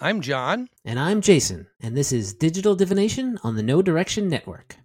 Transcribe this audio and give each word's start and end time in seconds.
I'm 0.00 0.20
John. 0.20 0.68
And 0.84 0.96
I'm 0.96 1.20
Jason, 1.20 1.66
and 1.80 1.96
this 1.96 2.12
is 2.12 2.32
Digital 2.32 2.76
Divination 2.76 3.36
on 3.42 3.56
the 3.56 3.64
No 3.64 3.82
Direction 3.82 4.28
Network. 4.28 4.76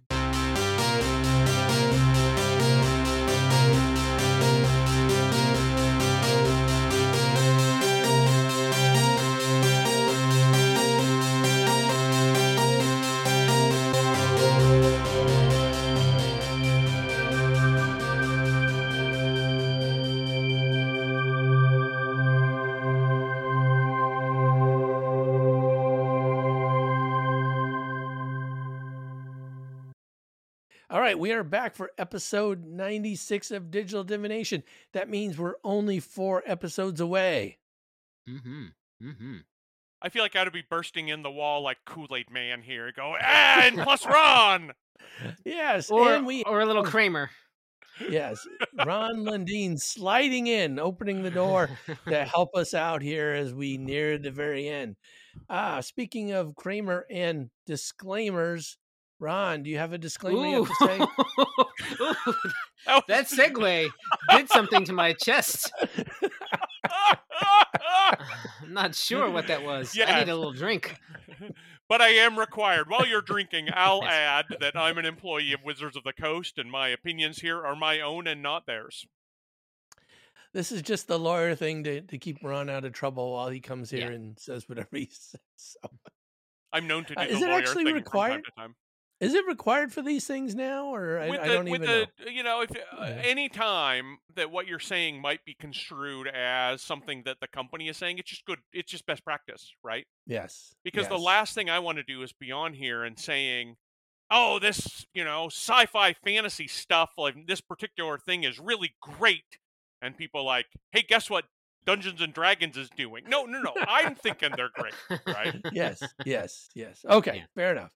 Right, 31.14 31.20
we 31.20 31.32
are 31.32 31.44
back 31.44 31.76
for 31.76 31.92
episode 31.96 32.64
96 32.64 33.52
of 33.52 33.70
Digital 33.70 34.02
Divination. 34.02 34.64
That 34.92 35.08
means 35.08 35.38
we're 35.38 35.54
only 35.62 36.00
four 36.00 36.42
episodes 36.44 37.00
away. 37.00 37.58
Mm-hmm. 38.28 38.64
Mm-hmm. 39.02 39.36
I 40.02 40.08
feel 40.08 40.22
like 40.22 40.34
I 40.34 40.42
would 40.42 40.52
be 40.52 40.64
bursting 40.68 41.08
in 41.08 41.22
the 41.22 41.30
wall 41.30 41.62
like 41.62 41.78
Kool 41.86 42.08
Aid 42.16 42.30
Man 42.30 42.62
here, 42.62 42.92
go 42.94 43.14
and 43.16 43.78
plus 43.78 44.04
Ron. 44.06 44.72
Yes, 45.44 45.88
Or, 45.90 46.14
and 46.14 46.26
we 46.26 46.42
or 46.44 46.60
a 46.60 46.66
little 46.66 46.82
Kramer. 46.84 47.30
yes, 48.10 48.44
Ron 48.84 49.18
Lundeen 49.24 49.78
sliding 49.78 50.48
in, 50.48 50.80
opening 50.80 51.22
the 51.22 51.30
door 51.30 51.70
to 52.08 52.24
help 52.24 52.56
us 52.56 52.74
out 52.74 53.02
here 53.02 53.30
as 53.32 53.54
we 53.54 53.78
near 53.78 54.18
the 54.18 54.32
very 54.32 54.68
end. 54.68 54.96
Ah, 55.48 55.80
speaking 55.80 56.32
of 56.32 56.56
Kramer 56.56 57.06
and 57.08 57.50
disclaimers, 57.66 58.76
Ron, 59.24 59.62
do 59.62 59.70
you 59.70 59.78
have 59.78 59.92
a 59.94 59.98
disclaimer 59.98 60.46
you 60.46 60.64
have 60.64 60.68
to 60.68 60.86
say? 60.86 61.00
Ooh, 62.04 62.34
That 62.86 63.04
that 63.08 63.26
segue 63.26 63.88
did 64.30 64.48
something 64.50 64.84
to 64.84 64.92
my 64.92 65.14
chest. 65.14 65.72
I'm 68.62 68.72
not 68.72 68.94
sure 68.94 69.30
what 69.30 69.46
that 69.48 69.62
was. 69.64 69.96
I 69.98 70.18
need 70.20 70.28
a 70.28 70.36
little 70.36 70.52
drink. 70.52 70.96
but 71.88 72.00
I 72.02 72.08
am 72.10 72.38
required. 72.38 72.88
While 72.90 73.06
you're 73.06 73.22
drinking, 73.22 73.68
I'll 73.72 74.04
add 74.08 74.44
that 74.60 74.76
I'm 74.76 74.98
an 74.98 75.06
employee 75.06 75.52
of 75.52 75.60
Wizards 75.64 75.96
of 75.96 76.04
the 76.04 76.12
Coast, 76.12 76.58
and 76.58 76.70
my 76.70 76.88
opinions 76.88 77.40
here 77.40 77.64
are 77.64 77.74
my 77.76 78.00
own 78.00 78.26
and 78.26 78.42
not 78.42 78.66
theirs. 78.66 79.06
This 80.52 80.70
is 80.70 80.82
just 80.82 81.08
the 81.08 81.18
lawyer 81.18 81.54
thing 81.56 81.82
to, 81.84 82.00
to 82.02 82.18
keep 82.18 82.38
Ron 82.42 82.70
out 82.70 82.84
of 82.84 82.92
trouble 82.92 83.32
while 83.32 83.48
he 83.48 83.58
comes 83.60 83.90
here 83.90 84.10
Yeah. 84.10 84.16
and 84.16 84.38
says 84.38 84.68
whatever 84.68 84.88
he 84.92 85.06
says. 85.10 85.40
So, 85.56 85.78
I'm 86.72 86.86
known 86.86 87.04
to 87.06 87.14
do 87.14 87.20
Uh, 87.20 87.24
the 87.24 87.30
is 87.32 87.42
it 87.42 87.46
lawyer 87.48 87.58
actually 87.58 87.84
thing 87.84 87.94
from 87.94 88.02
time 88.02 88.04
required? 88.04 88.44
to 88.44 88.50
time. 88.56 88.74
Is 89.20 89.34
it 89.34 89.46
required 89.46 89.92
for 89.92 90.02
these 90.02 90.26
things 90.26 90.54
now, 90.54 90.86
or 90.94 91.18
I, 91.18 91.30
with 91.30 91.40
I 91.40 91.48
don't 91.48 91.68
with 91.68 91.82
even 91.82 91.88
know? 91.90 92.06
you 92.30 92.42
know, 92.42 92.60
if 92.62 92.70
uh, 92.72 92.74
Yeah. 93.06 93.22
any 93.24 93.48
time 93.48 94.18
that 94.34 94.50
what 94.50 94.66
you're 94.66 94.78
saying 94.80 95.20
might 95.20 95.44
be 95.44 95.54
construed 95.54 96.26
as 96.28 96.82
something 96.82 97.22
that 97.24 97.38
the 97.40 97.48
company 97.48 97.88
is 97.88 97.96
saying, 97.96 98.18
it's 98.18 98.30
just 98.30 98.44
good. 98.44 98.60
It's 98.72 98.90
just 98.90 99.06
best 99.06 99.24
practice, 99.24 99.72
right? 99.82 100.06
Yes, 100.26 100.74
Because 100.84 101.08
the 101.08 101.18
last 101.18 101.54
thing 101.54 101.70
I 101.70 101.78
want 101.78 101.96
to 101.98 102.02
do 102.04 102.22
is 102.22 102.32
be 102.32 102.50
on 102.52 102.74
here 102.74 103.04
and 103.04 103.18
saying, 103.18 103.76
"Oh, 104.30 104.58
this, 104.58 105.06
you 105.14 105.24
know, 105.24 105.46
sci-fi 105.46 106.12
fantasy 106.14 106.68
stuff 106.68 107.12
like 107.18 107.46
this 107.46 107.60
particular 107.60 108.18
thing 108.18 108.44
is 108.44 108.58
really 108.58 108.96
great," 109.00 109.58
and 110.02 110.16
people 110.16 110.44
like, 110.44 110.66
"Hey, 110.92 111.02
guess 111.02 111.30
what? 111.30 111.46
Dungeons 111.84 112.20
and 112.22 112.32
Dragons 112.34 112.76
is 112.76 112.90
doing." 112.90 113.24
No, 113.28 113.44
no, 113.46 113.60
no. 113.60 113.76
I'm 113.86 114.14
thinking 114.14 114.56
they're 114.56 114.70
great, 114.74 114.94
right? 115.30 115.54
yes, 115.70 116.14
yes, 116.24 116.68
yes. 116.74 117.04
Okay, 117.08 117.36
Yeah. 117.38 117.46
fair 117.54 117.72
enough. 117.72 117.92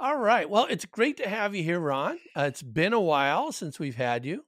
All 0.00 0.16
right. 0.16 0.48
Well, 0.48 0.66
it's 0.68 0.84
great 0.84 1.16
to 1.18 1.28
have 1.28 1.54
you 1.54 1.62
here, 1.62 1.78
Ron. 1.78 2.18
Uh, 2.36 2.42
it's 2.48 2.62
been 2.62 2.92
a 2.92 3.00
while 3.00 3.52
since 3.52 3.78
we've 3.78 3.94
had 3.96 4.24
you. 4.24 4.44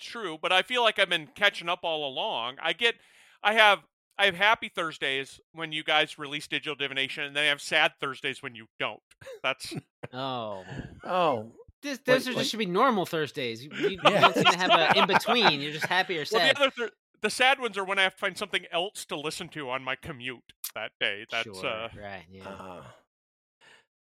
True, 0.00 0.38
but 0.40 0.52
I 0.52 0.62
feel 0.62 0.82
like 0.82 0.98
I've 0.98 1.08
been 1.08 1.28
catching 1.34 1.68
up 1.68 1.80
all 1.82 2.06
along. 2.08 2.56
I 2.62 2.72
get, 2.72 2.96
I 3.42 3.54
have, 3.54 3.78
I 4.18 4.26
have 4.26 4.34
happy 4.34 4.68
Thursdays 4.68 5.40
when 5.52 5.72
you 5.72 5.82
guys 5.84 6.18
release 6.18 6.46
digital 6.48 6.74
divination, 6.74 7.24
and 7.24 7.34
then 7.36 7.44
I 7.44 7.46
have 7.46 7.60
sad 7.62 7.92
Thursdays 8.00 8.42
when 8.42 8.54
you 8.54 8.66
don't. 8.78 9.00
That's 9.42 9.72
Oh. 10.12 10.64
Oh, 11.04 11.52
This, 11.82 11.98
Wait, 11.98 12.04
those 12.04 12.26
are 12.26 12.30
wait. 12.32 12.38
just 12.38 12.50
should 12.50 12.58
be 12.58 12.66
normal 12.66 13.06
Thursdays. 13.06 13.64
You, 13.64 13.70
you 13.74 13.98
Yeah. 14.04 14.20
don't 14.20 14.34
seem 14.34 14.44
to 14.44 14.58
have 14.58 14.70
a 14.70 14.98
in 14.98 15.06
between. 15.06 15.60
You're 15.60 15.72
just 15.72 15.86
happy 15.86 16.18
or 16.18 16.24
well, 16.30 16.42
the 16.46 16.56
other, 16.60 16.70
th- 16.70 16.90
the 17.22 17.30
sad 17.30 17.58
ones 17.60 17.78
are 17.78 17.84
when 17.84 17.98
I 17.98 18.02
have 18.02 18.14
to 18.14 18.18
find 18.18 18.36
something 18.36 18.64
else 18.72 19.04
to 19.06 19.16
listen 19.16 19.48
to 19.50 19.70
on 19.70 19.82
my 19.82 19.96
commute 19.96 20.52
that 20.74 20.92
day. 21.00 21.24
That's 21.30 21.44
sure. 21.44 21.66
uh, 21.66 21.88
right. 21.98 22.24
Yeah. 22.30 22.48
uh, 22.48 22.82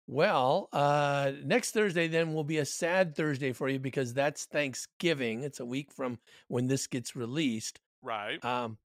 well, 0.08 0.68
uh, 0.72 1.32
next 1.44 1.72
Thursday 1.72 2.08
then 2.08 2.32
will 2.32 2.42
be 2.42 2.58
a 2.58 2.64
sad 2.64 3.14
Thursday 3.14 3.52
for 3.52 3.68
you 3.68 3.78
because 3.78 4.14
that's 4.14 4.46
Thanksgiving. 4.46 5.42
It's 5.42 5.60
a 5.60 5.66
week 5.66 5.92
from 5.92 6.18
when 6.48 6.66
this 6.66 6.86
gets 6.86 7.14
released. 7.14 7.78
right. 8.02 8.42
Um, 8.44 8.78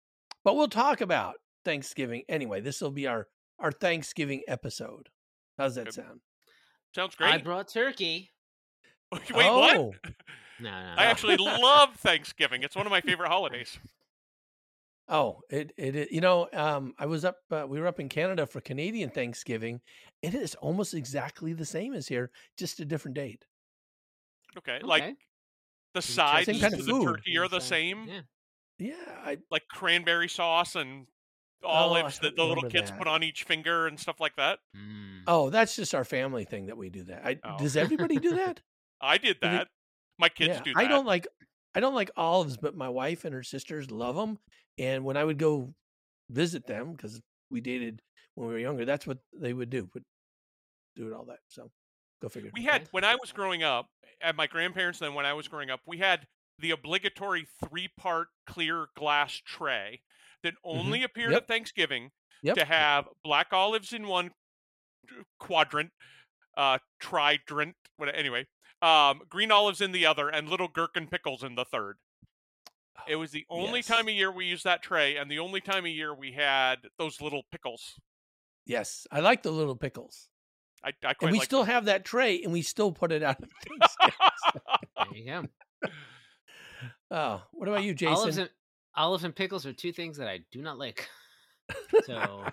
but 0.45 0.57
we'll 0.57 0.67
talk 0.69 1.01
about 1.01 1.37
Thanksgiving 1.65 2.25
anyway. 2.29 2.61
This 2.61 2.81
will 2.81 2.91
be 2.91 3.07
our 3.07 3.29
our 3.61 3.71
Thanksgiving 3.71 4.43
episode. 4.49 5.09
How's 5.57 5.77
that 5.77 5.85
Good. 5.85 5.95
sound? 5.95 6.21
Sounds 6.95 7.15
great. 7.15 7.33
I 7.33 7.39
brought 7.39 7.69
turkey. 7.69 8.31
Wait, 9.13 9.31
what? 9.33 9.77
oh, 9.77 9.95
No, 10.61 10.71
no, 10.71 10.95
I 10.97 11.07
actually 11.07 11.37
love 11.37 11.95
Thanksgiving. 11.97 12.63
It's 12.63 12.77
one 12.77 12.87
of 12.87 12.91
my 12.91 13.01
favorite 13.01 13.29
holidays. 13.29 13.79
Oh, 15.09 15.41
it 15.51 15.73
it 15.77 15.97
is- 15.97 16.09
you 16.11 16.21
know, 16.21 16.49
um, 16.53 16.95
I 16.99 17.07
was 17.07 17.25
up. 17.25 17.37
Uh, 17.51 17.67
we 17.69 17.81
were 17.81 17.87
up 17.87 18.01
in 18.01 18.09
Canada 18.09 18.47
for 18.47 18.61
Canadian 18.61 19.11
Thanksgiving. 19.11 19.81
It 20.23 20.35
is 20.35 20.55
almost 20.57 20.95
exactly 20.95 21.53
the 21.53 21.67
same 21.67 21.93
as 21.95 22.07
here, 22.09 22.31
just 22.57 22.81
a 22.81 22.85
different 22.85 23.17
date. 23.17 23.45
Okay, 24.57 24.81
like 24.83 25.17
the 25.95 26.03
sides 26.03 26.47
Same 26.47 26.61
kind 26.61 26.75
of 26.75 26.85
the 26.87 26.93
food. 26.93 27.05
turkey 27.17 27.39
are 27.39 27.49
the 27.49 27.61
same. 27.61 28.07
Yeah. 28.09 28.21
Yeah, 28.79 28.95
I, 29.25 29.39
like 29.51 29.63
cranberry 29.69 30.29
sauce 30.29 30.75
and 30.75 31.07
Oh, 31.65 31.69
olives 31.69 32.19
don't 32.19 32.31
that 32.31 32.37
the 32.37 32.45
little 32.45 32.69
kids 32.69 32.91
that. 32.91 32.99
put 32.99 33.07
on 33.07 33.23
each 33.23 33.45
finger 33.45 33.87
and 33.87 33.99
stuff 34.01 34.19
like 34.19 34.35
that. 34.37 34.59
Mm. 34.77 35.23
oh, 35.29 35.49
that's 35.51 35.77
just 35.77 35.95
our 35.95 36.05
family 36.05 36.45
thing 36.45 36.67
that 36.67 36.77
we 36.77 36.91
do 36.91 37.05
that. 37.05 37.25
I, 37.25 37.39
Oh. 37.45 37.57
Does 37.59 37.77
everybody 37.77 38.17
do 38.19 38.35
that? 38.35 38.61
I 39.01 39.19
did 39.19 39.37
Really? 39.43 39.57
that. 39.59 39.69
My 40.19 40.29
kids 40.29 40.57
yeah, 40.57 40.63
do 40.63 40.75
that. 40.75 40.81
I 40.81 40.89
don't 40.89 41.07
like 41.07 41.27
I 41.75 41.81
don't 41.81 41.95
like 41.95 42.11
olives, 42.17 42.57
but 42.57 42.77
my 42.77 42.89
wife 42.89 43.25
and 43.25 43.33
her 43.33 43.43
sisters 43.45 43.91
love 43.93 44.17
them. 44.17 44.39
And 44.79 45.05
when 45.05 45.17
I 45.17 45.25
would 45.25 45.39
go 45.39 45.75
visit 46.31 46.67
them, 46.67 46.93
because 46.93 47.21
we 47.51 47.61
dated 47.61 48.01
when 48.35 48.49
we 48.49 48.55
were 48.55 48.59
younger, 48.59 48.85
that's 48.85 49.07
what 49.07 49.19
they 49.39 49.53
would 49.53 49.71
do. 49.71 49.89
Would 49.95 50.05
do 50.97 51.07
it 51.09 51.13
all 51.13 51.25
that. 51.27 51.39
So 51.49 51.71
go 52.21 52.29
figure. 52.29 52.51
we 52.55 52.65
had 52.65 52.89
when 52.91 53.05
I 53.05 53.15
was 53.17 53.33
growing 53.33 53.63
up 53.63 53.87
at 54.23 54.37
my 54.37 54.47
grandparents. 54.47 54.99
Then 54.99 55.15
when 55.15 55.27
I 55.27 55.33
was 55.35 55.49
growing 55.49 55.71
up, 55.71 55.81
we 55.87 55.99
had 55.99 56.27
the 56.59 56.71
obligatory 56.71 57.47
three-part 57.69 58.29
clear 58.47 58.87
glass 58.97 59.41
tray 59.45 60.01
that 60.43 60.55
only 60.65 61.03
appeared 61.03 61.27
Mm-hmm. 61.29 61.33
Yep. 61.35 61.43
at 61.43 61.49
Thanksgiving 61.49 62.11
Yep. 62.43 62.57
to 62.57 62.65
have 62.65 63.09
black 63.23 63.49
olives 63.53 63.93
in 63.93 64.07
one 64.09 64.33
quadrant, 65.39 65.91
uh, 66.57 66.79
tridrant. 67.01 67.75
What 67.97 68.15
anyway, 68.15 68.47
um, 68.81 69.21
green 69.29 69.53
olives 69.53 69.81
in 69.81 69.93
the 69.93 70.07
other, 70.07 70.29
and 70.29 70.49
little 70.49 70.69
gherkin 70.69 71.07
pickles 71.07 71.43
in 71.45 71.55
the 71.55 71.65
third. 71.65 71.97
It 73.09 73.17
was 73.17 73.31
the 73.31 73.45
only 73.51 73.79
Yes. 73.81 73.87
time 73.87 74.09
of 74.09 74.15
year 74.15 74.31
we 74.31 74.47
used 74.47 74.65
that 74.65 74.83
tray, 74.83 75.17
and 75.17 75.31
the 75.31 75.39
only 75.39 75.61
time 75.61 75.85
of 75.85 75.91
year 75.91 76.15
we 76.15 76.33
had 76.33 76.77
those 76.99 77.21
little 77.21 77.43
pickles. 77.51 77.99
Yes, 78.67 79.07
I 79.11 79.21
like 79.21 79.43
the 79.43 79.51
little 79.51 79.75
pickles. 79.77 80.29
I, 80.85 80.89
I 81.05 81.15
quite 81.15 81.23
And 81.23 81.33
we 81.33 81.39
like 81.39 81.45
still 81.47 81.65
have 81.65 81.87
that 81.87 82.05
tray, 82.05 82.43
and 82.43 82.53
we 82.53 82.63
still 82.63 82.93
put 82.93 83.11
it 83.13 83.23
out. 83.23 83.37
at 83.43 84.13
There 85.13 85.17
you 85.17 85.25
go. 85.27 85.89
oh, 87.11 87.43
what 87.53 87.69
about 87.69 87.83
you, 87.85 87.95
Jason? 87.95 88.15
Olives 88.15 88.37
and 88.39 88.51
olives 88.95 89.25
and 89.25 89.35
pickles 89.35 89.65
are 89.67 89.73
two 89.73 89.93
things 89.93 90.17
that 90.19 90.29
I 90.29 90.41
do 90.51 90.63
not 90.63 90.79
like. 90.79 91.09
So 92.05 92.45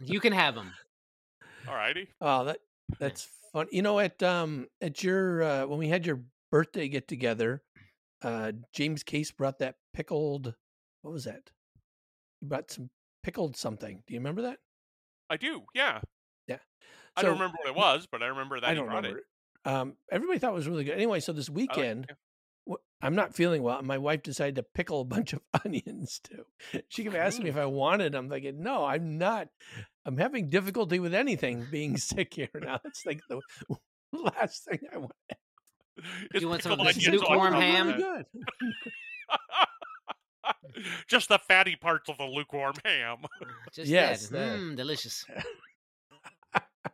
you 0.00 0.20
can 0.20 0.32
have 0.32 0.54
them. 0.54 0.72
All 1.68 1.74
righty. 1.74 2.08
Oh, 2.20 2.44
that 2.44 2.58
that's 2.98 3.28
fun. 3.52 3.66
You 3.70 3.82
know, 3.82 3.98
at 3.98 4.22
um 4.22 4.68
at 4.80 5.02
your 5.02 5.42
uh, 5.42 5.66
when 5.66 5.78
we 5.78 5.88
had 5.88 6.06
your 6.06 6.22
birthday 6.50 6.88
get 6.88 7.08
together, 7.08 7.62
uh 8.24 8.52
James 8.72 9.02
Case 9.04 9.30
brought 9.30 9.58
that 9.60 9.76
pickled. 9.92 10.54
What 11.02 11.12
was 11.12 11.24
that? 11.24 11.50
He 12.40 12.46
brought 12.46 12.70
some 12.70 12.90
pickled 13.22 13.56
something. 13.56 14.02
Do 14.06 14.14
you 14.14 14.20
remember 14.20 14.42
that? 14.42 14.58
I 15.30 15.36
do, 15.36 15.62
yeah. 15.74 16.00
Yeah. 16.48 16.58
I 17.16 17.20
So- 17.20 17.28
don't 17.28 17.34
remember 17.38 17.56
what 17.62 17.68
it 17.68 17.76
was, 17.76 18.06
but 18.10 18.22
I 18.22 18.26
remember 18.26 18.60
that 18.60 18.66
I 18.66 18.70
he 18.70 18.76
don't 18.76 18.86
brought 18.86 18.96
remember. 19.04 19.18
it. 19.18 19.24
It. 19.66 19.68
Um, 19.70 19.96
everybody 20.10 20.38
thought 20.38 20.50
it 20.50 20.54
was 20.54 20.68
really 20.68 20.84
good. 20.84 20.94
Anyway, 20.96 21.20
so 21.20 21.32
this 21.32 21.48
I 21.48 21.52
like- 21.52 21.56
weekend, 21.56 22.12
I'm 23.02 23.14
not 23.14 23.34
feeling 23.34 23.62
well. 23.62 23.78
and 23.78 23.86
My 23.86 23.98
wife 23.98 24.22
decided 24.22 24.54
to 24.56 24.62
pickle 24.62 25.02
a 25.02 25.04
bunch 25.16 25.32
of 25.34 25.40
onions 25.64 26.20
too. 26.22 26.44
She 26.88 27.04
kept 27.04 27.14
asking 27.16 27.44
me 27.44 27.50
if 27.50 27.56
I 27.56 27.66
wanted. 27.66 28.12
Them. 28.12 28.24
I'm 28.26 28.30
thinking, 28.30 28.62
no, 28.62 28.84
I'm 28.84 29.18
not. 29.18 29.48
I'm 30.06 30.16
having 30.16 30.48
difficulty 30.48 30.98
with 30.98 31.14
anything 31.14 31.66
being 31.70 31.96
sick 31.98 32.34
here 32.34 32.48
now. 32.54 32.80
It's 32.84 33.04
like 33.06 33.20
the 33.28 33.40
last 34.12 34.64
thing 34.64 34.80
I 34.92 34.98
want. 34.98 35.12
It's 35.30 35.38
you 36.34 36.48
want 36.48 36.62
some 36.62 36.72
of 36.72 36.78
this 36.86 37.06
lukewarm 37.08 37.54
ham? 37.54 37.86
Really 37.88 38.02
good. 38.02 38.26
Just 41.08 41.28
the 41.28 41.38
fatty 41.38 41.76
parts 41.76 42.08
of 42.10 42.18
the 42.18 42.24
lukewarm 42.24 42.74
ham. 42.84 43.18
Just 43.72 43.88
Yes, 43.88 44.28
that. 44.28 44.38
that. 44.38 44.58
Mm, 44.58 44.76
delicious. 44.76 45.24
Oh. 45.28 45.40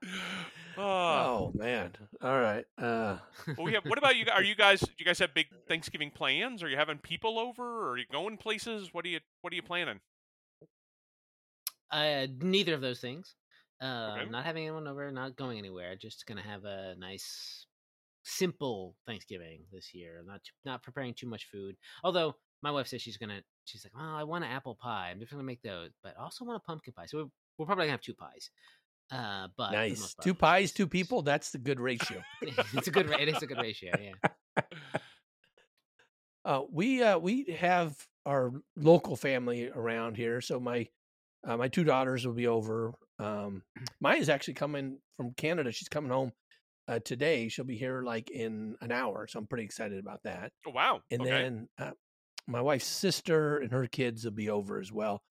Oh 0.79 1.51
man. 1.55 1.93
All 2.23 2.41
right. 2.41 2.65
Uh 2.79 3.19
Well, 3.59 3.65
we 3.67 3.75
have, 3.75 3.85
what 3.85 3.99
about 3.99 4.17
you? 4.17 4.25
gu- 4.25 4.31
Are 4.31 4.43
you 4.43 4.55
guys? 4.55 4.81
Do 4.81 4.89
you 4.99 5.05
guys 5.05 5.19
have 5.19 5.35
big 5.35 5.47
Thanksgiving 5.69 6.11
plans? 6.11 6.63
Are 6.63 6.69
you 6.69 6.77
having 6.77 6.97
people 6.99 7.39
over? 7.39 7.63
Or 7.63 7.91
are 7.91 7.99
you 7.99 8.07
going 8.11 8.39
places? 8.39 8.89
What 8.93 9.05
are 9.05 9.09
you 9.09 9.19
What 9.43 9.53
are 9.53 9.57
you 9.57 9.63
planning? 9.63 10.01
Uh, 11.91 12.29
neither 12.41 12.73
of 12.73 12.81
those 12.81 13.01
things. 13.01 13.35
Uh, 13.83 14.17
Okay. 14.21 14.31
not 14.31 14.45
having 14.47 14.63
anyone 14.63 14.87
over, 14.87 15.11
not 15.11 15.37
going 15.37 15.59
anywhere. 15.59 15.97
Just 15.97 16.25
gonna 16.27 16.41
have 16.43 16.65
a 16.65 16.95
nice, 16.99 17.67
simple 18.23 18.97
Thanksgiving 19.07 19.65
this 19.73 19.95
year. 19.95 20.19
I'm 20.21 20.27
not 20.27 20.43
too- 20.45 20.53
not 20.65 20.83
preparing 20.83 21.15
too 21.15 21.27
much 21.29 21.47
food. 21.47 21.77
Although 22.05 22.35
my 22.63 22.71
wife 22.71 22.89
says 22.89 23.01
she's 23.03 23.17
gonna, 23.17 23.43
she's 23.65 23.85
like, 23.85 23.93
oh, 23.97 24.17
I 24.17 24.25
want 24.25 24.45
an 24.45 24.51
apple 24.51 24.75
pie. 24.75 25.11
I'm 25.11 25.19
just 25.21 25.31
gonna 25.31 25.43
make 25.43 25.63
those, 25.63 25.91
but 26.03 26.15
I 26.19 26.23
also 26.23 26.45
want 26.45 26.57
a 26.57 26.67
pumpkin 26.67 26.93
pie. 26.93 27.07
So 27.07 27.19
we're, 27.19 27.31
we're 27.59 27.67
probably 27.67 27.85
gonna 27.85 27.93
have 27.93 28.03
two 28.03 28.15
pies. 28.15 28.51
Uh, 29.11 29.49
but 29.57 29.73
nice. 29.73 30.15
part, 30.15 30.25
Two 30.25 30.35
pies, 30.35 30.73
two 30.73 30.87
people. 30.87 31.23
That's 31.23 31.51
the 31.51 31.59
good 31.59 31.81
ratio. 31.81 32.23
it's 32.43 32.87
a 32.87 32.91
good. 32.93 33.11
It 33.11 33.29
is 33.29 33.43
a 33.43 33.47
good 33.47 33.59
ratio. 33.59 33.93
Yeah. 34.01 34.63
Uh, 36.43 36.63
we 36.73 37.03
uh, 37.03 37.19
we 37.19 37.45
have 37.59 37.95
our 38.25 38.53
local 38.75 39.15
family 39.15 39.69
around 39.69 40.17
here, 40.17 40.41
so 40.41 40.59
my 40.59 40.89
uh, 41.47 41.57
my 41.57 41.69
two 41.69 41.85
daughters 41.85 42.27
will 42.27 42.33
be 42.35 42.47
over. 42.47 42.95
Um, 43.19 43.63
Maya 44.01 44.17
is 44.17 44.31
actually 44.31 44.55
coming 44.55 44.99
from 45.17 45.35
Canada. 45.35 45.71
She's 45.71 45.89
coming 45.89 46.11
home 46.11 46.33
uh, 46.91 46.99
today. 47.05 47.49
She'll 47.49 47.65
be 47.65 47.77
here 47.79 48.03
like 48.03 48.31
in 48.31 48.77
an 48.81 48.93
hour, 48.93 49.27
so 49.29 49.39
I'm 49.39 49.47
pretty 49.47 49.65
excited 49.65 49.99
about 49.99 50.23
that. 50.25 50.53
Oh, 50.67 50.71
wow. 50.73 51.01
And 51.11 51.23
okay. 51.23 51.31
then 51.31 51.69
uh, 51.79 51.93
my 52.47 52.61
wife's 52.61 52.87
sister 52.87 53.59
and 53.59 53.73
her 53.73 53.87
kids 53.87 54.25
will 54.25 54.33
be 54.33 54.51
over 54.51 54.81
as 54.81 54.93
well. 54.93 55.23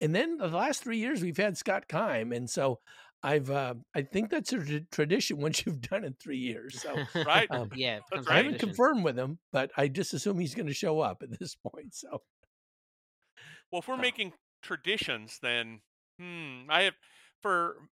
And 0.00 0.14
then 0.14 0.38
the 0.38 0.48
last 0.48 0.82
three 0.82 0.98
years 0.98 1.22
we've 1.22 1.36
had 1.36 1.58
Scott 1.58 1.84
Kime, 1.88 2.34
and 2.36 2.48
so 2.48 2.78
I've 3.22 3.50
uh, 3.50 3.74
I 3.96 4.02
think 4.02 4.30
that's 4.30 4.52
a 4.52 4.64
tra- 4.64 4.80
tradition 4.92 5.38
once 5.38 5.62
you've 5.66 5.80
done 5.80 6.04
it 6.04 6.14
three 6.22 6.38
years. 6.38 6.80
So 6.80 6.94
Right. 7.26 7.50
um, 7.50 7.70
yeah. 7.74 7.96
it 7.96 8.02
right. 8.12 8.28
I 8.28 8.36
haven't 8.36 8.52
tradition. 8.52 8.68
confirmed 8.68 9.04
with 9.04 9.18
him, 9.18 9.40
but 9.52 9.72
I 9.76 9.88
just 9.88 10.14
assume 10.14 10.38
he's 10.38 10.54
going 10.54 10.68
to 10.68 10.74
show 10.74 11.00
up 11.00 11.22
at 11.24 11.36
this 11.38 11.56
point. 11.56 11.94
So 11.94 12.22
Well, 13.72 13.80
if 13.80 13.88
we're 13.88 13.94
Oh. 13.94 13.98
making 13.98 14.34
traditions, 14.62 15.38
then 15.40 15.82
hmm, 16.18 16.66
I 16.70 16.82
have 16.82 16.94
for 17.42 17.88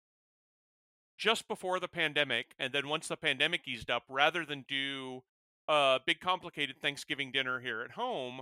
just 1.22 1.46
before 1.46 1.78
the 1.78 1.86
pandemic, 1.86 2.46
and 2.58 2.72
then 2.72 2.88
once 2.88 3.06
the 3.06 3.16
pandemic 3.16 3.69
eased 3.69 3.88
up, 3.92 4.02
rather 4.08 4.44
than 4.44 4.64
do 4.66 5.22
a 5.69 6.00
big 6.04 6.19
complicated 6.19 6.76
Thanksgiving 6.82 7.30
dinner 7.30 7.60
here 7.60 7.80
at 7.82 7.92
home, 7.92 8.40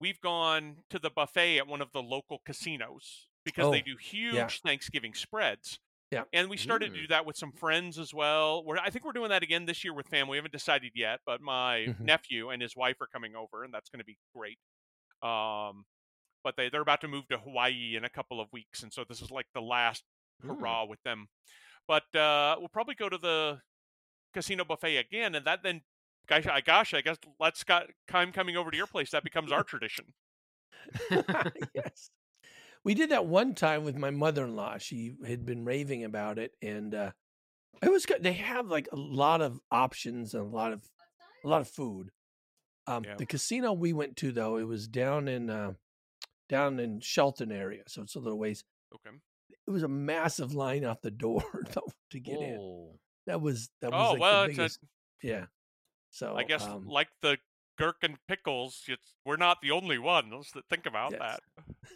we've 0.00 0.20
gone 0.20 0.78
to 0.90 0.98
the 0.98 1.08
buffet 1.08 1.58
at 1.58 1.68
one 1.68 1.80
of 1.80 1.92
the 1.92 2.02
local 2.02 2.40
casinos 2.44 3.28
because 3.44 3.70
they 3.70 3.78
Oh, 3.80 3.84
do 3.84 3.96
huge 3.96 4.60
Thanksgiving 4.60 5.14
spreads. 5.14 5.78
Yeah. 6.10 6.24
And 6.32 6.50
we 6.50 6.56
started 6.56 6.92
to 6.94 6.98
Mm. 6.98 7.02
do 7.02 7.06
that 7.08 7.26
with 7.26 7.36
some 7.36 7.52
friends 7.52 7.96
as 7.96 8.12
well. 8.12 8.64
We're, 8.64 8.78
I 8.78 8.90
think 8.90 9.04
we're 9.04 9.12
doing 9.12 9.30
that 9.30 9.44
again 9.44 9.64
this 9.66 9.84
year 9.84 9.94
with 9.94 10.08
family. 10.08 10.32
We 10.32 10.36
haven't 10.38 10.52
decided 10.52 10.92
yet, 10.96 11.20
but 11.26 11.40
my 11.40 11.86
Mhm. 11.90 12.00
nephew 12.00 12.50
and 12.50 12.60
his 12.60 12.74
wife 12.74 13.00
are 13.00 13.06
coming 13.06 13.36
over, 13.36 13.62
and 13.62 13.72
that's 13.72 13.88
going 13.88 14.00
to 14.00 14.04
be 14.04 14.18
great. 14.34 14.58
Um, 15.22 15.84
but 16.42 16.56
they 16.56 16.68
they're 16.70 16.80
about 16.80 17.00
to 17.02 17.08
move 17.08 17.28
to 17.28 17.38
Hawaii 17.38 17.94
in 17.94 18.04
a 18.04 18.10
couple 18.10 18.40
of 18.40 18.52
weeks, 18.52 18.82
and 18.82 18.92
so 18.92 19.04
this 19.04 19.22
is 19.22 19.30
like 19.30 19.46
the 19.54 19.62
last 19.62 20.02
Mm. 20.42 20.58
hurrah 20.58 20.84
with 20.84 21.02
them. 21.04 21.28
But 21.88 22.14
uh, 22.14 22.56
we'll 22.58 22.68
probably 22.68 22.94
go 22.94 23.08
to 23.08 23.18
the 23.18 23.60
casino 24.34 24.64
buffet 24.64 24.96
again, 24.96 25.34
and 25.34 25.46
that 25.46 25.62
then, 25.62 25.82
gosh, 26.26 26.46
I 26.46 26.60
gosh, 26.60 26.94
I 26.94 27.00
guess 27.00 27.16
let's 27.38 27.60
Scott 27.60 27.86
Kime 28.08 28.32
coming 28.32 28.56
over 28.56 28.70
to 28.70 28.76
your 28.76 28.86
place. 28.86 29.10
That 29.10 29.24
becomes 29.24 29.52
our 29.52 29.62
tradition. 29.62 30.06
yes. 31.74 32.10
We 32.84 32.94
did 32.94 33.10
that 33.10 33.26
one 33.26 33.54
time 33.54 33.82
with 33.84 33.96
my 33.96 34.10
mother-in-law. 34.10 34.78
She 34.78 35.14
had 35.26 35.44
been 35.44 35.64
raving 35.64 36.04
about 36.04 36.38
it, 36.38 36.52
and 36.62 36.94
uh, 36.94 37.10
it 37.82 37.90
was 37.90 38.06
good. 38.06 38.22
They 38.22 38.34
have 38.34 38.68
like 38.68 38.88
a 38.92 38.96
lot 38.96 39.42
of 39.42 39.58
options 39.70 40.34
and 40.34 40.44
a 40.44 40.48
lot 40.56 40.72
of 40.72 40.82
a 41.44 41.48
lot 41.48 41.60
of 41.60 41.68
food. 41.68 42.10
Um, 42.86 43.04
Yeah. 43.04 43.16
The 43.16 43.26
casino 43.26 43.72
we 43.72 43.92
went 43.92 44.16
to, 44.18 44.32
though, 44.32 44.56
it 44.58 44.66
was 44.66 44.86
down 44.86 45.26
in 45.28 45.50
uh, 45.50 45.72
down 46.48 46.78
in 46.78 47.00
Shelton 47.00 47.50
area, 47.50 47.82
so 47.88 48.02
it's 48.02 48.14
a 48.14 48.20
little 48.20 48.38
ways. 48.38 48.62
Okay. 48.94 49.16
It 49.66 49.70
was 49.70 49.82
a 49.82 49.88
massive 49.88 50.54
line 50.54 50.84
out 50.84 51.02
the 51.02 51.10
door 51.10 51.42
to 52.10 52.20
get 52.20 52.40
in. 52.40 52.98
That 53.26 53.40
was 53.40 53.68
that 53.80 53.92
was 53.92 54.10
Oh 54.10 54.12
like 54.12 54.20
well, 54.20 54.42
the 54.44 54.50
it's 54.50 54.58
a, 54.58 54.60
biggest. 54.62 54.78
yeah. 55.22 55.46
So 56.10 56.36
I 56.36 56.44
guess 56.44 56.64
um, 56.64 56.86
like 56.86 57.08
the 57.22 57.38
gherkin 57.78 58.16
pickles, 58.28 58.82
it's, 58.88 59.14
we're 59.24 59.36
not 59.36 59.60
the 59.60 59.72
only 59.72 59.98
ones 59.98 60.50
that 60.54 60.64
think 60.70 60.86
about 60.86 61.12
Yes. 61.12 61.20
that. 61.20 61.40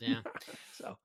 Yeah. 0.00 0.20
so 0.72 0.98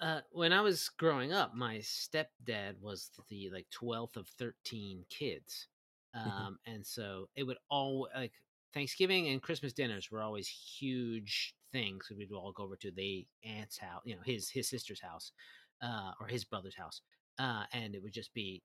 Uh, 0.00 0.20
when 0.32 0.52
I 0.52 0.60
was 0.60 0.88
growing 0.88 1.32
up, 1.32 1.54
my 1.54 1.78
stepdad 1.78 2.80
was 2.80 3.10
the 3.28 3.50
like 3.50 3.66
twelfth 3.70 4.16
of 4.16 4.28
thirteen 4.28 5.04
kids, 5.10 5.68
Mm-hmm. 6.16 6.28
um, 6.30 6.58
and 6.66 6.84
so 6.86 7.28
it 7.34 7.44
would 7.44 7.56
all 7.70 8.08
like 8.14 8.32
Thanksgiving 8.74 9.28
and 9.28 9.40
Christmas 9.42 9.72
dinners 9.72 10.10
were 10.10 10.20
always 10.20 10.46
huge 10.46 11.54
things. 11.72 12.10
We'd 12.14 12.32
all 12.32 12.52
go 12.52 12.64
over 12.64 12.76
to 12.76 12.90
the 12.90 13.26
aunt's 13.44 13.78
house, 13.78 14.02
you 14.04 14.14
know, 14.16 14.22
his 14.24 14.50
his 14.50 14.68
sister's 14.68 15.00
house, 15.00 15.32
uh, 15.82 16.12
or 16.20 16.26
his 16.26 16.44
brother's 16.44 16.76
house, 16.76 17.02
uh, 17.38 17.64
and 17.72 17.94
it 17.94 18.02
would 18.02 18.12
just 18.12 18.32
be 18.34 18.62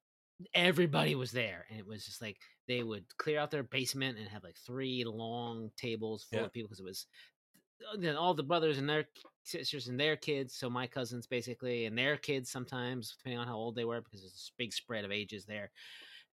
everybody 0.53 1.15
was 1.15 1.31
there, 1.31 1.65
and 1.69 1.79
it 1.79 1.87
was 1.87 2.05
just 2.05 2.21
like 2.21 2.37
they 2.67 2.83
would 2.83 3.05
clear 3.17 3.39
out 3.39 3.51
their 3.51 3.63
basement 3.63 4.17
and 4.17 4.27
have 4.27 4.43
like 4.43 4.57
three 4.57 5.03
long 5.05 5.71
tables 5.77 6.23
full 6.29 6.39
Yeah. 6.39 6.45
of 6.45 6.53
people 6.53 6.67
because 6.69 6.79
it 6.79 6.85
was 6.85 7.07
uh, 7.93 7.97
then 7.99 8.15
all 8.15 8.33
the 8.33 8.43
brothers 8.43 8.77
and 8.77 8.89
their 8.89 9.05
sisters 9.43 9.87
and 9.87 9.99
their 9.99 10.17
kids 10.17 10.55
so 10.55 10.69
my 10.69 10.87
cousins 10.87 11.25
basically 11.27 11.85
and 11.85 11.97
their 11.97 12.17
kids 12.17 12.51
sometimes 12.51 13.15
depending 13.17 13.39
on 13.39 13.47
how 13.47 13.55
old 13.55 13.75
they 13.75 13.85
were 13.85 14.01
because 14.01 14.21
there's 14.21 14.33
this 14.33 14.51
big 14.57 14.73
spread 14.73 15.05
of 15.05 15.11
ages 15.11 15.45
there 15.45 15.71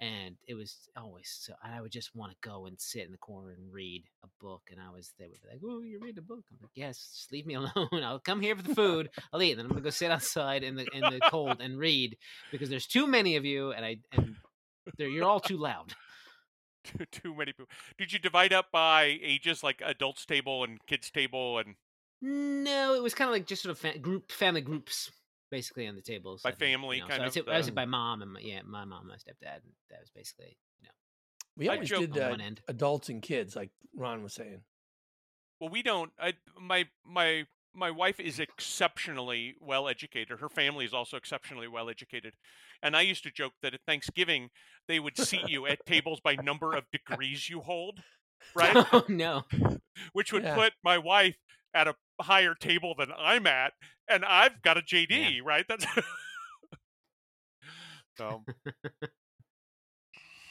and 0.03 0.35
it 0.49 0.55
was 0.55 0.89
always 0.97 1.35
so 1.41 1.55
i 1.63 1.81
would 1.81 1.93
just 1.93 2.15
want 2.15 2.33
to 2.33 2.49
go 2.49 2.67
and 2.67 2.79
sit 2.79 3.07
in 3.07 3.13
the 3.13 3.19
corner 3.19 3.53
and 3.53 3.73
read 3.73 4.03
a 4.25 4.29
book 4.41 4.63
and 4.71 4.81
i 4.81 4.91
was 4.91 5.13
they 5.19 5.27
would 5.29 5.41
be 5.41 5.49
like 5.49 5.61
oh 5.65 5.81
you're 5.81 6.01
reading 6.01 6.19
a 6.19 6.23
book 6.23 6.45
i'm 6.51 6.59
like 6.61 6.71
yes 6.75 7.13
just 7.15 7.33
leave 7.33 7.47
me 7.47 7.55
alone 7.55 8.03
i'll 8.03 8.19
come 8.19 8.41
here 8.41 8.57
for 8.57 8.63
the 8.63 8.75
food 8.75 9.09
i'll 9.33 9.41
eat 9.43 9.53
and 9.53 9.61
then 9.61 9.67
i'm 9.67 9.71
gonna 9.71 9.81
go 9.81 9.91
sit 9.91 10.11
outside 10.11 10.65
in 10.65 10.75
the 10.75 10.87
in 10.93 11.01
the 11.03 11.21
cold 11.31 11.61
and 11.61 11.79
read 11.79 12.17
because 12.51 12.69
there's 12.69 12.87
too 12.87 13.07
many 13.07 13.37
of 13.37 13.45
you 13.45 13.71
and 13.73 13.85
i 13.85 13.97
and 14.13 14.35
they're, 14.99 15.09
you're 15.09 15.25
all 15.25 15.41
too 15.41 15.57
loud 15.57 15.95
Too, 16.85 17.05
too 17.13 17.33
many 17.33 17.53
people. 17.53 17.69
Did 17.97 18.13
you 18.13 18.19
divide 18.19 18.53
up 18.53 18.73
by 18.73 19.17
ages, 19.23 19.63
like 19.63 19.81
adults 19.85 20.27
table 20.27 20.65
and 20.65 20.85
kids 20.89 21.13
table, 21.13 21.59
and 21.59 21.77
No, 22.21 22.95
it 22.97 23.03
was 23.05 23.15
kind 23.15 23.29
of 23.29 23.33
like 23.33 23.47
just 23.47 23.63
sort 23.63 23.71
of 23.71 23.79
fa- 23.79 24.01
group 24.01 24.33
family 24.33 24.63
groups 24.63 25.13
basically 25.53 25.87
on 25.87 25.95
the 25.95 26.03
tables 26.03 26.43
By 26.43 26.51
I 26.51 26.53
family, 26.55 26.97
You 26.97 27.03
know, 27.03 27.09
kind 27.09 27.21
so 27.21 27.25
I 27.25 27.27
of, 27.29 27.33
said, 27.35 27.45
I 27.49 27.61
said 27.61 27.73
uh, 27.73 27.75
by 27.75 27.85
mom 27.85 28.23
and 28.23 28.33
my, 28.33 28.41
yeah, 28.41 28.63
my 28.65 28.85
mom, 28.85 29.07
my 29.07 29.15
stepdad. 29.15 29.63
And 29.63 29.73
that 29.91 30.01
was 30.01 30.11
basically 30.11 30.57
you 30.81 30.89
know 30.89 30.93
we 31.57 31.69
always 31.69 31.89
joke 31.89 32.01
did 32.01 32.13
on 32.17 32.23
uh, 32.23 32.31
one 32.31 32.59
adults 32.67 33.09
and 33.09 33.23
kids, 33.23 33.55
like 33.55 33.71
Ron 33.95 34.25
was 34.25 34.33
saying. 34.33 34.63
well, 35.61 35.71
we 35.71 35.83
don't. 35.83 36.11
I, 36.19 36.33
my 36.61 36.87
my 37.05 37.45
my 37.75 37.91
wife 37.91 38.19
is 38.19 38.41
exceptionally 38.41 39.55
well 39.61 39.89
educated. 39.89 40.41
Her 40.41 40.49
family 40.49 40.85
is 40.85 40.93
also 40.95 41.17
exceptionally 41.17 41.69
well 41.69 41.89
educated, 41.89 42.35
and 42.83 42.97
I 42.97 43.03
used 43.03 43.23
to 43.25 43.31
joke 43.31 43.53
that 43.63 43.75
at 43.75 43.81
Thanksgiving 43.87 44.51
they 44.89 44.99
would 44.99 45.17
seat 45.17 45.47
you 45.47 45.67
at 45.67 45.85
tables 45.87 46.21
by 46.21 46.35
number 46.35 46.75
of 46.75 46.85
degrees 46.91 47.49
you 47.49 47.61
hold, 47.61 48.03
right? 48.55 48.77
Oh 48.93 49.05
no, 49.09 49.45
Which 50.13 50.33
would 50.33 50.45
Yeah. 50.45 50.55
put 50.55 50.73
my 50.83 50.99
wife 50.99 51.37
at 51.75 51.87
a 51.89 51.95
higher 52.23 52.55
table 52.55 52.95
than 52.99 53.09
I'm 53.17 53.47
at, 53.47 53.73
and 54.09 54.25
I've 54.25 54.63
got 54.63 54.79
a 54.79 54.83
JD, 54.83 55.41
right? 55.45 55.65
That's 55.69 55.87
so. 58.17 58.45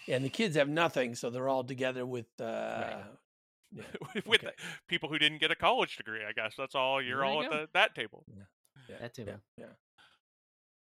And 0.07 0.25
the 0.25 0.29
kids 0.29 0.55
have 0.55 0.67
nothing, 0.67 1.15
so 1.15 1.29
they're 1.29 1.47
all 1.47 1.63
together 1.63 2.05
with 2.05 2.25
uh 2.39 2.97
yeah, 3.71 3.83
with 4.25 4.43
okay. 4.43 4.53
people 4.89 5.07
who 5.09 5.17
didn't 5.17 5.39
get 5.39 5.51
a 5.51 5.55
college 5.55 5.95
degree, 5.95 6.21
I 6.27 6.33
guess 6.33 6.55
that's 6.57 6.75
all. 6.75 7.01
You're 7.01 7.19
There 7.19 7.25
you 7.27 7.31
all 7.31 7.43
at 7.43 7.51
the, 7.51 7.69
that 7.73 7.95
table. 7.95 8.25
yeah, 8.89 8.95
that 8.99 9.13
too. 9.13 9.23
yeah, 9.27 9.35
yeah. 9.57 9.65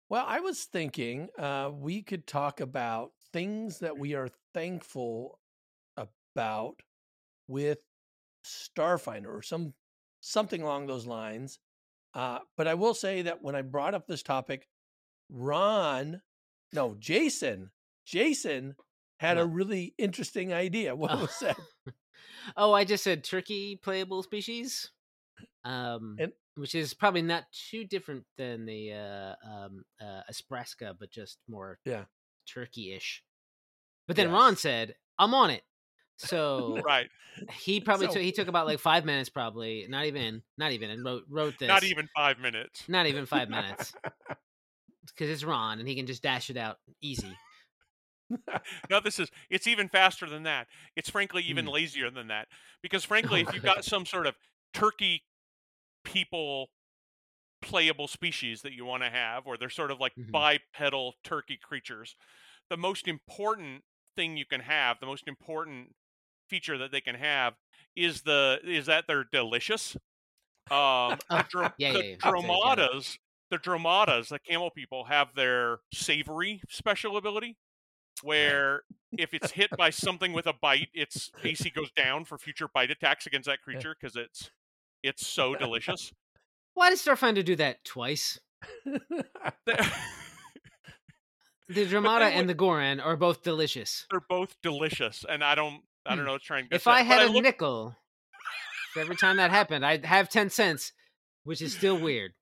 Well, 0.09 0.25
I 0.27 0.39
was 0.41 0.63
thinking 0.63 1.29
uh 1.37 1.69
we 1.73 2.01
could 2.01 2.27
talk 2.27 2.59
about 2.59 3.11
things 3.31 3.79
that 3.79 3.97
we 3.97 4.15
are 4.15 4.29
thankful 4.53 5.39
about 5.97 6.81
with 7.47 7.77
Starfinder 8.45 9.27
or 9.27 9.43
some 9.43 9.73
something 10.25 10.61
along 10.61 10.87
those 10.87 11.05
lines. 11.05 11.59
Uh, 12.13 12.39
but 12.57 12.67
I 12.67 12.73
will 12.73 12.93
say 12.93 13.21
that 13.23 13.41
when 13.43 13.55
I 13.55 13.61
brought 13.61 13.93
up 13.93 14.07
this 14.07 14.23
topic, 14.23 14.67
Ron, 15.29 16.21
no, 16.73 16.95
Jason, 16.99 17.71
Jason 18.05 18.75
had 19.19 19.37
a 19.37 19.45
really 19.45 19.93
interesting 19.97 20.53
idea. 20.53 20.95
What 20.95 21.11
Oh. 21.11 21.17
was 21.21 21.39
that? 21.39 21.57
oh, 22.57 22.73
I 22.73 22.83
just 22.85 23.03
said 23.03 23.23
turkey 23.23 23.75
playable 23.81 24.23
species, 24.23 24.91
um, 25.63 26.15
And- 26.19 26.33
which 26.55 26.73
is 26.75 26.93
probably 26.93 27.21
not 27.21 27.45
too 27.51 27.83
different 27.85 28.25
than 28.37 28.65
the 28.65 28.93
uh, 28.93 29.35
um, 29.45 29.83
uh, 30.01 30.21
Asprasca, 30.29 30.95
but 30.99 31.11
just 31.11 31.37
more 31.47 31.79
Yeah. 31.85 32.05
turkey-ish. 32.47 33.23
But 34.07 34.15
then 34.15 34.31
Ron 34.31 34.55
said, 34.55 34.95
"I'm 35.17 35.33
on 35.33 35.49
it." 35.49 35.63
So 36.17 36.81
right. 36.85 37.09
he 37.59 37.79
probably 37.81 38.07
So- 38.07 38.13
took 38.13 38.21
he 38.21 38.31
took 38.31 38.47
about 38.47 38.65
like 38.65 38.79
five 38.79 39.05
minutes, 39.05 39.29
probably 39.29 39.85
not 39.89 40.05
even 40.05 40.41
not 40.57 40.71
even, 40.71 40.89
and 40.89 41.03
wrote 41.03 41.23
wrote 41.29 41.59
this. 41.59 41.67
Not 41.67 41.83
even 41.83 42.07
five 42.15 42.39
minutes. 42.39 42.87
not 42.87 43.05
even 43.07 43.25
five 43.25 43.49
minutes 43.49 43.93
because 45.07 45.29
it's 45.29 45.43
Ron 45.43 45.79
and 45.79 45.87
he 45.87 45.95
can 45.95 46.07
just 46.07 46.23
dash 46.23 46.49
it 46.49 46.57
out 46.57 46.77
easy. 47.01 47.35
No, 48.89 48.99
this 48.99 49.19
is 49.19 49.29
it's 49.49 49.67
even 49.67 49.89
faster 49.89 50.27
than 50.27 50.43
that. 50.43 50.67
It's 50.95 51.09
frankly 51.09 51.43
even 51.43 51.65
Hmm. 51.65 51.71
lazier 51.71 52.09
than 52.09 52.27
that. 52.27 52.47
Because 52.81 53.03
frankly, 53.11 53.41
if 53.41 53.53
you've 53.53 53.63
got 53.63 53.83
some 53.85 54.05
sort 54.05 54.25
of 54.27 54.35
turkey 54.73 55.23
people 56.03 56.69
playable 57.61 58.07
species 58.07 58.61
that 58.61 58.73
you 58.73 58.85
want 58.85 59.03
to 59.03 59.09
have, 59.09 59.47
or 59.47 59.57
they're 59.57 59.69
sort 59.69 59.91
of 59.91 59.99
like 59.99 60.13
Mhm. 60.17 60.31
bipedal 60.31 61.15
turkey 61.23 61.57
creatures, 61.57 62.15
the 62.69 62.77
most 62.77 63.07
important 63.07 63.83
thing 64.15 64.37
you 64.37 64.45
can 64.45 64.61
have, 64.61 64.99
the 64.99 65.05
most 65.05 65.27
important 65.27 65.95
feature 66.49 66.77
that 66.77 66.91
they 66.91 67.01
can 67.01 67.15
have 67.15 67.53
is 67.95 68.21
the 68.23 68.59
is 68.63 68.85
that 68.87 69.05
they're 69.07 69.25
delicious. 69.31 69.95
Um, 70.71 71.17
the, 71.29 71.45
dro- 71.49 71.69
yeah, 71.77 71.93
the 71.93 71.99
yeah, 71.99 72.03
yeah. 72.11 72.15
I'll 72.23 72.33
take 72.33 72.43
it. 72.43 72.47
dromadas, 72.47 73.19
the 73.51 73.57
dromadas, 73.57 74.29
the 74.29 74.39
camel 74.39 74.69
people 74.71 75.05
have 75.05 75.35
their 75.35 75.79
savory 75.93 76.61
special 76.69 77.17
ability, 77.17 77.57
where 78.23 78.81
if 79.17 79.33
it's 79.33 79.51
hit 79.51 79.69
by 79.77 79.89
something 79.89 80.33
with 80.33 80.47
a 80.47 80.53
bite, 80.53 80.89
its 80.93 81.31
AC 81.43 81.69
goes 81.69 81.91
down 81.91 82.25
for 82.25 82.37
future 82.37 82.67
bite 82.73 82.91
attacks 82.91 83.25
against 83.27 83.47
that 83.47 83.61
creature 83.61 83.95
because 83.99 84.15
it's 84.15 84.51
it's 85.03 85.25
so 85.25 85.55
delicious. 85.55 86.11
Why 86.73 86.89
did 86.89 86.99
Starfinder 86.99 87.45
do 87.45 87.55
that 87.57 87.83
twice? 87.85 88.39
The 91.67 91.85
Dromada 91.87 92.29
and 92.29 92.47
the 92.47 92.53
Ghoran 92.53 93.03
are 93.03 93.17
both 93.17 93.41
delicious. 93.41 94.05
they're 94.11 94.19
both 94.29 94.55
delicious, 94.61 95.25
and 95.27 95.43
I 95.43 95.55
don't 95.55 95.81
I 96.05 96.11
don't 96.11 96.19
Hmm. 96.19 96.25
know 96.25 96.31
what 96.33 96.41
to 96.41 96.47
try 96.47 96.59
and 96.59 96.67
If 96.71 96.87
I 96.87 97.01
had 97.01 97.23
a 97.23 97.31
look- 97.31 97.43
nickel 97.43 97.95
for 98.93 98.99
every 99.01 99.15
time 99.15 99.37
that 99.37 99.51
happened, 99.51 99.85
I'd 99.85 100.05
have 100.05 100.29
ten 100.29 100.49
cents, 100.49 100.93
which 101.43 101.61
is 101.61 101.75
still 101.75 101.97
weird. 101.99 102.33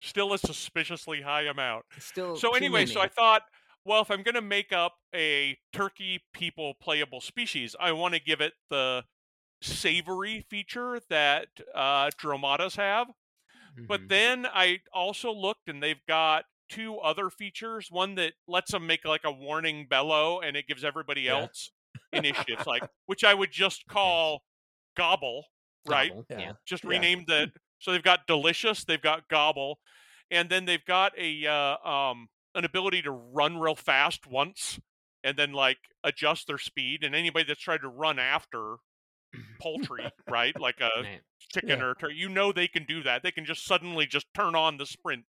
still 0.00 0.32
a 0.32 0.38
suspiciously 0.38 1.22
high 1.22 1.42
amount. 1.42 1.86
It's 1.96 2.06
still 2.06 2.36
So 2.36 2.54
anyway, 2.56 2.86
so 2.86 3.00
I 3.00 3.06
thought, 3.08 3.42
well, 3.84 4.02
if 4.02 4.10
I'm 4.10 4.22
going 4.24 4.34
to 4.34 4.40
make 4.42 4.72
up 4.72 4.96
a 5.14 5.58
turkey 5.72 6.24
people 6.32 6.74
playable 6.74 7.20
species, 7.20 7.76
I 7.78 7.92
want 7.92 8.14
to 8.14 8.20
give 8.20 8.40
it 8.40 8.54
the 8.68 9.04
savory 9.60 10.40
feature 10.40 11.00
that 11.08 11.48
uh, 11.74 12.10
dromadas 12.16 12.74
have. 12.76 13.08
But 13.76 14.02
Mhm. 14.02 14.08
then 14.08 14.46
I 14.46 14.80
also 14.92 15.32
looked, 15.32 15.68
and 15.68 15.80
they've 15.82 16.04
got 16.06 16.46
two 16.68 16.98
other 16.98 17.30
features. 17.30 17.90
One 17.90 18.16
that 18.16 18.34
lets 18.48 18.72
them 18.72 18.86
make 18.86 19.04
like 19.04 19.24
a 19.24 19.30
warning 19.32 19.86
bellow, 19.86 20.40
and 20.40 20.56
it 20.56 20.66
gives 20.66 20.82
everybody 20.84 21.22
Yeah. 21.22 21.38
else 21.42 21.70
initiatives, 22.12 22.66
like 22.66 22.82
which 23.06 23.24
I 23.24 23.34
would 23.34 23.50
just 23.52 23.86
call 23.86 24.42
gobble, 24.96 25.44
right? 25.86 26.10
Gobble, 26.10 26.26
Yeah. 26.30 26.38
Yeah. 26.38 26.52
just 26.66 26.84
Yeah. 26.84 26.90
rename 26.90 27.24
the 27.26 27.50
so 27.78 27.92
they've 27.92 28.02
got 28.02 28.26
delicious 28.26 28.84
they've 28.84 29.02
got 29.02 29.28
gobble 29.28 29.78
and 30.30 30.48
then 30.48 30.64
they've 30.66 30.84
got 30.84 31.12
a 31.18 31.46
uh, 31.46 31.76
um 31.88 32.28
an 32.54 32.64
ability 32.64 33.02
to 33.02 33.10
run 33.10 33.58
real 33.58 33.74
fast 33.74 34.26
once 34.26 34.78
and 35.24 35.36
then 35.36 35.52
like 35.52 35.78
adjust 36.04 36.46
their 36.46 36.58
speed 36.58 37.02
and 37.04 37.14
anybody 37.14 37.44
that's 37.46 37.60
tried 37.60 37.80
to 37.80 37.88
run 37.88 38.18
after 38.18 38.76
poultry 39.60 40.04
right 40.30 40.58
like 40.60 40.80
a 40.80 40.90
Right. 41.02 41.20
chicken 41.52 41.78
Yeah. 41.80 41.84
or 41.84 41.94
tur- 41.94 42.10
you 42.10 42.28
know 42.28 42.52
they 42.52 42.68
can 42.68 42.84
do 42.84 43.02
that 43.02 43.22
they 43.22 43.30
can 43.32 43.44
just 43.44 43.64
suddenly 43.64 44.06
just 44.06 44.26
turn 44.34 44.54
on 44.54 44.76
the 44.76 44.86
sprint 44.86 45.24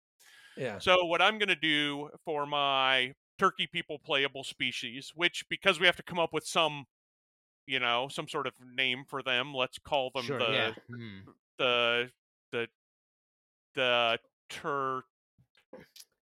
yeah. 0.58 0.78
so 0.80 1.06
what 1.06 1.22
i'm 1.22 1.38
going 1.40 1.50
to 1.50 1.56
do 1.56 2.10
for 2.26 2.46
my 2.46 3.14
turkey 3.40 3.68
people 3.68 3.98
playable 4.00 4.44
species 4.44 5.12
which 5.16 5.46
because 5.50 5.80
we 5.80 5.86
have 5.86 5.96
to 5.96 6.04
come 6.04 6.20
up 6.20 6.32
with 6.34 6.46
some 6.46 6.86
you 7.66 7.80
know 7.80 8.08
some 8.10 8.28
sort 8.28 8.46
of 8.48 8.54
name 8.76 9.04
for 9.08 9.22
them 9.24 9.54
let's 9.54 9.78
call 9.80 10.12
them 10.14 10.24
Sure. 10.24 10.40
the 10.40 10.52
yeah. 10.52 10.72
Mhm. 10.92 11.22
the 11.58 12.12
the 12.52 12.68
the 13.76 14.20
tur. 14.50 15.04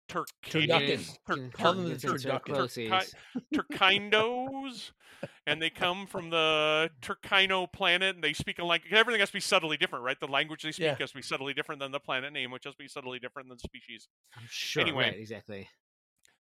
Tur- 0.09 0.25
Call 0.42 1.73
them 1.73 1.88
the 1.88 1.97
Tur- 1.97 2.18
Turkindos, 3.54 4.90
and 5.47 5.62
they 5.62 5.71
come 5.71 6.06
from 6.06 6.28
the 6.28 6.90
Turkino 7.00 7.71
planet, 7.73 8.14
and 8.16 8.23
they 8.23 8.35
speak 8.35 8.59
a 8.59 8.64
language. 8.64 8.92
Everything 8.92 9.21
has 9.21 9.30
to 9.30 9.35
be 9.35 9.40
subtly 9.40 9.78
different, 9.78 10.04
right? 10.04 10.21
The 10.21 10.26
language 10.28 10.62
they 10.64 10.73
speak 10.73 10.85
Yeah. 10.85 10.97
has 10.99 11.11
to 11.12 11.16
be 11.16 11.23
subtly 11.23 11.54
different 11.54 11.80
than 11.80 11.92
the 11.92 12.00
planet 12.00 12.32
name, 12.32 12.50
which 12.50 12.64
has 12.64 12.75
to 12.75 12.78
be 12.78 12.88
subtly 12.88 13.21
different 13.21 13.49
than 13.49 13.56
the 13.56 13.61
species. 13.66 14.06
I'm 14.37 14.47
sure. 14.50 14.82
Anyway. 14.82 15.04
Right, 15.04 15.14
exactly. 15.18 15.68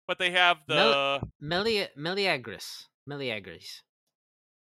But 0.09 0.19
they 0.19 0.31
have 0.31 0.59
the 0.69 0.75
Mel- 0.75 1.31
Meli- 1.41 1.89
Meleagris. 1.99 2.85
Meleagris. 3.09 3.83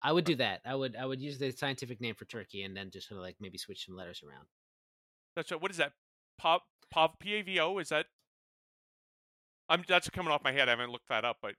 I 0.02 0.12
would 0.12 0.26
do 0.26 0.36
that. 0.36 0.62
I 0.66 0.76
would 0.76 0.96
I 0.96 1.06
would 1.06 1.22
use 1.22 1.38
the 1.40 1.52
scientific 1.52 2.02
name 2.02 2.16
for 2.16 2.26
turkey 2.26 2.64
and 2.64 2.76
then 2.76 2.92
just 2.92 3.08
sort 3.08 3.20
of 3.20 3.24
like 3.24 3.38
maybe 3.40 3.58
switch 3.58 3.86
some 3.86 3.96
letters 3.96 4.22
around. 4.28 4.46
that's 5.36 5.50
what, 5.52 5.62
what 5.62 5.72
is 5.72 5.78
that? 5.78 5.94
Pop 6.38 6.64
pop 6.92 7.20
P 7.20 7.34
A 7.36 7.42
V 7.42 7.60
O 7.60 7.78
is 7.78 7.90
that? 7.90 8.08
I'm 9.70 9.84
that's 9.88 10.10
coming 10.10 10.32
off 10.32 10.44
my 10.44 10.52
head. 10.52 10.68
I 10.68 10.72
haven't 10.72 10.92
looked 10.92 11.08
that 11.10 11.24
up, 11.24 11.38
but 11.42 11.56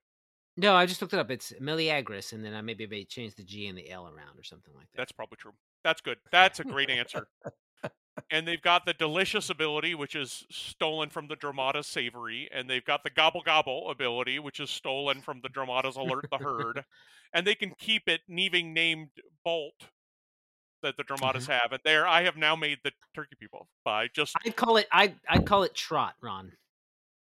No, 0.59 0.75
I 0.77 0.85
just 0.87 1.01
looked 1.01 1.15
it 1.15 1.19
up. 1.21 1.31
It's 1.31 1.53
Meleagris, 1.61 2.33
and 2.33 2.45
then 2.45 2.55
I 2.55 2.61
maybe 2.61 2.87
may 2.87 3.05
change 3.05 3.35
the 3.35 3.45
G 3.45 3.67
and 3.67 3.79
the 3.79 3.91
L 3.91 4.05
around 4.07 4.39
or 4.39 4.43
something 4.45 4.75
like 4.75 4.87
that. 4.93 4.99
That's 4.99 5.13
probably 5.13 5.37
true. 5.37 5.53
That's 5.83 6.01
good. 6.03 6.19
That's 6.31 6.61
a 6.61 6.65
great 6.65 6.91
answer. 6.91 7.27
And 8.31 8.47
they've 8.47 8.63
got 8.63 8.87
the 8.87 8.93
delicious 8.93 9.51
ability, 9.51 9.95
which 9.95 10.15
is 10.15 10.45
stolen 10.51 11.11
from 11.11 11.27
the 11.27 11.37
Dromada 11.37 11.85
Savory, 11.85 12.49
and 12.53 12.71
they've 12.71 12.85
got 12.85 13.03
the 13.03 13.11
Gobble 13.11 13.43
Gobble 13.45 13.91
ability, 13.91 14.39
which 14.39 14.61
is 14.61 14.71
stolen 14.71 15.21
from 15.21 15.41
the 15.43 15.49
Dromadas 15.49 15.97
Alert 15.97 16.27
the 16.31 16.39
Herd, 16.39 16.85
and 17.33 17.47
they 17.47 17.55
can 17.57 17.73
keep 17.79 18.09
it 18.09 18.21
even 18.29 18.73
named 18.73 19.09
Bolt 19.45 19.89
that 20.83 20.97
the 20.97 21.03
Dromadas 21.03 21.45
mm-hmm. 21.45 21.53
have. 21.53 21.73
And 21.73 21.81
there, 21.85 22.07
I 22.07 22.23
have 22.23 22.37
now 22.37 22.55
made 22.55 22.79
the 22.85 22.93
Turkey 23.15 23.35
people 23.39 23.67
by 23.85 24.09
just 24.15 24.35
I'd 24.45 24.55
call 24.55 24.77
it 24.77 24.87
I 24.93 25.15
I'd 25.29 25.45
call 25.45 25.65
it 25.65 25.75
Trot, 25.75 26.15
Ron. 26.23 26.53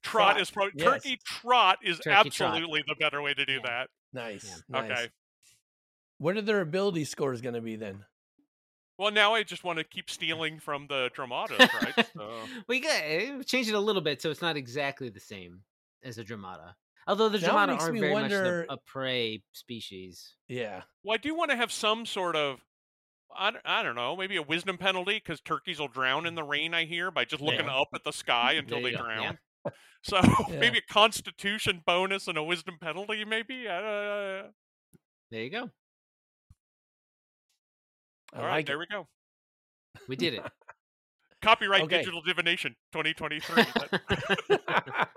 Trot 0.03 0.33
Trot, 0.33 0.41
is 0.41 0.51
probably 0.51 0.73
yes. 0.77 0.87
Turkey 0.87 1.19
Trot 1.25 1.79
is 1.83 1.99
Turkey 1.99 2.31
Trot. 2.31 2.55
absolutely 2.55 2.83
the 2.89 2.95
better 2.95 3.21
way 3.21 3.35
to 3.35 3.45
do 3.45 3.55
Yeah. 3.55 3.61
that. 3.65 3.91
Nice. 4.15 4.45
Yeah. 4.45 4.81
nice. 4.81 4.91
Okay. 4.91 5.09
What 6.19 6.37
are 6.37 6.43
their 6.43 6.61
ability 6.61 7.05
scores 7.05 7.41
going 7.41 7.55
to 7.55 7.61
be 7.61 7.77
then? 7.77 8.05
Well, 9.01 9.11
now 9.11 9.33
I 9.33 9.45
just 9.45 9.65
want 9.65 9.79
to 9.79 9.85
keep 9.85 10.11
stealing 10.11 10.59
from 10.59 10.87
the 10.87 11.11
Dromadas, 11.15 11.59
right? 11.59 12.07
So. 12.15 12.31
we 12.69 12.87
eh, 12.87 13.43
change 13.47 13.67
it 13.67 13.75
a 13.75 13.81
little 13.81 14.03
bit 14.03 14.21
so 14.21 14.31
it's 14.31 14.43
not 14.43 14.59
exactly 14.59 15.09
the 15.09 15.19
same 15.19 15.63
as 16.05 16.19
a 16.19 16.23
Dromada. 16.23 16.75
Although 17.07 17.31
the 17.31 17.39
Dromada 17.39 17.81
are 17.81 17.93
very 17.93 18.13
wonder- 18.13 18.67
much 18.69 18.79
a 18.79 18.81
prey 18.87 19.43
species. 19.53 20.35
Yeah. 20.49 20.83
Well, 21.03 21.15
I 21.15 21.17
do 21.17 21.35
want 21.35 21.51
to 21.51 21.57
have 21.57 21.73
some 21.73 22.05
sort 22.05 22.37
of, 22.37 22.61
I, 23.35 23.51
don't- 23.53 23.65
I 23.65 23.83
don't 23.83 23.95
know, 23.95 24.17
maybe 24.17 24.37
a 24.37 24.43
wisdom 24.43 24.77
penalty 24.77 25.15
because 25.15 25.41
turkeys 25.41 25.79
will 25.81 25.89
drown 25.89 26.27
in 26.27 26.35
the 26.35 26.45
rain. 26.45 26.75
I 26.75 26.85
hear 26.85 27.11
by 27.11 27.25
just 27.25 27.43
looking 27.43 27.65
Yeah. 27.67 27.81
up 27.81 27.89
at 27.95 28.05
the 28.05 28.13
sky 28.13 28.53
until 28.53 28.83
they 28.83 28.93
go, 28.93 28.99
yeah. 28.99 29.03
drown. 29.03 29.39
So 30.03 30.21
maybe 30.51 30.79
a 30.79 30.93
constitution 30.93 31.83
bonus 31.87 32.29
and 32.29 32.37
a 32.37 32.43
wisdom 32.43 32.77
penalty, 32.79 33.25
maybe. 33.25 33.67
Uh, 33.67 34.49
There 35.31 35.43
you 35.43 35.51
go. 35.51 35.71
I 38.33 38.39
all 38.39 38.45
right, 38.45 38.57
like 38.57 38.67
there 38.67 38.77
it. 38.77 38.81
we 38.81 38.87
go. 38.87 39.09
We 40.09 40.17
did 40.17 40.35
it. 40.35 40.43
Copyright 41.43 41.83
Okay. 41.83 41.99
digital 41.99 42.21
divination 42.23 42.77
2023. 42.93 43.65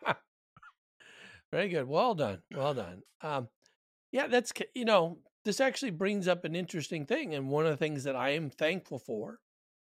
Very 1.51 1.69
good. 1.69 1.87
Well 1.87 2.15
done. 2.15 2.41
Well 2.55 2.73
done. 2.73 3.03
Um, 3.21 3.49
yeah, 4.11 4.27
that's 4.27 4.51
you 4.73 4.85
know 4.85 5.19
this 5.45 5.59
actually 5.59 5.91
brings 5.91 6.27
up 6.27 6.45
an 6.45 6.55
interesting 6.55 7.05
thing, 7.05 7.35
and 7.35 7.49
one 7.49 7.65
of 7.65 7.71
the 7.71 7.77
things 7.77 8.03
that 8.05 8.15
I 8.15 8.29
am 8.31 8.49
thankful 8.49 8.99
for 8.99 9.39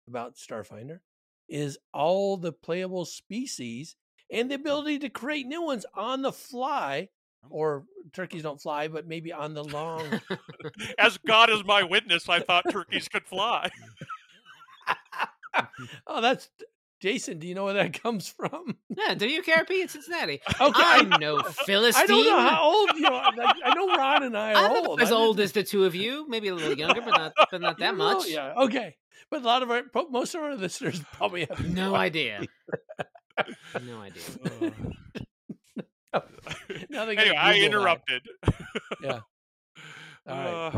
about 0.08 0.36
Starfinder 0.36 1.00
is 1.48 1.78
all 1.94 2.38
the 2.38 2.52
playable 2.52 3.06
species 3.06 3.96
and 4.32 4.50
the 4.50 4.56
ability 4.56 5.00
to 5.00 5.10
create 5.10 5.46
new 5.46 5.62
ones 5.62 5.86
on 5.94 6.22
the 6.22 6.32
fly. 6.32 7.10
Or 7.50 7.84
turkeys 8.14 8.44
don't 8.44 8.62
fly, 8.62 8.88
but 8.88 9.08
maybe 9.08 9.32
on 9.34 9.54
the 9.54 9.64
long. 9.64 10.22
As 10.98 11.18
God 11.18 11.50
is 11.50 11.64
my 11.64 11.84
witness, 11.84 12.30
I 12.30 12.40
thought 12.40 12.66
turkeys 12.72 13.08
could 13.08 13.26
fly. 13.26 13.70
oh, 16.08 16.22
that's 16.22 16.50
Jason. 17.02 17.40
Do 17.40 17.48
you 17.48 17.56
know 17.56 17.66
where 17.66 17.74
that 17.74 18.02
comes 18.02 18.28
from? 18.30 18.78
yeah, 18.90 19.16
WKRP 19.16 19.82
in 19.82 19.88
Cincinnati. 19.88 20.42
Okay, 20.50 20.82
I 20.82 21.00
I'm 21.00 21.20
no 21.20 21.42
Philistine. 21.42 22.04
I 22.04 22.08
don't 22.08 22.26
know 22.26 22.40
how 22.40 22.64
old 22.64 22.92
you 22.98 23.08
are. 23.08 23.32
I 23.40 23.54
I 23.66 23.74
know 23.74 23.88
Ron 23.96 24.24
and 24.24 24.38
I 24.38 24.54
are 24.54 24.78
I'm 24.78 24.88
old. 24.88 25.02
as 25.02 25.12
I 25.12 25.16
old 25.16 25.40
as 25.40 25.52
the 25.52 25.64
two 25.64 25.86
of 25.86 25.96
you, 25.96 26.28
maybe 26.30 26.48
a 26.48 26.56
little 26.56 26.78
younger, 26.78 27.02
but 27.02 27.12
not 27.12 27.34
but 27.52 27.62
not 27.62 27.78
that 27.80 27.92
You 27.92 27.98
know, 27.98 28.14
much. 28.14 28.28
Yeah. 28.28 28.54
Okay. 28.58 28.96
But 29.30 29.42
a 29.42 29.46
lot 29.46 29.64
of 29.64 29.72
our, 29.72 29.84
most 30.10 30.36
of 30.36 30.42
our 30.42 30.56
listeners 30.56 31.02
probably 31.14 31.46
have 31.50 31.68
No 31.68 31.96
idea. 31.96 32.46
No 33.84 34.02
idea. 34.02 34.72
Now 36.90 37.06
they 37.06 37.16
gotta 37.16 37.28
anyway, 37.30 37.38
I 37.38 37.54
Google 37.54 37.60
that. 37.60 37.66
interrupted. 37.66 38.28
All 39.10 39.22
right. 40.28 40.74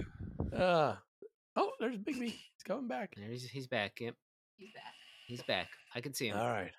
Uh, 0.53 0.55
Uh, 0.55 0.95
oh, 1.55 1.71
there's 1.79 1.97
Big 1.97 2.19
B. 2.19 2.25
He's 2.29 2.63
coming 2.65 2.87
back. 2.87 3.13
There 3.15 3.29
he's, 3.29 3.43
he's 3.49 3.67
back. 3.67 3.99
Yep. 3.99 4.15
He's 4.57 4.71
back. 4.73 4.93
He's 5.27 5.43
back. 5.43 5.67
I 5.93 6.01
can 6.01 6.13
see 6.13 6.27
him. 6.29 6.37
All 6.37 6.47
right. 6.47 6.71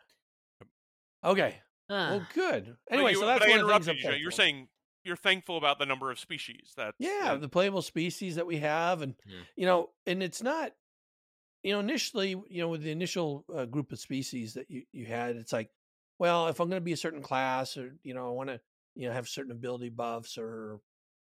Okay. 1.25 1.57
Ah, 1.91 2.11
Well, 2.11 2.27
good. 2.35 2.77
Anyway, 2.91 3.13
you- 3.13 3.19
so 3.21 3.27
that's 3.27 3.45
I 3.45 3.49
one 3.49 3.61
of 3.61 3.67
the 3.67 3.73
things 3.75 3.89
interrupted 3.89 3.91
I'm 3.91 3.97
you. 4.13 4.17
Jay. 4.19 4.21
You're 4.23 4.31
saying 4.31 4.69
you're 5.05 5.17
thankful 5.17 5.57
about 5.57 5.79
the 5.79 5.87
number 5.87 6.11
of 6.11 6.19
species. 6.19 6.73
That 6.77 6.95
Yeah, 6.99 7.35
and- 7.35 7.43
the 7.43 7.49
playable 7.49 7.83
species 7.83 8.35
that 8.37 8.47
we 8.47 8.57
have, 8.59 9.03
and 9.03 9.15
Yeah. 9.27 9.39
you 9.57 9.67
know, 9.67 9.91
and 10.07 10.23
it's 10.23 10.43
not, 10.43 10.73
you 11.63 11.73
know, 11.73 11.81
initially, 11.81 12.31
you 12.49 12.61
know, 12.63 12.69
with 12.69 12.83
the 12.83 12.91
initial 12.91 13.45
uh, 13.55 13.65
group 13.67 13.93
of 13.93 14.01
species 14.01 14.55
that 14.55 14.69
you 14.71 14.83
you 14.93 15.07
had, 15.07 15.37
it's 15.37 15.53
like, 15.53 15.71
well, 16.19 16.49
if 16.49 16.61
I'm 16.61 16.69
going 16.69 16.81
to 16.81 16.85
be 16.85 16.93
a 16.93 16.97
certain 16.97 17.23
class, 17.23 17.77
or 17.77 17.97
you 18.03 18.15
know, 18.15 18.27
I 18.29 18.31
want 18.33 18.51
to, 18.51 18.61
you 18.95 19.09
know, 19.09 19.15
have 19.15 19.29
certain 19.29 19.53
ability 19.53 19.91
buffs 19.91 20.39
or 20.39 20.81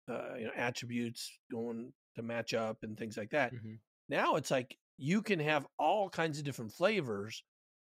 uh, 0.10 0.36
you 0.38 0.46
know 0.46 0.52
attributes 0.56 1.32
going 1.52 1.94
to 2.16 2.22
match 2.24 2.54
up 2.54 2.78
and 2.84 2.98
things 2.98 3.18
like 3.18 3.32
that. 3.32 3.54
Mhm. 3.54 3.80
Now 4.10 4.36
it's 4.36 4.52
like 4.52 4.78
you 4.98 5.22
can 5.22 5.40
have 5.40 5.68
all 5.80 6.10
kinds 6.10 6.38
of 6.40 6.46
different 6.46 6.74
flavors, 6.74 7.44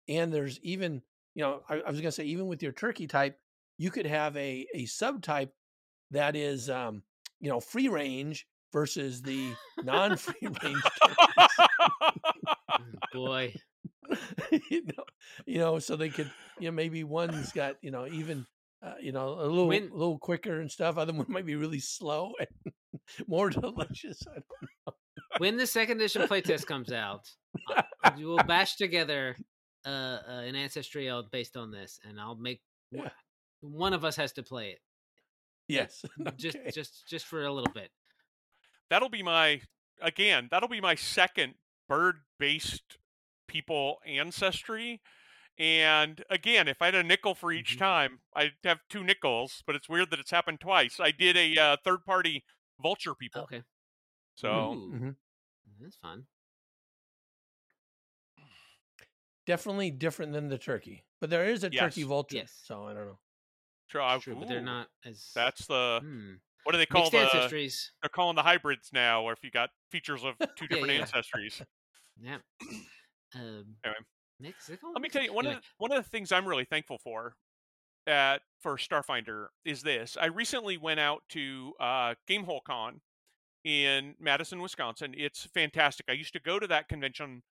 and 0.07 0.33
there's 0.33 0.59
even, 0.61 1.01
you 1.35 1.43
know, 1.43 1.63
I, 1.69 1.75
I 1.75 1.89
was 1.91 2.01
going 2.01 2.09
to 2.09 2.11
say 2.11 2.25
even 2.25 2.47
with 2.47 2.63
your 2.63 2.71
turkey 2.73 3.07
type, 3.07 3.37
you 3.77 3.91
could 3.91 4.05
have 4.07 4.35
a 4.37 4.67
a 4.73 4.83
subtype 4.85 5.51
that 6.11 6.35
is, 6.35 6.69
um, 6.69 7.03
you 7.39 7.49
know, 7.49 7.59
free 7.59 7.89
range 7.89 8.47
versus 8.73 9.21
the 9.23 9.57
non-free 9.81 10.49
range. 10.63 10.83
Oh, 11.01 11.15
boy. 13.11 13.53
you 14.69 14.83
know, 14.85 15.03
you 15.45 15.57
know, 15.59 15.79
so 15.79 15.95
they 15.95 16.09
could, 16.09 16.31
you 16.59 16.65
know, 16.69 16.71
maybe 16.71 17.03
one's 17.03 17.51
got, 17.51 17.75
you 17.81 17.91
know, 17.91 18.07
even, 18.07 18.45
uh, 18.83 18.93
you 19.01 19.11
know, 19.11 19.33
a 19.33 19.43
little, 19.45 19.67
When- 19.67 19.89
a 19.89 19.93
little 19.95 20.17
quicker 20.19 20.59
and 20.61 20.71
stuff. 20.71 20.97
Other 20.97 21.13
one 21.13 21.25
might 21.29 21.45
be 21.45 21.55
really 21.55 21.79
slow 21.79 22.33
and 22.39 22.73
more 23.27 23.49
delicious. 23.49 24.21
I 24.27 24.35
don't 24.35 24.95
when 25.37 25.57
the 25.57 25.67
second 25.67 25.97
edition 25.97 26.23
playtest 26.23 26.65
comes 26.65 26.91
out, 26.91 27.29
uh, 27.75 27.83
we 28.17 28.25
will 28.25 28.37
bash 28.43 28.75
together 28.77 29.35
uh, 29.85 29.89
uh, 30.27 30.41
an 30.45 30.55
ancestry 30.55 31.07
eld 31.07 31.29
based 31.31 31.55
on 31.55 31.71
this, 31.71 31.99
and 32.07 32.19
I'll 32.19 32.35
make 32.35 32.61
one- 32.91 33.05
Yeah. 33.05 33.09
one 33.61 33.93
of 33.93 34.03
us 34.03 34.15
has 34.15 34.33
to 34.33 34.43
play 34.43 34.71
it 34.71 34.79
Yes, 35.67 36.03
just 36.35 36.57
just 36.73 37.07
just 37.07 37.25
for 37.27 37.43
a 37.45 37.53
little 37.53 37.71
bit. 37.73 37.91
that'll 38.89 39.07
be 39.09 39.21
my 39.21 39.61
again. 40.01 40.47
That'll 40.49 40.67
be 40.67 40.81
my 40.81 40.95
second 40.95 41.53
bird-based 41.87 42.97
people 43.49 43.97
ancestry. 44.05 45.01
And 45.57 46.23
again, 46.29 46.69
if 46.69 46.81
I 46.81 46.85
had 46.85 46.95
a 46.95 47.03
nickel 47.03 47.35
for 47.35 47.51
each 47.51 47.75
Mhm. 47.75 47.79
time, 47.79 48.21
I'd 48.33 48.53
have 48.63 48.79
two 48.89 49.03
nickels. 49.03 49.61
But 49.67 49.75
it's 49.75 49.89
weird 49.89 50.09
that 50.11 50.19
it's 50.19 50.31
happened 50.31 50.61
twice. 50.61 50.99
I 51.01 51.11
did 51.11 51.35
a 51.35 51.57
uh, 51.57 51.77
third-party 51.83 52.45
vulture 52.81 53.13
people. 53.15 53.41
Okay, 53.43 53.63
So 54.35 54.73
Ooh, 54.73 54.91
Mhm. 54.93 55.15
that's 55.81 55.97
fun. 55.97 56.27
definitely 59.45 59.91
different 59.91 60.31
than 60.33 60.47
the 60.47 60.57
turkey, 60.57 61.03
but 61.19 61.29
there 61.29 61.45
is 61.45 61.63
a 61.63 61.69
turkey 61.69 62.03
vulture. 62.03 62.37
Yes. 62.37 62.53
So 62.63 62.85
I 62.87 62.93
don't 62.93 63.07
know. 63.07 63.19
True, 63.89 64.03
I- 64.03 64.19
True, 64.19 64.35
but 64.35 64.47
they're 64.47 64.61
not 64.61 64.87
as 65.03 65.31
That's 65.33 65.65
the 65.65 65.99
hmm. 66.01 66.35
what 66.63 66.73
do 66.73 66.77
they 66.77 66.85
call 66.85 67.09
mixed 67.11 67.33
the? 67.33 67.39
ancestries. 67.39 67.89
They're 68.01 68.09
calling 68.09 68.35
the 68.35 68.43
hybrids 68.43 68.91
now, 68.93 69.23
or 69.23 69.33
if 69.33 69.43
you 69.43 69.49
got 69.51 69.71
features 69.89 70.23
of 70.23 70.37
two 70.55 70.67
Yeah, 70.69 70.77
different 70.77 70.93
yeah. 70.93 71.05
ancestries. 71.05 71.65
Yeah. 72.21 72.37
Um, 73.35 73.75
Anyway. 73.83 73.99
Let 74.93 75.01
me 75.01 75.09
tell 75.09 75.23
you 75.23 75.33
one 75.33 75.45
anyway, 75.45 75.57
of 75.57 75.63
the, 75.63 75.67
one 75.77 75.91
of 75.91 76.03
the 76.03 76.09
things 76.09 76.31
I'm 76.31 76.47
really 76.47 76.63
thankful 76.63 76.97
for 76.97 77.35
at 78.07 78.41
for 78.61 78.77
Starfinder 78.77 79.47
is 79.65 79.83
this. 79.83 80.17
I 80.19 80.27
recently 80.27 80.77
went 80.77 80.99
out 80.99 81.23
to 81.29 81.73
uh, 81.79 82.15
Gamehole 82.29 82.63
Con 82.63 83.01
in 83.63 84.15
Madison, 84.19 84.61
Wisconsin. 84.61 85.13
It's 85.17 85.45
fantastic. 85.45 86.05
I 86.09 86.13
used 86.13 86.33
to 86.33 86.39
go 86.39 86.57
to 86.59 86.67
that 86.67 86.87
convention 86.87 87.43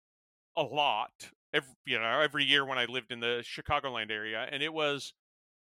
a 0.56 0.62
lot, 0.62 1.30
every, 1.52 1.74
you 1.84 1.98
know, 1.98 2.20
every 2.20 2.44
year 2.44 2.64
when 2.64 2.78
I 2.78 2.86
lived 2.86 3.12
in 3.12 3.20
the 3.20 3.44
Chicagoland 3.44 4.10
area, 4.10 4.48
and 4.50 4.62
it 4.62 4.72
was 4.72 5.12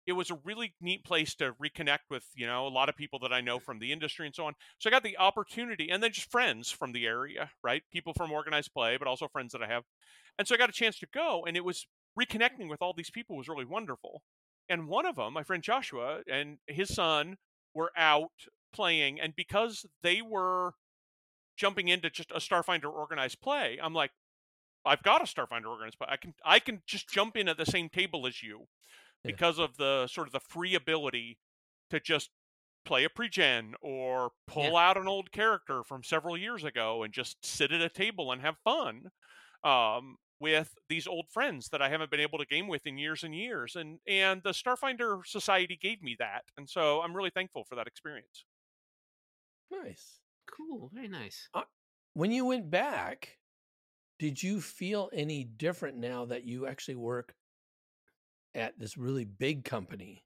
it 0.07 0.13
was 0.13 0.31
a 0.31 0.39
really 0.45 0.75
neat 0.81 1.05
place 1.05 1.35
to 1.37 1.53
reconnect 1.63 2.11
with 2.11 2.25
you 2.35 2.47
know 2.47 2.67
a 2.67 2.69
lot 2.69 2.89
of 2.89 2.97
people 2.97 3.19
that 3.21 3.33
I 3.33 3.41
know 3.41 3.59
from 3.59 3.79
the 3.79 3.93
industry 3.93 4.27
and 4.27 4.35
so 4.35 4.47
on. 4.47 4.55
So 4.79 4.89
I 4.89 4.91
got 4.91 5.03
the 5.03 5.19
opportunity, 5.19 5.91
and 5.91 6.03
then 6.03 6.13
just 6.13 6.31
friends 6.31 6.71
from 6.71 6.93
the 6.93 7.07
area, 7.07 7.51
right? 7.63 7.83
People 7.93 8.13
from 8.17 8.33
organized 8.33 8.73
play, 8.73 8.97
but 8.97 9.09
also 9.09 9.29
friends 9.29 9.53
that 9.53 9.63
I 9.63 9.69
have, 9.69 9.85
and 10.39 10.47
so 10.47 10.55
I 10.55 10.59
got 10.59 10.71
a 10.71 10.73
chance 10.73 10.99
to 11.01 11.07
go, 11.13 11.45
and 11.47 11.57
it 11.57 11.65
was 11.65 11.87
reconnecting 12.19 12.69
with 12.69 12.83
all 12.83 12.95
these 12.97 13.11
people 13.11 13.37
was 13.37 13.49
really 13.49 13.65
wonderful. 13.65 14.23
And 14.69 14.89
one 14.89 15.07
of 15.07 15.17
them, 15.17 15.33
my 15.33 15.43
friend 15.43 15.63
Joshua, 15.63 16.21
and 16.31 16.59
his 16.67 16.95
son 16.95 17.37
were 17.75 17.91
out 17.97 18.31
playing, 18.73 19.21
and 19.21 19.35
because 19.35 19.87
they 20.03 20.23
were 20.23 20.75
jumping 21.57 21.89
into 21.89 22.09
just 22.09 22.31
a 22.31 22.37
Starfinder 22.37 22.91
organized 22.91 23.41
play, 23.41 23.79
I'm 23.83 23.95
like, 23.95 24.13
I've 24.85 25.03
got 25.03 25.21
a 25.21 25.25
Starfinder 25.25 25.67
organized 25.67 25.99
play. 25.99 26.09
I 26.11 26.17
can 26.17 26.35
I 26.45 26.59
can 26.59 26.83
just 26.87 27.09
jump 27.09 27.37
in 27.37 27.49
at 27.49 27.59
the 27.59 27.67
same 27.67 27.89
table 27.89 28.27
as 28.27 28.43
you 28.43 28.67
Yeah. 29.25 29.37
because 29.37 29.59
of 29.59 29.77
the 29.77 30.07
sort 30.07 30.27
of 30.27 30.33
the 30.33 30.41
free 30.41 30.75
ability 30.75 31.39
to 31.91 32.01
just 32.01 32.31
play 32.85 33.05
a 33.05 33.11
pre-gen 33.11 33.75
or 33.83 34.33
pull 34.47 34.77
out 34.77 34.97
an 34.97 35.07
old 35.09 35.33
character 35.33 35.83
from 35.85 36.03
several 36.03 36.37
years 36.37 36.65
ago 36.65 37.03
and 37.03 37.13
just 37.13 37.45
sit 37.45 37.73
at 37.73 37.81
a 37.83 37.89
table 37.89 38.33
and 38.33 38.41
have 38.41 38.57
fun 38.65 39.11
um, 39.65 40.17
with 40.41 40.75
these 40.89 41.07
old 41.07 41.29
friends 41.31 41.69
that 41.71 41.83
I 41.83 41.89
haven't 41.91 42.11
been 42.11 42.21
able 42.21 42.39
to 42.39 42.47
game 42.47 42.69
with 42.69 42.87
in 42.87 42.99
years 42.99 43.23
and 43.25 43.35
years. 43.35 43.77
And 43.77 44.01
and 44.07 44.43
the 44.43 44.51
Starfinder 44.53 45.27
Society 45.27 45.77
gave 45.81 46.03
me 46.03 46.17
that, 46.19 46.45
and 46.57 46.69
so 46.69 47.03
I'm 47.03 47.15
really 47.15 47.31
thankful 47.31 47.65
for 47.65 47.75
that 47.77 47.87
experience. 47.87 48.45
Nice. 49.71 50.21
Cool, 50.47 50.91
very 50.93 51.09
nice. 51.09 51.49
When 52.15 52.31
you 52.33 52.45
went 52.45 52.71
back, 52.71 53.39
did 54.19 54.43
you 54.43 54.61
feel 54.61 55.11
any 55.13 55.45
different 55.45 55.99
now 55.99 56.27
that 56.27 56.45
you 56.45 56.67
actually 56.67 56.97
work 56.97 57.35
at 58.55 58.79
this 58.79 58.97
really 58.97 59.25
big 59.25 59.65
company? 59.65 60.25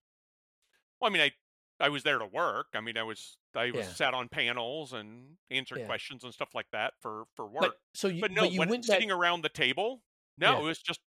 Well, 1.01 1.11
I 1.11 1.13
mean, 1.13 1.23
I 1.23 1.33
I 1.81 1.89
was 1.89 2.03
there 2.05 2.19
to 2.19 2.27
work. 2.27 2.69
I 2.75 2.81
mean, 2.81 2.97
I 2.97 3.03
was 3.03 3.37
I 3.55 3.67
was 3.73 3.87
Yeah. 3.87 3.93
sat 3.93 4.15
on 4.15 4.29
panels 4.29 4.93
and 4.93 5.37
answered 5.51 5.81
Yeah. 5.81 5.87
questions 5.87 6.25
and 6.25 6.33
stuff 6.33 6.51
like 6.55 6.71
that 6.73 6.95
for 7.01 7.25
for 7.35 7.47
work. 7.47 7.63
But 7.63 7.81
so 7.95 8.09
you, 8.09 8.21
but 8.21 8.31
no, 8.31 8.45
you 8.45 8.59
when 8.59 8.69
went 8.69 8.85
sitting 8.85 9.11
around 9.11 9.43
the 9.43 9.49
table, 9.49 10.03
no, 10.39 10.53
Yeah. 10.53 10.59
it 10.61 10.63
was 10.63 10.79
just 10.81 11.01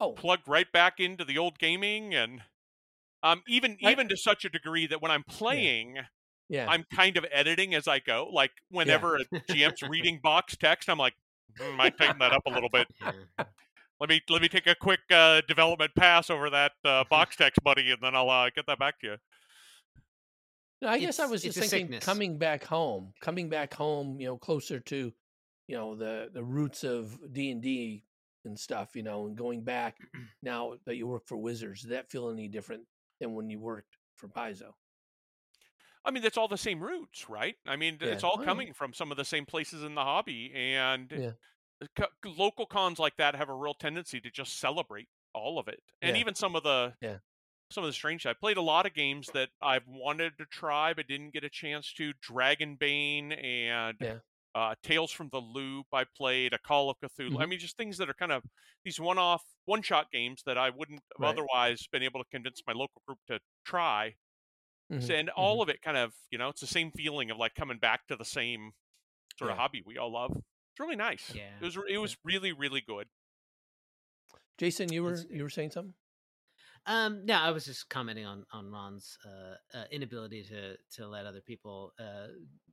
Oh, 0.00 0.12
plugged 0.12 0.48
right 0.48 0.70
back 0.72 0.98
into 0.98 1.24
the 1.24 1.38
old 1.38 1.58
gaming 1.60 2.12
and 2.14 2.42
um 3.22 3.42
even 3.46 3.78
I- 3.84 3.92
even 3.92 4.08
to 4.08 4.16
such 4.16 4.44
a 4.44 4.48
degree 4.50 4.86
that 4.88 5.00
when 5.00 5.10
I'm 5.12 5.22
playing, 5.24 5.98
yeah. 6.48 6.66
I'm 6.68 6.84
kind 6.92 7.16
of 7.16 7.24
editing 7.30 7.74
as 7.74 7.86
I 7.88 7.98
go. 8.00 8.28
Like 8.30 8.52
whenever 8.68 9.16
a 9.16 9.24
GM's 9.50 9.82
reading 9.82 10.18
box 10.22 10.56
text, 10.56 10.88
I'm 10.90 10.98
like, 10.98 11.14
"Hmm, 11.58 11.76
might 11.76 11.96
tighten 11.96 12.18
that 12.18 12.32
up 12.32 12.42
a 12.46 12.50
little 12.50 12.68
bit. 12.70 12.88
Yeah. 14.02 14.08
Let 14.08 14.08
me 14.08 14.22
let 14.28 14.42
me 14.42 14.48
take 14.48 14.66
a 14.66 14.74
quick 14.74 15.00
uh, 15.10 15.42
development 15.46 15.92
pass 15.94 16.30
over 16.30 16.50
that 16.50 16.72
uh, 16.84 17.04
box 17.10 17.36
text, 17.36 17.62
buddy, 17.62 17.90
and 17.90 18.00
then 18.02 18.14
I'll 18.14 18.30
uh, 18.30 18.50
get 18.54 18.66
that 18.66 18.78
back 18.78 19.00
to 19.00 19.06
you. 19.06 19.16
No, 20.82 20.88
I 20.88 20.98
guess 20.98 21.20
I 21.20 21.26
was 21.26 21.42
just 21.42 21.58
thinking 21.58 21.86
sickness. 21.86 22.04
coming 22.04 22.38
back 22.38 22.64
home, 22.64 23.12
coming 23.20 23.48
back 23.48 23.72
home, 23.72 24.20
you 24.20 24.26
know, 24.26 24.36
closer 24.36 24.80
to, 24.80 25.12
you 25.68 25.76
know, 25.76 25.94
the 25.94 26.30
the 26.32 26.42
roots 26.42 26.82
of 26.82 27.16
D 27.32 27.52
and 27.52 27.62
D 27.62 28.04
and 28.44 28.58
stuff, 28.58 28.96
you 28.96 29.04
know, 29.04 29.26
and 29.26 29.36
going 29.36 29.62
back 29.62 29.96
now 30.42 30.74
that 30.86 30.96
you 30.96 31.06
work 31.06 31.28
for 31.28 31.36
Wizards, 31.36 31.82
did 31.82 31.92
that 31.92 32.10
feel 32.10 32.30
any 32.30 32.48
different 32.48 32.82
than 33.20 33.34
when 33.34 33.48
you 33.48 33.60
worked 33.60 33.96
for 34.16 34.26
Paizo? 34.26 34.72
I 36.04 36.10
mean, 36.10 36.24
that's 36.24 36.36
all 36.36 36.48
the 36.48 36.58
same 36.58 36.82
roots, 36.82 37.30
right? 37.30 37.54
I 37.64 37.76
mean, 37.76 37.98
it's 38.00 38.24
all 38.24 38.38
Oh, 38.40 38.44
coming 38.44 38.72
from 38.72 38.92
some 38.92 39.12
of 39.12 39.16
the 39.16 39.24
same 39.24 39.46
places 39.46 39.84
in 39.84 39.94
the 39.94 40.02
hobby, 40.02 40.52
and 40.52 41.12
Yeah. 41.12 41.30
Local 42.24 42.66
cons 42.66 42.98
like 42.98 43.16
that 43.16 43.34
have 43.34 43.48
a 43.48 43.54
real 43.54 43.74
tendency 43.74 44.20
to 44.20 44.30
just 44.30 44.58
celebrate 44.58 45.08
all 45.34 45.58
of 45.58 45.68
it, 45.68 45.80
and 46.02 46.16
Yeah. 46.16 46.20
even 46.20 46.34
some 46.34 46.54
of 46.56 46.62
the 46.62 46.96
Yeah. 47.00 47.18
some 47.70 47.84
of 47.84 47.88
the 47.88 47.94
strange. 47.94 48.26
I 48.26 48.34
played 48.34 48.58
a 48.58 48.62
lot 48.62 48.84
of 48.86 48.92
games 48.94 49.28
that 49.28 49.50
I've 49.62 49.86
wanted 49.86 50.36
to 50.38 50.44
try 50.46 50.92
but 50.92 51.06
didn't 51.08 51.30
get 51.30 51.42
a 51.44 51.48
chance 51.50 51.92
to. 51.94 52.12
Dragonbane 52.14 53.32
and 53.42 53.96
Yeah. 54.00 54.18
uh, 54.54 54.74
Tales 54.82 55.10
from 55.10 55.30
the 55.30 55.40
Loop. 55.40 55.86
I 55.92 56.04
played 56.04 56.52
a 56.52 56.58
Call 56.58 56.90
of 56.90 56.98
Cthulhu. 57.00 57.40
I 57.40 57.46
Mhm. 57.46 57.48
mean, 57.48 57.58
just 57.58 57.78
things 57.78 57.96
that 57.98 58.10
are 58.10 58.14
kind 58.14 58.30
of 58.32 58.44
these 58.84 59.00
one-off, 59.00 59.42
one-shot 59.64 60.10
games 60.10 60.42
that 60.44 60.58
I 60.58 60.68
wouldn't 60.68 61.00
have 61.14 61.20
Right. 61.20 61.28
otherwise 61.30 61.86
been 61.86 62.02
able 62.02 62.22
to 62.22 62.28
convince 62.30 62.60
my 62.66 62.74
local 62.74 63.00
group 63.06 63.20
to 63.28 63.40
try. 63.64 64.16
Mhm, 64.90 65.02
So- 65.06 65.14
and 65.14 65.30
all 65.30 65.62
of 65.62 65.68
it 65.70 65.80
kind 65.80 65.96
of 65.96 66.14
you 66.30 66.36
know 66.38 66.48
it's 66.50 66.60
the 66.60 66.66
same 66.66 66.92
feeling 66.92 67.30
of 67.30 67.38
like 67.38 67.54
coming 67.54 67.78
back 67.78 68.06
to 68.08 68.16
the 68.16 68.24
same 68.24 68.72
sort 69.38 69.50
of 69.50 69.56
hobby 69.56 69.82
we 69.86 69.96
all 69.98 70.10
love 70.12 70.32
it's 70.72 70.80
really 70.80 70.96
nice 70.96 71.32
Yeah. 71.34 71.50
it 71.60 71.64
was 71.64 71.78
it 71.88 71.98
was 71.98 72.16
really 72.24 72.52
really 72.52 72.82
good 72.86 73.06
Jason, 74.58 74.92
you 74.92 75.02
were 75.02 75.18
you 75.28 75.42
were 75.42 75.50
saying 75.50 75.72
something? 75.72 75.94
Um, 76.86 77.24
no, 77.24 77.34
I 77.34 77.50
was 77.50 77.64
just 77.64 77.88
commenting 77.88 78.26
on 78.26 78.44
on 78.52 78.70
Ron's 78.70 79.18
uh, 79.24 79.78
uh, 79.78 79.84
inability 79.90 80.42
to 80.44 80.76
to 80.96 81.08
let 81.08 81.26
other 81.26 81.40
people 81.40 81.92
uh, 81.98 82.28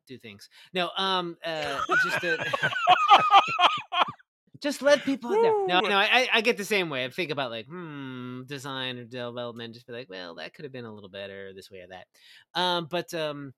do 0.08 0.18
things. 0.18 0.50
No, 0.74 0.90
um, 0.98 1.38
uh, 1.46 1.80
just 2.04 2.22
to, 2.22 2.46
just 4.62 4.82
let 4.82 5.04
people. 5.04 5.32
No, 5.32 5.66
no, 5.68 5.80
no 5.80 5.98
I, 5.98 6.28
I 6.34 6.42
get 6.42 6.58
the 6.58 6.66
same 6.66 6.90
way. 6.90 7.06
I 7.06 7.10
think 7.10 7.32
about 7.32 7.52
like, 7.52 7.68
hmm, 7.68 8.42
design 8.46 8.98
or 8.98 9.06
development. 9.06 9.74
Just 9.74 9.88
be 9.88 9.94
like, 9.94 10.10
well, 10.10 10.36
that 10.36 10.54
could 10.54 10.66
have 10.66 10.74
been 10.74 10.86
a 10.86 10.94
little 10.94 11.10
better 11.10 11.54
this 11.54 11.72
way 11.72 11.80
or 11.80 11.88
that. 11.88 12.60
Um, 12.60 12.88
but 12.90 13.14
um, 13.14 13.54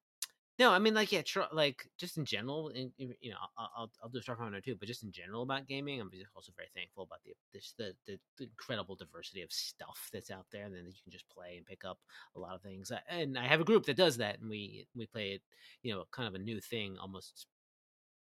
No, 0.59 0.71
I 0.71 0.79
mean 0.79 0.93
like 0.93 1.11
yeah, 1.11 1.21
tr- 1.23 1.51
like 1.51 1.89
just 1.97 2.17
in 2.17 2.25
general, 2.25 2.69
in, 2.69 2.93
you 2.97 3.31
know, 3.31 3.37
I'll, 3.57 3.71
I'll 3.75 3.91
I'll 4.03 4.09
do 4.09 4.19
Starfinder 4.19 4.63
too, 4.63 4.75
but 4.75 4.87
just 4.87 5.03
in 5.03 5.11
general 5.11 5.41
about 5.43 5.65
gaming, 5.67 5.99
I'm 5.99 6.11
just 6.11 6.27
also 6.35 6.51
very 6.55 6.69
thankful 6.75 7.03
about 7.03 7.23
the 7.23 7.33
this 7.53 7.73
the, 7.77 7.95
the 8.05 8.19
the 8.37 8.45
incredible 8.45 8.95
diversity 8.95 9.41
of 9.41 9.51
stuff 9.51 10.09
that's 10.13 10.29
out 10.29 10.45
there, 10.51 10.65
and 10.65 10.75
then 10.75 10.85
you 10.85 11.01
can 11.03 11.11
just 11.11 11.27
play 11.29 11.57
and 11.57 11.65
pick 11.65 11.83
up 11.83 11.99
a 12.35 12.39
lot 12.39 12.55
of 12.55 12.61
things. 12.61 12.91
And 13.09 13.37
I 13.39 13.47
have 13.47 13.61
a 13.61 13.65
group 13.65 13.85
that 13.85 13.95
does 13.97 14.17
that, 14.17 14.39
and 14.39 14.49
we 14.49 14.87
we 14.93 15.07
play 15.07 15.33
it, 15.33 15.41
you 15.81 15.93
know, 15.93 16.05
kind 16.11 16.27
of 16.27 16.35
a 16.35 16.43
new 16.43 16.59
thing 16.61 16.97
almost 16.97 17.47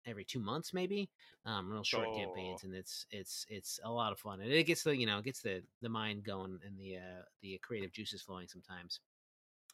every 0.05 0.23
two 0.23 0.39
months 0.39 0.73
maybe 0.73 1.11
um 1.45 1.69
real 1.71 1.83
short 1.83 2.11
campaigns 2.11 2.63
Oh. 2.63 2.63
and 2.63 2.73
it's 2.73 3.05
it's 3.11 3.45
it's 3.49 3.79
a 3.83 3.91
lot 3.91 4.11
of 4.13 4.19
fun 4.19 4.39
and 4.41 4.51
it 4.51 4.63
gets 4.63 4.83
the 4.83 4.95
you 4.95 5.05
know 5.05 5.19
it 5.19 5.25
gets 5.25 5.41
the 5.41 5.61
the 5.81 5.89
mind 5.89 6.23
going 6.23 6.59
and 6.65 6.79
the 6.79 6.95
uh 6.97 7.21
the 7.41 7.57
creative 7.61 7.91
juices 7.91 8.21
flowing 8.21 8.47
sometimes 8.47 9.01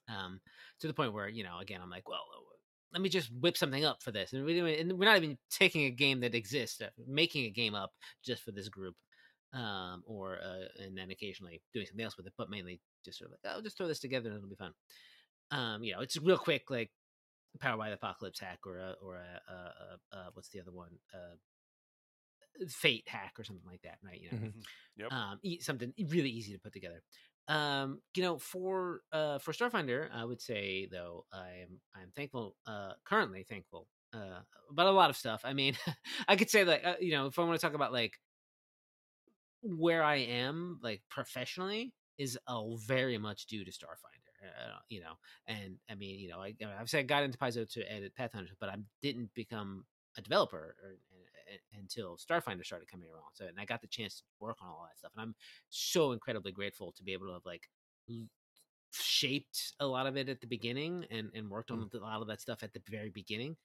um 0.07 0.39
to 0.79 0.87
the 0.87 0.93
point 0.93 1.13
where 1.13 1.27
you 1.27 1.43
know 1.43 1.57
again 1.59 1.81
i'm 1.81 1.89
like 1.89 2.07
well 2.07 2.25
uh, 2.35 2.41
let 2.93 3.01
me 3.01 3.09
just 3.09 3.29
whip 3.41 3.57
something 3.57 3.83
up 3.83 4.01
for 4.01 4.11
this. 4.11 4.31
And, 4.31 4.45
we, 4.45 4.79
and 4.79 4.93
we're 4.97 5.03
not 5.03 5.17
even 5.17 5.37
taking 5.49 5.83
a 5.83 5.89
game 5.89 6.21
that 6.21 6.33
exists 6.33 6.79
uh, 6.81 6.87
making 7.05 7.43
a 7.43 7.49
game 7.49 7.75
up 7.75 7.91
just 8.23 8.41
for 8.43 8.51
this 8.51 8.69
group 8.69 8.95
um 9.53 10.01
or 10.05 10.37
uh 10.41 10.83
and 10.83 10.97
then 10.97 11.11
occasionally 11.11 11.61
doing 11.73 11.85
something 11.85 12.05
else 12.05 12.15
with 12.17 12.25
it 12.25 12.33
but 12.37 12.49
mainly 12.49 12.79
just 13.03 13.17
sort 13.19 13.29
of 13.31 13.37
like 13.43 13.53
oh 13.53 13.61
just 13.61 13.77
throw 13.77 13.87
this 13.87 13.99
together 13.99 14.29
and 14.29 14.37
it'll 14.37 14.49
be 14.49 14.55
fun. 14.55 14.71
Um 15.51 15.83
you 15.83 15.93
know 15.93 15.99
it's 15.99 16.17
real 16.17 16.37
quick 16.37 16.69
like 16.69 16.89
power 17.59 17.77
by 17.77 17.89
the 17.89 17.95
apocalypse 17.95 18.39
hack 18.39 18.59
or 18.65 18.77
a 18.77 18.95
or 19.01 19.15
a, 19.17 19.53
a, 19.53 20.15
a, 20.17 20.29
what's 20.33 20.49
the 20.49 20.61
other 20.61 20.71
one? 20.71 20.91
Uh 21.13 21.35
fate 22.69 23.03
hack 23.07 23.33
or 23.37 23.43
something 23.43 23.65
like 23.69 23.81
that 23.81 23.97
right 24.03 24.21
you 24.21 24.31
know? 24.31 24.37
Mhm. 24.37 24.53
Yep. 24.97 25.11
um 25.11 25.39
e- 25.43 25.59
something 25.59 25.93
really 26.07 26.29
easy 26.29 26.53
to 26.53 26.59
put 26.59 26.71
together 26.73 27.03
um 27.47 28.01
you 28.15 28.23
know 28.23 28.37
for 28.39 29.01
uh 29.11 29.37
for 29.37 29.51
starfinder 29.51 30.09
i 30.13 30.25
would 30.25 30.41
say 30.41 30.87
though 30.91 31.25
i'm 31.31 31.79
i'm 31.95 32.09
thankful 32.15 32.55
uh 32.65 32.93
currently 33.05 33.43
thankful 33.47 33.87
uh 34.13 34.39
about 34.71 34.87
a 34.87 34.91
lot 34.91 35.11
of 35.11 35.15
stuff. 35.15 35.41
I 35.43 35.53
mean 35.53 35.77
i 36.27 36.35
could 36.35 36.49
say 36.49 36.63
like 36.63 36.83
uh, 36.83 36.95
you 36.99 37.11
know 37.11 37.27
if 37.27 37.37
i 37.37 37.43
want 37.43 37.59
to 37.59 37.65
talk 37.65 37.75
about 37.75 37.93
like 37.93 38.13
where 39.61 40.03
i 40.03 40.15
am 40.17 40.79
like 40.83 41.01
professionally 41.09 41.93
is 42.17 42.37
all 42.47 42.77
very 42.77 43.17
much 43.17 43.47
due 43.47 43.65
to 43.65 43.71
starfinder 43.71 44.31
uh, 44.43 44.77
you 44.89 44.99
know 45.01 45.13
and 45.47 45.77
i 45.89 45.95
mean 45.95 46.19
you 46.19 46.29
know 46.29 46.39
i 46.39 46.53
i've 46.79 46.89
said 46.89 46.99
i 46.99 47.03
got 47.03 47.23
into 47.23 47.37
paizo 47.37 47.67
to 47.69 47.81
edit 47.91 48.13
pathfinder 48.15 48.51
but 48.59 48.69
i 48.69 48.75
didn't 49.01 49.29
become 49.33 49.83
a 50.17 50.21
developer 50.21 50.75
or, 50.83 50.97
uh, 51.11 51.14
until 51.77 52.17
Starfinder 52.17 52.65
started 52.65 52.89
coming 52.89 53.07
around. 53.07 53.31
So, 53.33 53.45
and 53.45 53.59
I 53.59 53.65
got 53.65 53.81
the 53.81 53.87
chance 53.87 54.17
to 54.17 54.23
work 54.39 54.57
on 54.61 54.69
all 54.69 54.87
that 54.89 54.97
stuff, 54.97 55.11
and 55.15 55.21
I'm 55.21 55.35
so 55.69 56.11
incredibly 56.11 56.51
grateful 56.51 56.91
to 56.93 57.03
be 57.03 57.13
able 57.13 57.27
to 57.27 57.33
have 57.33 57.45
like 57.45 57.69
l- 58.09 58.27
shaped 58.91 59.73
a 59.79 59.85
lot 59.87 60.07
of 60.07 60.17
it 60.17 60.29
at 60.29 60.41
the 60.41 60.47
beginning 60.47 61.05
and 61.11 61.29
and 61.33 61.49
worked 61.49 61.71
on 61.71 61.89
a 61.93 61.97
lot 61.97 62.21
of 62.21 62.27
that 62.27 62.41
stuff 62.41 62.63
at 62.63 62.73
the 62.73 62.81
very 62.89 63.09
beginning, 63.09 63.55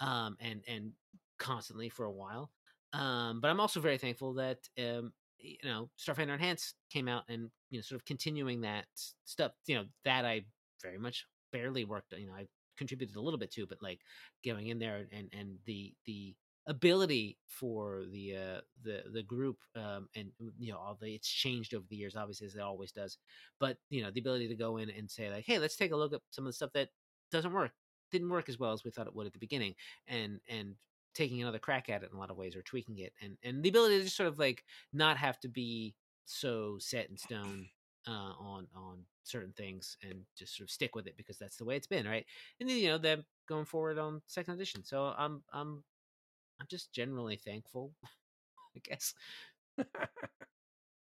um, 0.00 0.36
and 0.40 0.62
and 0.68 0.92
constantly 1.38 1.88
for 1.88 2.04
a 2.06 2.12
while. 2.12 2.50
Um, 2.92 3.40
but 3.40 3.50
I'm 3.50 3.60
also 3.60 3.80
very 3.80 3.98
thankful 3.98 4.34
that 4.34 4.58
um, 4.78 5.12
you 5.38 5.58
know 5.64 5.90
Starfinder 5.98 6.34
Enhanced 6.34 6.76
came 6.90 7.08
out 7.08 7.24
and 7.28 7.50
you 7.70 7.78
know 7.78 7.82
sort 7.82 8.00
of 8.00 8.04
continuing 8.04 8.60
that 8.62 8.86
stuff. 9.24 9.52
You 9.66 9.76
know 9.76 9.84
that 10.04 10.24
I 10.24 10.44
very 10.82 10.98
much 10.98 11.26
barely 11.52 11.84
worked. 11.84 12.12
You 12.16 12.26
know 12.26 12.34
I 12.34 12.46
contributed 12.76 13.16
a 13.16 13.20
little 13.20 13.38
bit 13.38 13.50
to, 13.52 13.66
but 13.66 13.82
like 13.82 14.00
going 14.44 14.68
in 14.68 14.78
there 14.78 15.06
and 15.12 15.28
and 15.32 15.58
the 15.66 15.94
the 16.04 16.34
ability 16.68 17.38
for 17.46 18.04
the 18.10 18.36
uh 18.36 18.60
the 18.82 19.04
the 19.12 19.22
group 19.22 19.56
um 19.76 20.08
and 20.16 20.30
you 20.58 20.72
know 20.72 20.78
all 20.78 20.96
the 21.00 21.14
it's 21.14 21.28
changed 21.28 21.74
over 21.74 21.84
the 21.88 21.96
years 21.96 22.16
obviously 22.16 22.46
as 22.46 22.56
it 22.56 22.60
always 22.60 22.90
does 22.90 23.18
but 23.60 23.78
you 23.88 24.02
know 24.02 24.10
the 24.10 24.20
ability 24.20 24.48
to 24.48 24.56
go 24.56 24.76
in 24.78 24.90
and 24.90 25.10
say 25.10 25.30
like 25.30 25.44
hey 25.46 25.58
let's 25.58 25.76
take 25.76 25.92
a 25.92 25.96
look 25.96 26.12
at 26.12 26.20
some 26.30 26.44
of 26.44 26.48
the 26.48 26.52
stuff 26.52 26.72
that 26.74 26.88
doesn't 27.30 27.52
work 27.52 27.70
didn't 28.10 28.30
work 28.30 28.48
as 28.48 28.58
well 28.58 28.72
as 28.72 28.84
we 28.84 28.90
thought 28.90 29.06
it 29.06 29.14
would 29.14 29.26
at 29.26 29.32
the 29.32 29.38
beginning 29.38 29.74
and 30.08 30.40
and 30.48 30.74
taking 31.14 31.40
another 31.40 31.58
crack 31.58 31.88
at 31.88 32.02
it 32.02 32.10
in 32.10 32.16
a 32.16 32.20
lot 32.20 32.30
of 32.30 32.36
ways 32.36 32.56
or 32.56 32.62
tweaking 32.62 32.98
it 32.98 33.12
and 33.22 33.36
and 33.44 33.62
the 33.62 33.68
ability 33.68 33.98
to 33.98 34.04
just 34.04 34.16
sort 34.16 34.28
of 34.28 34.38
like 34.38 34.64
not 34.92 35.16
have 35.16 35.38
to 35.38 35.48
be 35.48 35.94
so 36.24 36.76
set 36.80 37.08
in 37.08 37.16
stone 37.16 37.68
uh, 38.08 38.32
on 38.38 38.66
on 38.74 38.98
certain 39.24 39.52
things 39.52 39.96
and 40.02 40.20
just 40.36 40.56
sort 40.56 40.68
of 40.68 40.70
stick 40.70 40.94
with 40.94 41.06
it 41.06 41.16
because 41.16 41.38
that's 41.38 41.56
the 41.56 41.64
way 41.64 41.76
it's 41.76 41.86
been, 41.86 42.06
right? 42.06 42.24
And 42.60 42.68
then 42.68 42.76
you 42.76 42.88
know 42.88 42.98
them 42.98 43.24
going 43.48 43.64
forward 43.64 43.98
on 43.98 44.22
second 44.26 44.54
edition. 44.54 44.84
So 44.84 45.14
I'm 45.16 45.42
I'm 45.52 45.82
I'm 46.60 46.66
just 46.70 46.92
generally 46.92 47.36
thankful, 47.36 47.92
I 48.76 48.80
guess. 48.82 49.14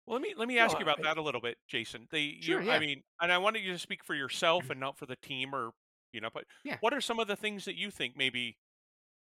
Well, 0.10 0.16
let 0.20 0.24
me 0.24 0.34
let 0.36 0.48
me 0.48 0.58
ask 0.58 0.74
No, 0.74 0.80
you 0.80 0.86
about 0.86 1.00
I- 1.02 1.04
that 1.04 1.18
a 1.20 1.22
little 1.22 1.40
bit, 1.40 1.58
Jason. 1.68 2.08
The 2.12 2.42
Sure, 2.42 2.62
you, 2.62 2.68
yeah. 2.68 2.74
I 2.74 2.80
mean, 2.80 3.04
and 3.22 3.32
I 3.32 3.38
wanted 3.38 3.60
you 3.60 3.74
to 3.74 3.78
speak 3.78 4.04
for 4.04 4.16
yourself 4.16 4.64
mm-hmm. 4.64 4.72
and 4.72 4.80
not 4.80 4.98
for 4.98 5.06
the 5.06 5.16
team 5.18 5.54
or 5.54 5.70
you 6.12 6.20
know, 6.20 6.30
but 6.34 6.46
Yeah. 6.64 6.78
what 6.80 6.96
are 6.96 7.02
some 7.02 7.20
of 7.20 7.28
the 7.28 7.36
things 7.36 7.66
that 7.66 7.76
you 7.76 7.92
think 7.92 8.18
maybe 8.18 8.58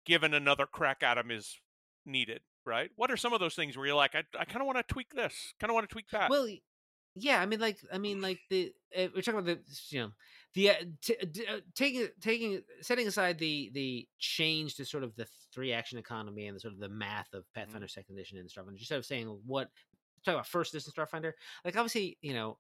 given 0.06 0.34
another 0.34 0.66
crack 0.66 1.04
at 1.04 1.16
them 1.16 1.32
is 1.32 1.60
needed, 2.06 2.40
right? 2.66 2.92
What 2.96 3.12
are 3.12 3.18
some 3.18 3.34
of 3.34 3.42
those 3.42 3.56
things 3.56 3.76
where 3.76 3.88
you're 3.88 3.96
like, 3.96 4.16
I, 4.16 4.24
I 4.40 4.46
kind 4.46 4.62
of 4.62 4.68
want 4.68 4.78
to 4.78 4.84
tweak 4.84 5.14
this, 5.14 5.54
kind 5.60 5.70
of 5.70 5.74
want 5.74 5.90
to 5.90 5.94
tweak 5.94 6.10
that. 6.12 6.30
Well, 6.30 6.48
yeah, 7.20 7.42
I 7.42 7.46
mean, 7.46 7.60
like, 7.60 7.78
I 7.92 7.98
mean, 7.98 8.22
like 8.22 8.40
the 8.50 8.72
uh, 8.98 9.08
we're 9.16 9.22
talking 9.22 9.40
about 9.40 9.46
the 9.46 9.60
you 9.90 10.00
know 10.00 10.12
the 10.54 10.70
uh, 10.72 10.74
t- 11.02 11.16
d- 11.32 11.46
uh, 11.48 11.60
taking 11.76 12.08
taking 12.22 12.62
setting 12.82 13.08
aside 13.08 13.38
the 13.38 13.70
the 13.74 14.08
change 14.18 14.76
to 14.76 14.86
sort 14.86 15.04
of 15.04 15.16
the 15.16 15.28
three 15.54 15.74
action 15.74 15.98
economy 15.98 16.48
and 16.48 16.56
the 16.56 16.60
sort 16.60 16.74
of 16.74 16.80
the 16.80 16.90
math 16.90 17.34
of 17.34 17.46
Pathfinder 17.54 17.88
Second 17.88 18.16
Edition 18.16 18.38
and 18.38 18.50
Starfinder. 18.50 18.78
Just 18.78 18.90
sort 18.90 19.00
of 19.00 19.06
saying 19.06 19.28
what 19.46 19.70
talk 20.26 20.34
about 20.34 20.48
first 20.48 20.74
edition 20.74 20.92
Starfinder. 20.96 21.34
Like, 21.64 21.78
obviously, 21.78 22.18
you 22.22 22.34
know, 22.34 22.58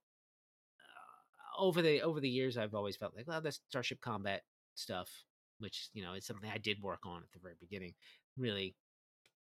uh, 0.79 1.61
over 1.63 1.81
the 1.81 2.01
over 2.01 2.19
the 2.19 2.29
years, 2.29 2.57
I've 2.57 2.75
always 2.75 2.95
felt 2.95 3.15
like, 3.15 3.27
well, 3.27 3.41
the 3.41 3.51
Starship 3.69 4.01
combat 4.01 4.43
stuff, 4.75 5.09
which 5.59 5.89
you 5.93 6.03
know 6.03 6.13
is 6.13 6.25
something 6.25 6.49
I 6.53 6.57
did 6.57 6.81
work 6.81 7.05
on 7.05 7.17
at 7.23 7.31
the 7.33 7.39
very 7.39 7.55
beginning, 7.59 7.93
really, 8.37 8.75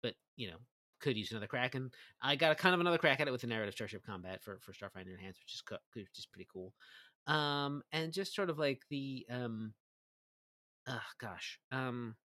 but 0.03 0.15
you 0.37 0.49
know 0.49 0.59
could 1.01 1.17
use 1.17 1.31
another 1.31 1.47
crack, 1.47 1.75
and 1.75 1.93
I 2.21 2.37
got 2.37 2.53
a 2.53 2.55
kind 2.55 2.75
of 2.75 2.81
another 2.81 2.99
crack 2.99 3.21
at 3.21 3.29
it 3.29 3.33
with 3.33 3.43
the 3.43 3.47
narrative 3.47 3.75
Starship 3.75 4.05
combat 4.05 4.43
for 4.43 4.59
for 4.61 4.73
Starfinder 4.73 5.13
Enhanced, 5.13 5.41
which 5.41 5.55
is 5.55 5.63
co- 5.63 5.79
which 5.95 6.19
is 6.19 6.27
pretty 6.27 6.49
cool. 6.53 6.75
Um, 7.27 7.83
and 7.93 8.13
just 8.13 8.35
sort 8.35 8.51
of 8.51 8.59
like 8.59 8.85
the 8.91 9.27
um, 9.31 9.75
uh, 10.87 11.01
gosh, 11.19 11.61
um, 11.71 12.17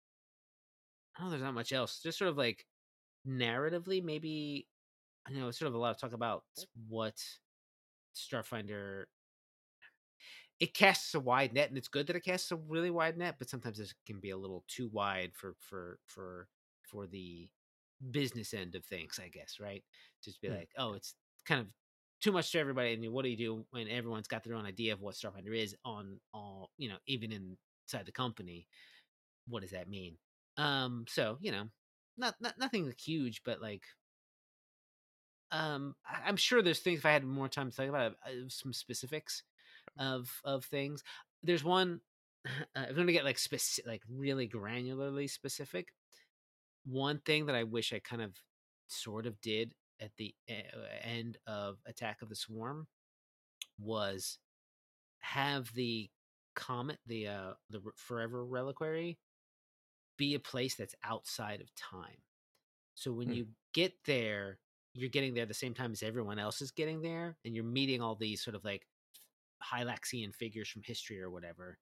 I 1.17 1.21
don't 1.21 1.27
know, 1.27 1.31
there's 1.31 1.43
not 1.43 1.55
much 1.55 1.73
else. 1.73 2.01
Just 2.01 2.19
sort 2.19 2.31
of 2.31 2.37
like 2.37 2.67
narratively, 3.27 4.03
maybe 4.03 4.69
I 5.27 5.33
know 5.33 5.51
sort 5.53 5.69
of 5.69 5.75
a 5.75 5.79
lot 5.79 5.93
of 5.93 5.99
talk 5.99 6.13
about 6.13 6.45
what 6.89 7.23
Starfinder 8.15 9.07
it 10.61 10.75
casts 10.75 11.15
a 11.15 11.21
wide 11.21 11.53
net 11.53 11.69
and 11.69 11.79
it's 11.79 11.89
good 11.89 12.07
that 12.07 12.17
it 12.17 12.25
casts 12.25 12.51
a 12.53 12.57
really 12.57 12.91
wide 12.91 13.17
net 13.17 13.37
but 13.39 13.49
sometimes 13.49 13.81
it 13.81 13.93
can 14.07 14.21
be 14.21 14.31
a 14.31 14.37
little 14.37 14.65
too 14.69 14.89
wide 14.89 15.33
for 15.35 15.57
for 15.61 15.99
for 16.07 16.49
for 16.83 17.07
the 17.07 17.51
business 18.11 18.53
end 18.55 18.75
of 18.75 18.85
things 18.85 19.21
i 19.23 19.29
guess 19.29 19.59
right? 19.61 19.85
Just 20.25 20.41
be 20.41 20.49
Hmm. 20.49 20.59
like 20.59 20.71
oh 20.79 20.95
it's 20.95 21.15
kind 21.47 21.61
of 21.61 21.69
too 22.21 22.33
much 22.33 22.53
to 22.53 22.59
everybody 22.59 22.93
and 22.93 23.13
what 23.13 23.23
do 23.25 23.29
you 23.31 23.37
do 23.37 23.65
when 23.71 23.89
everyone's 23.89 24.29
got 24.29 24.45
their 24.45 24.55
own 24.55 24.67
idea 24.67 24.93
of 24.93 25.01
what 25.01 25.15
starfinder 25.15 25.57
is 25.57 25.75
on 25.85 26.21
all 26.33 26.71
you 26.79 26.89
know 26.89 26.97
even 27.07 27.33
inside 27.33 28.07
the 28.07 28.13
company? 28.13 28.67
What 29.49 29.63
does 29.63 29.73
that 29.73 29.89
mean? 29.89 30.17
Um 30.57 31.05
so 31.09 31.39
you 31.41 31.53
know 31.53 31.69
not, 32.17 32.35
not 32.41 32.59
nothing 32.59 32.93
huge 32.99 33.43
but 33.45 33.61
like 33.61 33.83
um 35.51 35.95
I- 36.07 36.23
i'm 36.29 36.37
sure 36.37 36.63
there's 36.63 36.81
things 36.81 36.99
if 37.01 37.07
i 37.07 37.13
had 37.13 37.25
more 37.25 37.49
time 37.49 37.71
to 37.71 37.77
talk 37.77 37.89
about 37.89 38.13
uh, 38.27 38.49
some 38.49 38.73
specifics 38.73 39.43
of 39.99 40.41
of 40.45 40.65
things. 40.65 41.03
There's 41.43 41.65
one 41.65 42.01
uh, 42.47 42.87
i'm 42.89 42.95
gonna 42.97 43.13
get 43.13 43.25
like 43.25 43.39
specific 43.39 43.87
like 43.89 44.03
really 44.11 44.49
granularly 44.49 45.31
specific 45.31 45.89
one 46.85 47.19
thing 47.21 47.47
that 47.47 47.55
i 47.57 47.65
wish 47.65 47.93
i 47.93 47.99
kind 47.99 48.23
of 48.23 48.37
sort 48.89 49.27
of 49.27 49.41
did 49.41 49.75
at 50.01 50.13
the 50.17 50.35
uh, 50.51 50.55
end 51.03 51.39
of 51.47 51.79
attack 51.87 52.23
of 52.23 52.29
the 52.29 52.37
swarm 52.37 52.87
was 53.79 54.39
have 55.21 55.73
the 55.75 56.11
comet 56.55 56.99
the 57.07 57.29
uh 57.29 57.55
the 57.71 57.81
forever 57.97 58.45
reliquary 58.47 59.19
be 60.17 60.35
a 60.35 60.41
place 60.41 60.75
that's 60.75 60.95
outside 61.05 61.61
of 61.61 61.75
time 61.75 62.23
so 62.95 63.13
when 63.13 63.29
Hmm. 63.29 63.35
you 63.35 63.49
get 63.75 63.95
there 64.07 64.61
you're 64.95 65.11
getting 65.11 65.35
there 65.35 65.47
the 65.47 65.55
same 65.55 65.75
time 65.75 65.93
as 65.93 66.03
everyone 66.03 66.39
else 66.39 66.63
is 66.63 66.73
getting 66.73 67.03
there 67.03 67.39
and 67.45 67.55
you're 67.55 67.65
meeting 67.65 68.03
all 68.03 68.17
these 68.17 68.43
sort 68.43 68.57
of 68.57 68.65
like 68.65 68.87
Hylaxian 69.63 70.35
figures 70.35 70.69
from 70.69 70.83
history 70.85 71.21
or 71.21 71.31
whatever, 71.31 71.79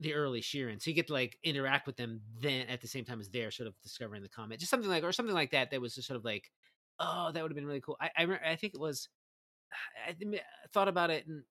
the 0.00 0.14
early 0.14 0.40
shirren. 0.40 0.80
So 0.80 0.90
you 0.90 0.94
get 0.94 1.08
to 1.08 1.12
like 1.12 1.38
interact 1.42 1.86
with 1.86 1.96
them 1.96 2.22
then 2.40 2.68
at 2.68 2.80
the 2.80 2.88
same 2.88 3.04
time 3.04 3.20
as 3.20 3.30
they're 3.30 3.50
sort 3.50 3.66
of 3.68 3.80
discovering 3.82 4.22
the 4.22 4.28
comet, 4.28 4.60
just 4.60 4.70
something 4.70 4.90
like 4.90 5.04
or 5.04 5.12
something 5.12 5.34
like 5.34 5.50
that. 5.52 5.70
That 5.70 5.80
was 5.80 5.94
just 5.94 6.08
sort 6.08 6.16
of 6.18 6.24
like, 6.24 6.50
oh, 7.00 7.32
that 7.32 7.42
would 7.42 7.50
have 7.50 7.56
been 7.56 7.66
really 7.66 7.80
cool. 7.80 7.96
I 8.00 8.10
I, 8.16 8.22
remember, 8.22 8.44
I 8.44 8.56
think 8.56 8.74
it 8.74 8.80
was. 8.80 9.08
I, 10.06 10.16
I 10.20 10.42
thought 10.72 10.88
about 10.88 11.10
it 11.10 11.26
and 11.26 11.44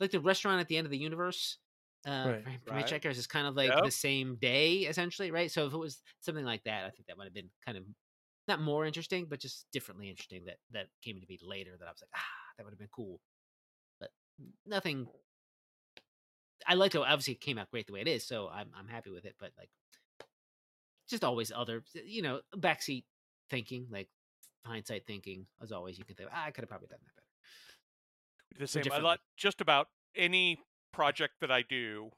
like 0.00 0.10
the 0.10 0.20
restaurant 0.20 0.60
at 0.60 0.68
the 0.68 0.76
end 0.76 0.86
of 0.86 0.90
the 0.90 0.98
universe. 0.98 1.58
Uh, 2.06 2.34
Right. 2.44 2.60
Right. 2.66 2.94
Hitchhikers 2.94 3.16
is 3.16 3.26
kind 3.26 3.46
of 3.46 3.56
like 3.56 3.80
Yep. 3.80 3.80
the 3.82 3.90
same 3.90 4.36
day 4.36 4.80
essentially, 4.80 5.30
right? 5.30 5.50
So 5.50 5.66
if 5.66 5.72
it 5.72 5.78
was 5.78 6.02
something 6.20 6.44
like 6.44 6.64
that, 6.64 6.84
I 6.84 6.90
think 6.90 7.06
that 7.08 7.16
might 7.16 7.24
have 7.24 7.34
been 7.34 7.50
kind 7.64 7.78
of 7.78 7.84
not 8.48 8.60
more 8.60 8.86
interesting, 8.86 9.26
but 9.26 9.40
just 9.40 9.66
differently 9.72 10.08
interesting. 10.10 10.44
That 10.44 10.58
that 10.70 10.88
came 11.02 11.20
to 11.20 11.26
be 11.26 11.38
later. 11.42 11.76
That 11.78 11.88
I 11.88 11.90
was 11.90 12.02
like, 12.02 12.10
ah, 12.14 12.24
that 12.56 12.64
would 12.64 12.72
have 12.72 12.78
been 12.78 12.88
cool, 12.94 13.20
but 14.00 14.10
nothing 14.66 15.08
I 16.66 16.74
liked 16.74 16.94
it. 16.94 16.98
Obviously, 17.00 17.34
it 17.34 17.40
came 17.40 17.58
out 17.58 17.70
great 17.70 17.86
the 17.86 17.92
way 17.92 18.00
it 18.00 18.08
is, 18.08 18.26
so 18.26 18.48
I'm 18.48 18.70
I'm 18.76 18.88
happy 18.88 19.10
with 19.10 19.24
it. 19.24 19.36
But 19.38 19.52
like, 19.58 19.70
just 21.08 21.24
always 21.24 21.52
other, 21.52 21.84
you 22.04 22.22
know, 22.22 22.40
backseat 22.56 23.04
thinking, 23.50 23.86
like 23.90 24.08
hindsight 24.64 25.06
thinking, 25.06 25.46
as 25.62 25.72
always. 25.72 25.98
You 25.98 26.04
can 26.04 26.16
think, 26.16 26.30
ah, 26.32 26.44
I 26.46 26.50
could 26.50 26.62
have 26.62 26.68
probably 26.68 26.88
done 26.88 26.98
that 27.04 27.14
better. 27.14 28.60
The 28.60 28.66
same. 28.66 28.92
I 28.92 28.98
let 28.98 29.20
just 29.36 29.60
about 29.60 29.88
any 30.14 30.58
project 30.92 31.34
that 31.40 31.50
I 31.50 31.62
do 31.62 32.10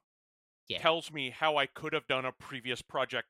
Yeah. 0.68 0.78
tells 0.78 1.10
me 1.12 1.30
how 1.30 1.56
I 1.56 1.66
could 1.66 1.92
have 1.92 2.06
done 2.06 2.24
a 2.24 2.32
previous 2.32 2.80
project 2.82 3.28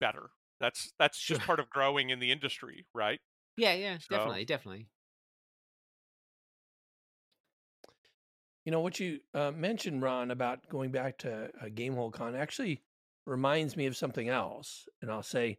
better. 0.00 0.30
That's 0.60 0.92
that's 0.98 1.20
just 1.20 1.40
part 1.42 1.58
of 1.60 1.68
growing 1.68 2.10
in 2.10 2.20
the 2.20 2.30
industry, 2.30 2.86
right? 2.94 3.20
Yeah, 3.56 3.74
yeah, 3.74 3.98
So- 3.98 4.16
definitely, 4.16 4.44
definitely. 4.44 4.88
You 8.64 8.72
know 8.72 8.80
what 8.80 9.00
you 9.00 9.18
uh, 9.34 9.50
mentioned, 9.50 10.02
Ron, 10.02 10.30
about 10.30 10.68
going 10.68 10.92
back 10.92 11.18
to 11.18 11.50
uh, 11.60 11.66
Gamehole 11.66 12.12
Con 12.12 12.36
actually 12.36 12.82
reminds 13.26 13.76
me 13.76 13.86
of 13.86 13.96
something 13.96 14.28
else, 14.28 14.86
and 15.00 15.10
I'll 15.10 15.22
say 15.22 15.58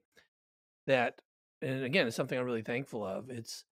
that, 0.87 1.19
and 1.61 1.83
again, 1.83 2.07
it's 2.07 2.15
something 2.15 2.37
I'm 2.37 2.45
really 2.45 2.61
thankful 2.61 3.05
of. 3.05 3.29
It's 3.29 3.65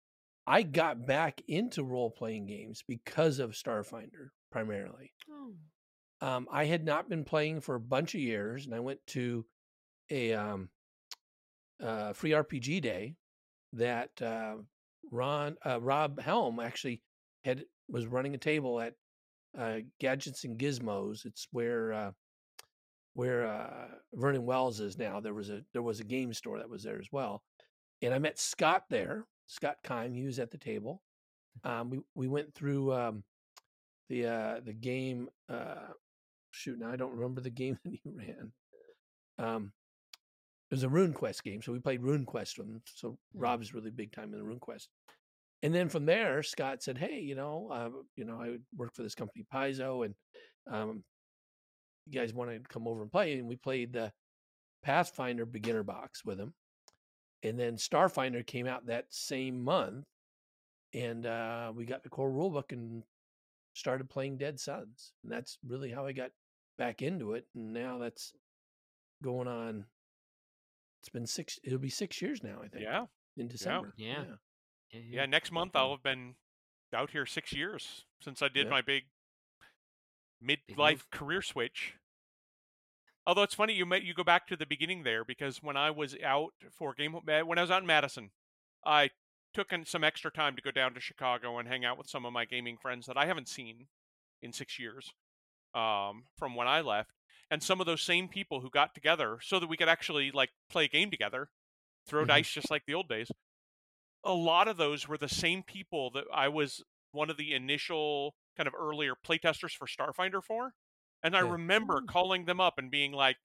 I 0.48 0.64
got 0.64 1.06
back 1.06 1.42
into 1.48 1.84
role 1.84 2.10
playing 2.10 2.48
games 2.48 2.84
because 2.88 3.38
of 3.38 3.52
Starfinder 3.52 4.30
primarily. 4.52 5.14
Oh. 5.30 5.54
Um, 6.22 6.48
I 6.52 6.66
had 6.66 6.84
not 6.84 7.08
been 7.08 7.24
playing 7.24 7.62
for 7.62 7.76
a 7.76 7.80
bunch 7.80 8.16
of 8.16 8.22
years, 8.22 8.66
and 8.66 8.74
I 8.74 8.80
went 8.80 9.00
to 9.08 9.46
a 10.10 10.34
um, 10.34 10.70
uh, 11.82 12.14
free 12.14 12.32
RPG 12.32 12.82
day 12.82 13.16
that 13.74 14.10
uh, 14.22 14.56
Ron 15.12 15.58
uh, 15.66 15.80
Rob 15.80 16.20
Helm 16.20 16.60
actually 16.60 17.04
had 17.44 17.64
was 17.88 18.08
running 18.08 18.36
a 18.36 18.40
table 18.40 18.82
at 18.82 18.96
uh, 19.58 19.78
Gadgets 20.00 20.44
and 20.44 20.58
Gizmos. 20.58 21.26
It's 21.26 21.48
where 21.52 21.94
uh, 21.94 22.12
where 23.14 23.48
uh, 23.48 23.88
Vernon 24.14 24.46
Wells 24.46 24.80
is 24.80 24.98
now. 24.98 25.20
There 25.20 25.34
was 25.34 25.50
a 25.50 25.62
there 25.74 25.82
was 25.82 26.00
a 26.00 26.06
game 26.06 26.34
store 26.34 26.58
that 26.60 26.70
was 26.70 26.84
there 26.84 27.00
as 27.00 27.08
well, 27.12 27.44
and 28.02 28.14
I 28.14 28.20
met 28.20 28.40
Scott 28.40 28.84
there. 28.90 29.26
Scott 29.48 29.78
Kime, 29.84 30.16
he 30.16 30.26
was 30.26 30.40
at 30.40 30.52
the 30.52 30.58
table. 30.58 31.02
Um, 31.64 31.90
we 31.90 32.00
we 32.16 32.28
went 32.28 32.54
through 32.54 32.94
um, 32.94 33.24
the 34.10 34.28
uh, 34.28 34.60
the 34.64 34.74
game. 34.74 35.30
Uh, 35.50 35.94
shoot, 36.52 36.80
now 36.80 36.92
I 36.92 36.96
don't 36.96 37.16
remember 37.16 37.42
the 37.42 37.50
game 37.50 37.78
that 37.86 37.94
he 37.94 38.02
ran. 38.06 38.52
Um, 39.38 39.72
it 40.70 40.76
was 40.76 40.84
a 40.84 40.90
Rune 40.90 41.14
Quest 41.14 41.44
game, 41.44 41.62
so 41.62 41.72
we 41.72 41.80
played 41.80 42.04
Rune 42.04 42.26
Quest 42.26 42.60
with 42.60 42.68
him. 42.68 42.82
So 42.86 43.18
Rob's 43.34 43.74
really 43.74 43.90
big 43.90 44.12
time 44.12 44.32
in 44.34 44.40
the 44.40 44.46
Rune 44.46 44.60
Quest. 44.60 44.90
And 45.62 45.76
then 45.76 45.90
from 45.90 46.06
there, 46.06 46.42
Scott 46.42 46.82
said, 46.82 46.98
"Hey, 46.98 47.20
you 47.20 47.36
know, 47.36 47.70
uh, 47.72 47.90
you 48.16 48.26
know, 48.26 48.42
I 48.42 48.58
work 48.76 48.94
for 48.96 49.04
this 49.04 49.16
company 49.16 49.46
Paizo, 49.54 50.06
and 50.06 50.16
um, 50.72 51.04
you 52.06 52.20
guys 52.20 52.34
want 52.34 52.50
to 52.52 52.60
come 52.70 52.88
over 52.88 53.02
and 53.02 53.12
play?" 53.12 53.38
And 53.38 53.48
we 53.48 53.56
played 53.56 53.94
the 53.94 54.12
Pathfinder 54.84 55.46
beginner 55.46 55.84
box 55.84 56.24
with 56.24 56.40
him. 56.40 56.54
And 57.44 57.58
then 57.58 57.76
Starfinder 57.76 58.46
came 58.46 58.68
out 58.68 58.88
that 58.88 59.06
same 59.10 59.64
month, 59.64 60.06
and 60.94 61.26
uh, 61.26 61.72
we 61.76 61.86
got 61.86 62.04
the 62.04 62.10
core 62.10 62.30
rulebook 62.32 62.72
and 62.72 63.04
started 63.74 64.10
playing 64.10 64.38
Dead 64.38 64.60
Suns. 64.60 65.14
And 65.24 65.32
that's 65.32 65.58
really 65.66 65.92
how 65.92 66.06
I 66.06 66.12
got 66.12 66.32
back 66.78 67.02
into 67.02 67.34
it. 67.34 67.46
And 67.56 67.74
now 67.74 67.98
that's 67.98 68.34
going 69.24 69.48
on. 69.48 69.86
It's 71.02 71.10
been 71.10 71.26
six. 71.26 71.60
It'll 71.64 71.80
be 71.80 71.90
six 71.90 72.22
years 72.22 72.44
now, 72.44 72.60
I 72.64 72.68
think. 72.68 72.84
Yeah. 72.84 73.06
in 73.38 73.48
December. 73.48 73.94
Yeah. 73.98 74.24
Yeah, 74.28 74.36
Yeah, 74.92 75.26
next 75.26 75.52
month. 75.52 75.76
I'll 75.76 75.92
have 75.92 76.04
been 76.04 76.36
out 76.94 77.12
here 77.12 77.26
six 77.26 77.54
years 77.54 78.06
since 78.22 78.42
I 78.42 78.48
did 78.48 78.66
Yeah. 78.66 78.72
my 78.72 78.82
big 78.82 79.04
midlife 80.44 81.10
career 81.12 81.42
switch. 81.42 81.96
Although 83.28 83.44
it's 83.44 83.54
funny, 83.54 83.74
you 83.74 83.86
may, 83.86 84.00
you 84.02 84.14
go 84.14 84.24
back 84.24 84.48
to 84.48 84.56
the 84.56 84.66
beginning 84.66 85.04
there 85.04 85.24
because 85.24 85.62
when 85.62 85.78
I 85.78 85.92
was 85.92 86.16
out 86.24 86.54
for 86.72 86.94
game 86.94 87.14
when 87.14 87.58
I 87.60 87.62
was 87.62 87.70
out 87.70 87.82
in 87.82 87.88
Madison, 87.88 88.32
I 88.86 89.12
took 89.54 89.72
in 89.72 89.86
some 89.86 90.04
extra 90.04 90.32
time 90.32 90.56
to 90.56 90.62
go 90.62 90.72
down 90.72 90.94
to 90.94 91.00
Chicago 91.00 91.58
and 91.60 91.68
hang 91.68 91.86
out 91.86 91.98
with 91.98 92.08
some 92.10 92.26
of 92.26 92.34
my 92.34 92.46
gaming 92.46 92.78
friends 92.78 93.06
that 93.06 93.18
I 93.18 93.26
haven't 93.26 93.48
seen 93.50 93.88
in 94.42 94.54
six 94.54 94.80
years 94.80 95.12
um, 95.76 96.24
from 96.38 96.56
when 96.56 96.68
I 96.68 96.82
left, 96.82 97.12
and 97.52 97.62
some 97.62 97.80
of 97.80 97.86
those 97.86 98.02
same 98.02 98.28
people 98.30 98.62
who 98.62 98.70
got 98.70 98.96
together 98.96 99.40
so 99.44 99.60
that 99.60 99.68
we 99.68 99.78
could 99.78 99.90
actually 99.90 100.32
like 100.32 100.50
play 100.70 100.86
a 100.86 100.90
game 100.90 101.12
together, 101.12 101.50
throw 102.08 102.24
Mhm. 102.24 102.28
dice 102.30 102.50
just 102.52 102.72
like 102.72 102.86
the 102.86 102.94
old 102.96 103.10
days. 103.10 103.32
A 104.24 104.34
lot 104.34 104.68
of 104.68 104.78
those 104.78 105.08
were 105.08 105.18
the 105.18 105.30
same 105.30 105.64
people 105.64 106.12
that 106.12 106.26
I 106.34 106.48
was 106.50 106.84
one 107.12 107.30
of 107.30 107.38
the 107.38 107.54
initial 107.54 108.36
kind 108.56 108.68
of 108.68 108.74
earlier 108.76 109.16
playtesters 109.16 109.76
for 109.76 109.88
Starfinder 109.88 110.44
for. 110.44 110.74
And 111.24 111.36
I 111.36 111.40
Yeah. 111.40 111.46
remember 111.52 112.02
Mm. 112.02 112.08
calling 112.08 112.46
them 112.46 112.60
up 112.62 112.78
and 112.78 112.92
being 112.92 113.12
like, 113.12 113.38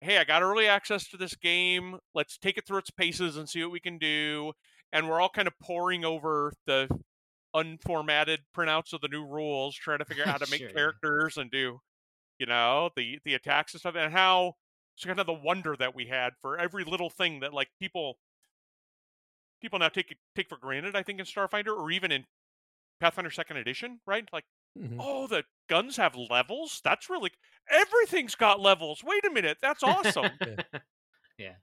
hey, 0.00 0.18
I 0.18 0.24
got 0.24 0.42
early 0.42 0.68
access 0.68 1.08
to 1.10 1.16
this 1.18 1.36
game. 1.36 1.98
Let's 2.14 2.38
take 2.38 2.58
it 2.58 2.66
through 2.66 2.78
its 2.78 2.90
paces 2.90 3.36
and 3.36 3.48
see 3.48 3.62
what 3.62 3.72
we 3.72 3.80
can 3.80 3.98
do. 3.98 4.54
And 4.92 5.08
we're 5.08 5.20
all 5.20 5.30
kind 5.30 5.48
of 5.48 5.58
poring 5.60 6.04
over 6.04 6.52
the 6.66 6.88
unformatted 7.54 8.38
printouts 8.54 8.92
of 8.92 9.00
the 9.00 9.08
new 9.08 9.26
rules, 9.26 9.76
trying 9.76 9.98
to 9.98 10.04
figure 10.04 10.24
out 10.24 10.30
how 10.32 10.38
to 10.38 10.46
make 10.46 10.64
Sure, 10.64 10.74
characters 10.74 11.36
and 11.36 11.50
do, 11.50 11.80
you 12.38 12.46
know, 12.46 12.90
the 12.96 13.18
the 13.24 13.34
attacks 13.34 13.74
and 13.74 13.80
stuff, 13.80 13.96
and 13.96 14.12
how 14.12 14.54
it's 14.96 15.04
kind 15.04 15.20
of 15.20 15.26
the 15.26 15.32
wonder 15.34 15.76
that 15.76 15.94
we 15.94 16.06
had 16.06 16.34
for 16.40 16.58
every 16.58 16.84
little 16.84 17.10
thing 17.10 17.40
that 17.40 17.54
like 17.54 17.70
people 17.80 18.18
people 19.62 19.78
now 19.78 19.88
take 19.88 20.14
take 20.36 20.48
for 20.48 20.58
granted. 20.58 20.94
I 20.96 21.02
think 21.02 21.20
in 21.20 21.26
Starfinder 21.26 21.76
or 21.76 21.90
even 21.90 22.12
in 22.12 22.24
Pathfinder 23.00 23.30
Second 23.30 23.56
Edition, 23.58 24.00
right? 24.06 24.28
Like 24.32 24.44
Mhm. 24.78 24.96
oh, 25.00 25.26
the 25.26 25.44
guns 25.68 25.96
have 25.96 26.14
levels. 26.16 26.80
That's 26.82 27.10
really 27.10 27.30
everything's 27.70 28.34
got 28.34 28.58
levels. 28.60 29.02
Wait 29.04 29.24
a 29.24 29.30
minute, 29.30 29.58
that's 29.60 29.82
awesome. 29.82 30.38
yeah. 31.38 31.56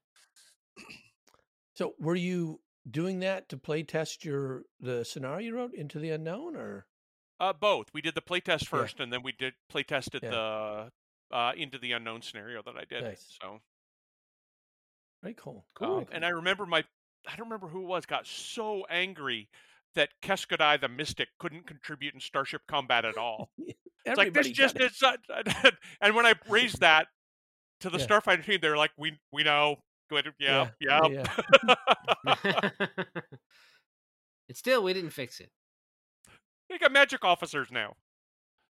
So, 1.76 1.96
were 2.00 2.16
you 2.16 2.62
doing 2.90 3.20
that 3.20 3.50
to 3.50 3.58
play 3.58 3.84
test 3.84 4.26
your 4.26 4.64
the 4.80 5.04
scenario 5.04 5.40
you 5.46 5.56
wrote 5.56 5.74
into 5.74 6.00
the 6.00 6.10
unknown, 6.12 6.56
or 6.56 6.86
uh, 7.40 7.54
both. 7.54 7.88
We 7.94 8.02
did 8.02 8.16
the 8.16 8.22
playtest 8.22 8.64
Yeah. 8.64 8.70
first, 8.70 9.00
and 9.00 9.12
then 9.14 9.24
we 9.24 9.32
did 9.32 9.54
playtested 9.72 10.22
Yeah. 10.24 10.30
the 10.30 10.92
uh, 11.32 11.54
into 11.56 11.78
the 11.78 11.92
unknown 11.94 12.22
scenario 12.22 12.62
that 12.64 12.76
I 12.76 12.86
did. 12.86 13.04
Nice. 13.04 13.38
So, 13.42 13.62
very 15.22 15.36
cool? 15.36 15.66
um, 15.82 16.08
and 16.12 16.26
I 16.26 16.30
remember 16.30 16.66
my, 16.66 16.84
I 17.28 17.36
don't 17.36 17.48
remember 17.48 17.68
who 17.68 17.82
it 17.84 17.88
was, 17.88 18.06
got 18.06 18.26
so 18.28 18.86
angry 18.90 19.50
that 19.96 20.10
Keskodai 20.22 20.80
the 20.80 20.88
Mystic 20.88 21.30
couldn't 21.40 21.68
contribute 21.68 22.14
in 22.14 22.20
Starship 22.20 22.62
Combat 22.68 23.06
at 23.06 23.18
all. 23.18 23.50
It's 24.06 24.18
like 24.18 24.34
this 24.34 24.50
just 24.50 24.80
is. 24.80 24.98
such- 24.98 25.20
and 26.02 26.16
when 26.16 26.26
I 26.26 26.34
raised 26.48 26.80
that 26.80 27.08
to 27.82 27.90
the 27.90 28.00
Yeah. 28.00 28.08
Starfinder 28.08 28.46
team, 28.46 28.60
they're 28.62 28.78
like, 28.78 28.92
"We 28.98 29.20
we 29.32 29.44
know." 29.44 29.84
Good. 30.10 30.34
Yeah. 30.40 30.70
Yeah, 30.80 31.02
Yeah. 31.10 31.26
yeah, 32.24 32.70
and 34.48 34.58
still, 34.58 34.84
we 34.84 34.94
didn't 34.94 35.12
fix 35.12 35.40
it. 35.42 35.52
they 36.70 36.78
got 36.78 36.92
magic 36.94 37.24
officers 37.26 37.70
now. 37.72 37.96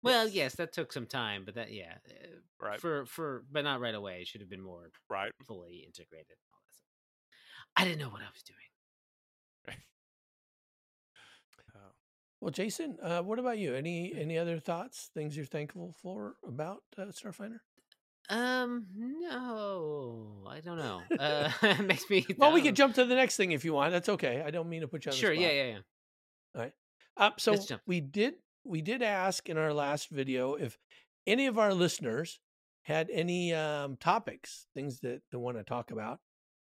Well, 0.02 0.26
Yes. 0.26 0.34
yes, 0.36 0.56
that 0.56 0.72
took 0.74 0.94
some 0.94 1.06
time, 1.06 1.44
but 1.46 1.56
that 1.56 1.72
yeah, 1.74 1.96
uh, 2.10 2.28
Right. 2.66 2.80
for 2.80 3.06
for 3.06 3.44
but 3.52 3.66
not 3.66 3.82
right 3.82 3.94
away. 3.94 4.22
It 4.22 4.28
should 4.28 4.42
have 4.42 4.50
been 4.50 4.64
more 4.64 4.90
Right. 5.10 5.34
fully 5.46 5.84
integrated. 5.86 6.28
and 6.30 6.40
All 6.54 6.62
that 6.66 6.74
stuff. 6.74 7.69
I 7.80 7.86
didn't 7.86 8.00
know 8.00 8.10
what 8.10 8.22
I 8.22 8.28
was 8.34 8.44
doing. 8.44 8.58
Uh, 11.74 11.80
Well, 12.42 12.52
Jason, 12.52 12.98
uh, 13.02 13.22
what 13.22 13.40
about 13.40 13.58
you? 13.58 13.74
Any 13.74 14.14
any 14.14 14.38
other 14.38 14.60
thoughts? 14.60 15.10
Things 15.14 15.36
you're 15.38 15.46
thankful 15.46 15.96
for 16.02 16.36
about 16.46 16.84
uh, 16.98 17.04
Starfinder? 17.06 17.60
Um, 18.30 18.86
no, 18.96 20.46
I 20.48 20.60
don't 20.60 20.78
know. 20.78 21.02
Uh, 21.18 21.50
it 21.64 21.86
makes 21.86 22.10
me. 22.10 22.26
Well, 22.38 22.52
we 22.52 22.60
down. 22.60 22.68
could 22.68 22.76
jump 22.76 22.96
to 22.96 23.06
the 23.06 23.16
next 23.16 23.38
thing 23.38 23.54
if 23.54 23.64
you 23.64 23.74
want. 23.74 23.92
That's 23.92 24.10
okay. 24.10 24.44
I 24.46 24.52
don't 24.52 24.70
mean 24.70 24.82
to 24.82 24.88
put 24.88 25.06
you 25.06 25.12
on 25.12 25.18
Sure. 25.18 25.34
the 25.34 25.42
Yeah, 25.42 25.48
spot. 25.48 25.56
yeah, 25.56 25.64
yeah. 25.64 26.70
Uh, 27.18 27.32
so 27.38 27.56
we 27.88 28.02
did 28.02 28.36
we 28.64 28.82
did 28.82 29.02
ask 29.02 29.50
in 29.50 29.58
our 29.58 29.74
last 29.74 30.10
video 30.10 30.56
if 30.56 30.78
any 31.26 31.48
of 31.48 31.58
our 31.58 31.74
listeners 31.74 32.40
had 32.84 33.10
any 33.10 33.54
um, 33.54 33.98
topics, 33.98 34.68
things 34.74 35.00
that 35.02 35.22
they 35.32 35.38
want 35.38 35.58
to 35.58 35.64
talk 35.64 35.92
about, 35.92 36.20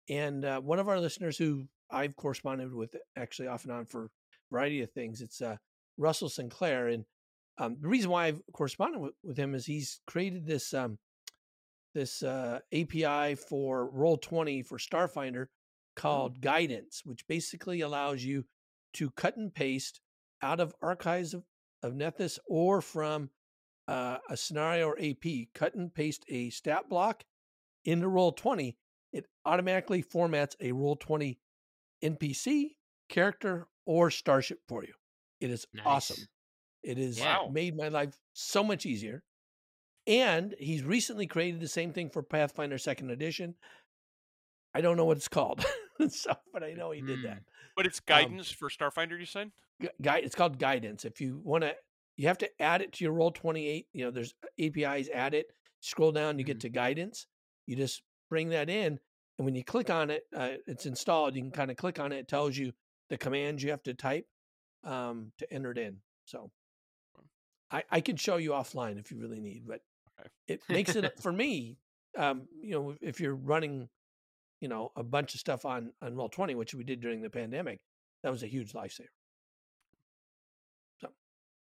and 0.10 0.46
uh, 0.46 0.60
one 0.62 0.80
of 0.80 0.88
our 0.88 1.00
listeners 1.00 1.38
who 1.38 1.68
I've 1.92 2.16
corresponded 2.16 2.74
with 2.74 2.96
actually 3.16 3.48
off 3.48 3.64
and 3.64 3.74
on 3.74 3.86
for 3.86 4.06
a 4.06 4.10
variety 4.52 4.82
of 4.82 4.92
things, 4.92 5.22
it's 5.22 5.42
uh, 5.42 5.58
Russell 5.98 6.30
Sinclair, 6.30 6.88
and 6.88 7.06
um, 7.58 7.78
the 7.82 7.88
reason 7.88 8.12
why 8.12 8.26
I've 8.26 8.42
corresponded 8.54 9.02
with, 9.02 9.14
with 9.24 9.38
him 9.38 9.56
is 9.56 9.66
he's 9.66 10.00
created 10.08 10.46
this 10.46 10.74
um, 10.74 10.98
this 11.94 12.22
uh, 12.22 12.60
API 12.74 13.36
for 13.36 13.90
Roll 13.90 14.18
Twenty 14.18 14.62
for 14.62 14.78
Starfinder 14.78 15.48
called 15.96 16.42
Guidance, 16.42 17.02
which 17.04 17.28
basically 17.28 17.82
allows 17.82 18.24
you 18.24 18.46
to 18.94 19.10
cut 19.12 19.36
and 19.38 19.54
paste 19.54 20.00
out 20.42 20.60
of 20.60 20.76
archives 20.82 21.34
of, 21.34 21.44
of 21.84 21.94
Nethys 21.94 22.38
or 22.48 22.82
from 22.82 23.32
uh, 23.88 24.18
a 24.30 24.38
scenario 24.38 24.90
or 24.90 25.00
AP, 25.02 25.48
cut 25.54 25.74
and 25.76 25.94
paste 25.94 26.24
a 26.30 26.50
stat 26.50 26.90
block 26.90 27.24
into 27.86 28.08
roll 28.08 28.32
20. 28.32 28.78
It 29.18 29.26
automatically 29.46 30.04
formats 30.04 30.56
a 30.62 30.72
roll 30.72 30.96
20 30.96 31.40
NPC, 32.04 32.76
character, 33.10 33.68
or 33.86 34.12
starship 34.12 34.60
for 34.68 34.84
you. 34.84 34.94
It 35.42 35.50
is 35.50 35.66
awesome. 35.84 36.28
It 36.84 36.98
has 37.00 37.20
Wow. 37.20 37.50
made 37.52 37.76
my 37.76 37.88
life 37.88 38.16
so 38.34 38.64
much 38.64 38.86
easier. 38.86 39.24
and 40.06 40.56
he's 40.58 40.84
recently 40.84 41.28
created 41.28 41.60
the 41.60 41.68
same 41.68 41.92
thing 41.92 42.10
for 42.10 42.24
Pathfinder 42.24 42.78
Second 42.78 43.10
Edition. 43.12 43.56
I 44.74 44.80
don't 44.80 44.96
know 44.96 45.04
what 45.04 45.18
it's 45.18 45.28
called, 45.28 45.66
so, 46.10 46.34
but 46.54 46.64
I 46.64 46.72
know 46.74 46.92
he 46.92 47.02
did 47.02 47.24
that. 47.24 47.44
But 47.76 47.86
it's 47.86 48.00
guidance 48.00 48.50
for 48.50 48.70
Starfinder, 48.70 49.20
you 49.20 49.26
said? 49.26 49.52
Guide, 50.02 50.24
it's 50.24 50.36
called 50.36 50.60
guidance. 50.60 51.04
If 51.04 51.20
you 51.20 51.42
want 51.44 51.64
to, 51.64 51.76
you 52.16 52.28
have 52.30 52.38
to 52.38 52.62
add 52.62 52.82
it 52.82 52.94
to 52.94 53.04
your 53.04 53.12
roll 53.14 53.32
twenty 53.32 53.68
eight. 53.68 53.88
You 53.92 54.06
know, 54.06 54.12
there's 54.12 54.34
APIs. 54.60 55.10
Add 55.14 55.34
it. 55.34 55.48
Scroll 55.82 56.12
down, 56.14 56.40
you 56.40 56.46
get 56.46 56.58
Mhm. 56.58 56.62
to 56.62 56.70
guidance. 56.70 57.28
You 57.66 57.76
just 57.76 58.02
bring 58.30 58.48
that 58.50 58.70
in, 58.70 59.00
and 59.38 59.46
when 59.46 59.56
you 59.56 59.64
click 59.64 59.90
on 59.90 60.10
it, 60.10 60.24
uh, 60.36 60.52
it's 60.66 60.86
installed. 60.86 61.36
You 61.36 61.42
can 61.42 61.52
kind 61.52 61.72
of 61.72 61.78
click 61.78 62.00
on 62.00 62.12
it. 62.12 62.18
It 62.18 62.28
tells 62.28 62.58
you 62.58 62.74
the 63.10 63.18
commands 63.18 63.64
you 63.64 63.70
have 63.70 63.84
to 63.84 63.94
type 63.94 64.26
um, 64.84 65.32
to 65.38 65.52
enter 65.54 65.72
it 65.72 65.78
in. 65.78 65.98
So, 66.26 66.52
I 67.72 67.84
I 67.90 68.02
can 68.02 68.16
show 68.16 68.38
you 68.38 68.52
offline 68.52 69.00
if 69.00 69.12
you 69.12 69.20
really 69.20 69.40
need, 69.40 69.64
but 69.68 69.82
Okay. 70.20 70.30
it 70.48 70.62
makes 70.70 70.96
it 70.96 71.20
for 71.22 71.32
me. 71.32 71.78
Um, 72.18 72.48
you 72.62 72.72
know, 72.72 72.96
if 73.02 73.20
you're 73.20 73.36
running, 73.36 73.90
you 74.60 74.68
know, 74.68 74.92
a 74.96 75.04
bunch 75.04 75.36
of 75.36 75.40
stuff 75.40 75.66
on 75.66 75.94
on 76.02 76.16
roll 76.16 76.30
twenty, 76.30 76.56
which 76.56 76.74
we 76.74 76.84
did 76.84 77.00
during 77.02 77.22
the 77.22 77.30
pandemic, 77.30 77.82
that 78.24 78.32
was 78.32 78.44
a 78.44 78.48
huge 78.48 78.74
lifesaver. 78.74 79.08
So, 81.00 81.10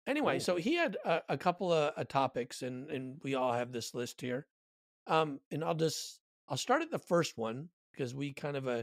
anyway, 0.07 0.41
so 0.41 0.57
he 0.57 0.75
had 0.75 0.97
a, 1.05 1.23
a 1.29 1.39
couple 1.39 1.73
of 1.73 1.93
uh, 1.97 2.05
topics, 2.05 2.63
and 2.63 2.91
and 2.91 3.21
we 3.23 3.37
all 3.37 3.53
have 3.53 3.71
this 3.71 3.95
list 3.95 4.21
here. 4.21 4.47
Um, 5.07 5.41
and 5.51 5.65
I'll 5.65 5.75
just 5.75 6.22
I'll 6.53 6.59
start 6.59 6.83
at 6.83 6.91
the 6.91 6.99
first 6.99 7.39
one 7.39 7.71
because 7.91 8.15
we 8.15 8.35
kind 8.35 8.59
of 8.59 8.69
uh, 8.69 8.83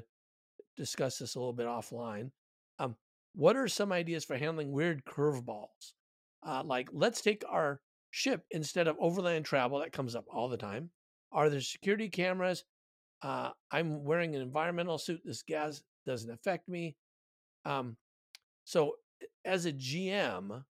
discussed 0.76 1.20
this 1.20 1.36
a 1.36 1.40
little 1.40 1.54
bit 1.54 1.68
offline. 1.68 2.32
Um, 2.80 2.96
what 3.36 3.56
are 3.56 3.68
some 3.68 3.92
ideas 3.92 4.26
for 4.26 4.36
handling 4.36 4.72
weird 4.72 5.06
curveballs? 5.06 5.94
Uh, 6.42 6.64
like, 6.66 6.90
let's 6.92 7.22
take 7.22 7.44
our 7.48 7.80
ship 8.10 8.44
instead 8.50 8.88
of 8.88 8.98
overland 9.00 9.46
travel 9.46 9.78
that 9.82 9.92
comes 9.92 10.16
up 10.16 10.26
all 10.32 10.50
the 10.50 10.58
time. 10.58 10.90
Are 11.32 11.48
there 11.48 11.62
security 11.62 12.10
cameras? 12.10 12.64
Uh, 13.22 13.52
I'm 13.72 14.04
wearing 14.04 14.36
an 14.36 14.42
environmental 14.42 14.98
suit. 14.98 15.22
This 15.24 15.44
gas 15.44 15.84
doesn't 16.08 16.32
affect 16.32 16.68
me. 16.68 16.96
Um, 17.66 17.98
so, 18.66 18.96
as 19.46 19.68
a 19.68 19.74
GM, 19.74 20.64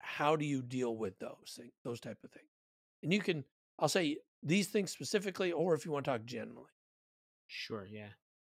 how 0.00 0.34
do 0.34 0.44
you 0.44 0.62
deal 0.62 0.96
with 0.96 1.16
those 1.20 1.54
things, 1.56 1.70
those 1.84 2.00
type 2.00 2.18
of 2.24 2.32
things? 2.32 2.50
And 3.04 3.12
you 3.12 3.20
can, 3.20 3.44
I'll 3.82 3.90
say 3.90 4.18
these 4.44 4.68
things 4.68 4.92
specifically, 4.92 5.52
or 5.52 5.74
if 5.74 5.86
you 5.86 5.92
want 5.92 6.06
to 6.06 6.12
talk 6.12 6.24
generally. 6.26 6.70
Sure, 7.48 7.86
yeah. 7.86 8.08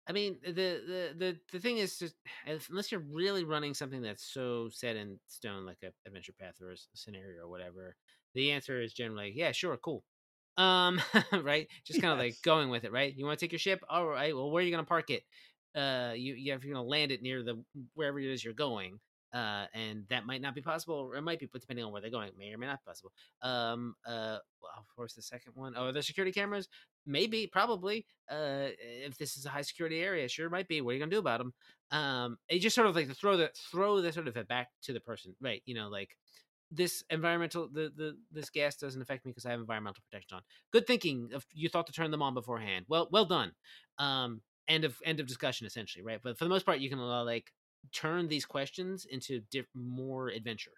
I 0.09 0.13
mean, 0.13 0.39
the 0.45 0.53
the 0.53 1.15
the 1.17 1.39
the 1.53 1.61
thing 1.61 1.79
is, 1.79 1.99
just 1.99 2.17
unless 2.71 2.91
you're 2.91 3.03
really 3.13 3.45
running 3.45 3.75
something 3.75 4.03
that's 4.03 4.25
so 4.25 4.69
set 4.71 4.97
in 4.97 5.19
stone, 5.29 5.67
like 5.67 5.79
a 5.85 5.93
adventure 6.07 6.35
path 6.41 6.55
or 6.63 6.73
a 6.73 6.77
scenario 6.95 7.45
or 7.45 7.49
whatever, 7.49 7.97
the 8.35 8.53
answer 8.53 8.81
is 8.81 8.93
generally, 8.95 9.33
yeah, 9.37 9.53
sure, 9.53 9.77
cool. 9.79 10.05
Um, 10.57 11.01
right? 11.43 11.69
Just 11.87 12.01
kind 12.01 12.13
of 12.13 12.19
like 12.19 12.37
going 12.43 12.71
with 12.71 12.85
it, 12.85 12.93
right? 12.93 13.15
You 13.15 13.27
want 13.27 13.39
to 13.39 13.45
take 13.45 13.53
your 13.53 13.61
ship? 13.61 13.83
All 13.89 14.07
right. 14.07 14.35
Well, 14.35 14.51
where 14.51 14.63
are 14.63 14.65
you 14.65 14.73
going 14.73 14.85
to 14.85 14.89
park 14.89 15.11
it? 15.11 15.23
Uh, 15.75 16.15
you, 16.17 16.35
you 16.35 16.55
if 16.55 16.65
you're 16.65 16.75
going 16.75 16.85
to 16.85 16.89
land 16.91 17.13
it 17.13 17.23
near 17.23 17.43
the 17.45 17.63
wherever 17.95 18.19
it 18.19 18.27
is 18.33 18.45
you're 18.45 18.55
going, 18.55 18.99
uh, 19.33 19.67
and 19.75 20.05
that 20.09 20.27
might 20.27 20.41
not 20.41 20.55
be 20.55 20.61
possible, 20.61 20.95
or 20.95 21.17
it 21.17 21.23
might 21.23 21.39
be, 21.39 21.47
but 21.47 21.61
depending 21.61 21.85
on 21.85 21.93
where 21.93 22.01
they're 22.01 22.11
going, 22.11 22.31
may 22.39 22.53
or 22.53 22.59
may 22.59 22.67
not 22.67 22.81
be 22.85 22.89
possible. 22.89 23.13
Um, 23.43 23.95
uh, 24.07 24.39
well, 24.63 24.73
of 24.77 24.85
course, 24.95 25.15
the 25.15 25.23
second 25.23 25.53
one. 25.55 25.75
Oh, 25.77 25.87
are 25.87 25.93
there 25.93 26.03
security 26.03 26.33
cameras? 26.33 26.69
Maybe, 27.07 27.47
probably. 27.47 28.07
Uh, 28.31 28.69
if 28.79 29.19
this 29.19 29.37
is 29.37 29.47
a 29.47 29.51
high 29.51 29.63
security 29.63 30.01
area, 30.01 30.29
sure 30.29 30.51
might 30.51 30.69
be. 30.69 30.81
What 30.81 30.91
are 30.91 30.95
you 30.95 31.01
gonna 31.01 31.11
do 31.11 31.19
about 31.19 31.39
them? 31.39 31.53
Um, 31.91 32.39
it 32.49 32.61
just 32.61 32.75
sort 32.75 32.87
of 32.87 32.97
like 32.97 33.09
to 33.09 33.15
throw 33.15 33.37
the 33.37 33.51
throw 33.71 34.01
the 34.01 34.13
sort 34.13 34.29
of 34.29 34.37
it 34.37 34.49
back 34.49 34.69
to 34.83 34.93
the 34.93 35.01
person, 35.01 35.35
right? 35.41 35.63
You 35.67 35.75
know, 35.75 35.89
like 35.89 36.11
this 36.71 37.03
environmental 37.11 37.69
the 37.69 37.93
the 37.97 38.17
this 38.31 38.51
gas 38.51 38.77
doesn't 38.77 39.01
affect 39.01 39.25
me 39.25 39.31
because 39.31 39.47
I 39.47 39.51
have 39.51 39.61
environmental 39.61 40.03
protection 40.11 40.37
on. 40.37 40.43
Good 40.73 40.87
thinking. 40.87 41.31
If 41.33 41.45
you 41.53 41.69
thought 41.69 41.87
to 41.87 41.93
turn 41.93 42.11
them 42.11 42.23
on 42.23 42.35
beforehand. 42.35 42.87
Well, 42.89 43.09
well 43.11 43.25
done. 43.25 43.53
Um, 43.99 44.43
end 44.69 44.85
of 44.85 44.97
end 45.05 45.21
of 45.21 45.27
discussion 45.27 45.67
essentially, 45.67 46.05
right? 46.05 46.21
But 46.23 46.39
for 46.39 46.45
the 46.45 46.51
most 46.51 46.67
part, 46.67 46.81
you 46.81 46.91
can 46.91 46.99
uh, 46.99 47.25
like 47.25 47.53
turn 47.93 48.29
these 48.29 48.45
questions 48.45 49.07
into 49.11 49.41
diff- 49.51 49.67
more 49.75 50.29
adventure 50.29 50.73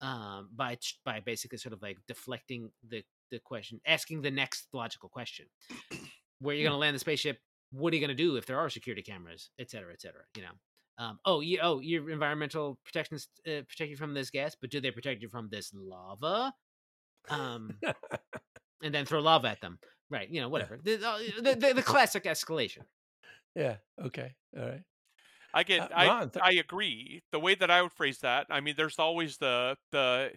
um, 0.00 0.48
by 0.54 0.78
by 1.04 1.20
basically 1.20 1.58
sort 1.58 1.72
of 1.72 1.82
like 1.82 1.98
deflecting 2.06 2.70
the 2.88 3.02
the 3.30 3.38
question, 3.38 3.80
asking 3.86 4.22
the 4.22 4.30
next 4.30 4.68
logical 4.72 5.08
question. 5.08 5.46
Where 6.40 6.54
you're 6.54 6.64
going 6.64 6.72
to 6.72 6.78
land 6.78 6.94
the 6.94 7.00
spaceship? 7.00 7.38
What 7.72 7.92
are 7.92 7.96
you 7.96 8.00
going 8.00 8.16
to 8.16 8.22
do 8.22 8.36
if 8.36 8.46
there 8.46 8.58
are 8.58 8.70
security 8.70 9.02
cameras, 9.02 9.50
et 9.58 9.70
cetera, 9.70 9.92
et 9.92 10.00
cetera? 10.00 10.22
You 10.36 10.42
know. 10.42 10.52
Um, 11.00 11.18
oh, 11.24 11.40
you, 11.40 11.60
oh, 11.62 11.78
your 11.78 12.10
environmental 12.10 12.76
protections 12.84 13.28
uh, 13.46 13.62
protect 13.68 13.90
you 13.90 13.96
from 13.96 14.14
this 14.14 14.30
gas, 14.30 14.56
but 14.60 14.70
do 14.70 14.80
they 14.80 14.90
protect 14.90 15.22
you 15.22 15.28
from 15.28 15.48
this 15.48 15.72
lava? 15.72 16.52
Um, 17.28 17.78
and 18.82 18.92
then 18.92 19.04
throw 19.04 19.20
lava 19.20 19.48
at 19.48 19.60
them, 19.60 19.78
right? 20.10 20.28
You 20.28 20.40
know, 20.40 20.48
whatever. 20.48 20.80
The, 20.82 20.96
the, 21.40 21.54
the, 21.54 21.74
the 21.74 21.82
classic 21.82 22.24
escalation. 22.24 22.82
yeah. 23.54 23.76
Okay. 24.04 24.34
All 24.58 24.66
right. 24.66 24.82
I 25.54 25.62
get 25.62 25.82
Uh, 25.82 25.88
I 25.92 26.28
I 26.40 26.52
agree. 26.52 27.22
The 27.32 27.40
way 27.40 27.54
that 27.54 27.70
I 27.70 27.82
would 27.82 27.92
phrase 27.92 28.18
that, 28.20 28.46
I 28.50 28.60
mean 28.60 28.74
there's 28.76 28.98
always 28.98 29.38
the 29.38 29.76
the 29.92 30.34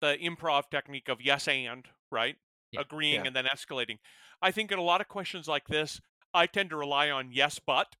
the 0.00 0.18
improv 0.18 0.70
technique 0.70 1.08
of 1.08 1.20
yes 1.22 1.48
and, 1.48 1.88
right? 2.10 2.36
Yeah. 2.72 2.80
Agreeing 2.82 3.14
Yeah. 3.14 3.26
and 3.26 3.36
then 3.36 3.46
escalating. 3.46 3.98
I 4.42 4.50
think 4.52 4.72
in 4.72 4.78
a 4.78 4.82
lot 4.82 5.00
of 5.00 5.08
questions 5.08 5.48
like 5.48 5.68
this, 5.68 6.00
I 6.34 6.46
tend 6.46 6.70
to 6.70 6.76
rely 6.76 7.10
on 7.10 7.32
yes 7.32 7.58
but 7.58 7.96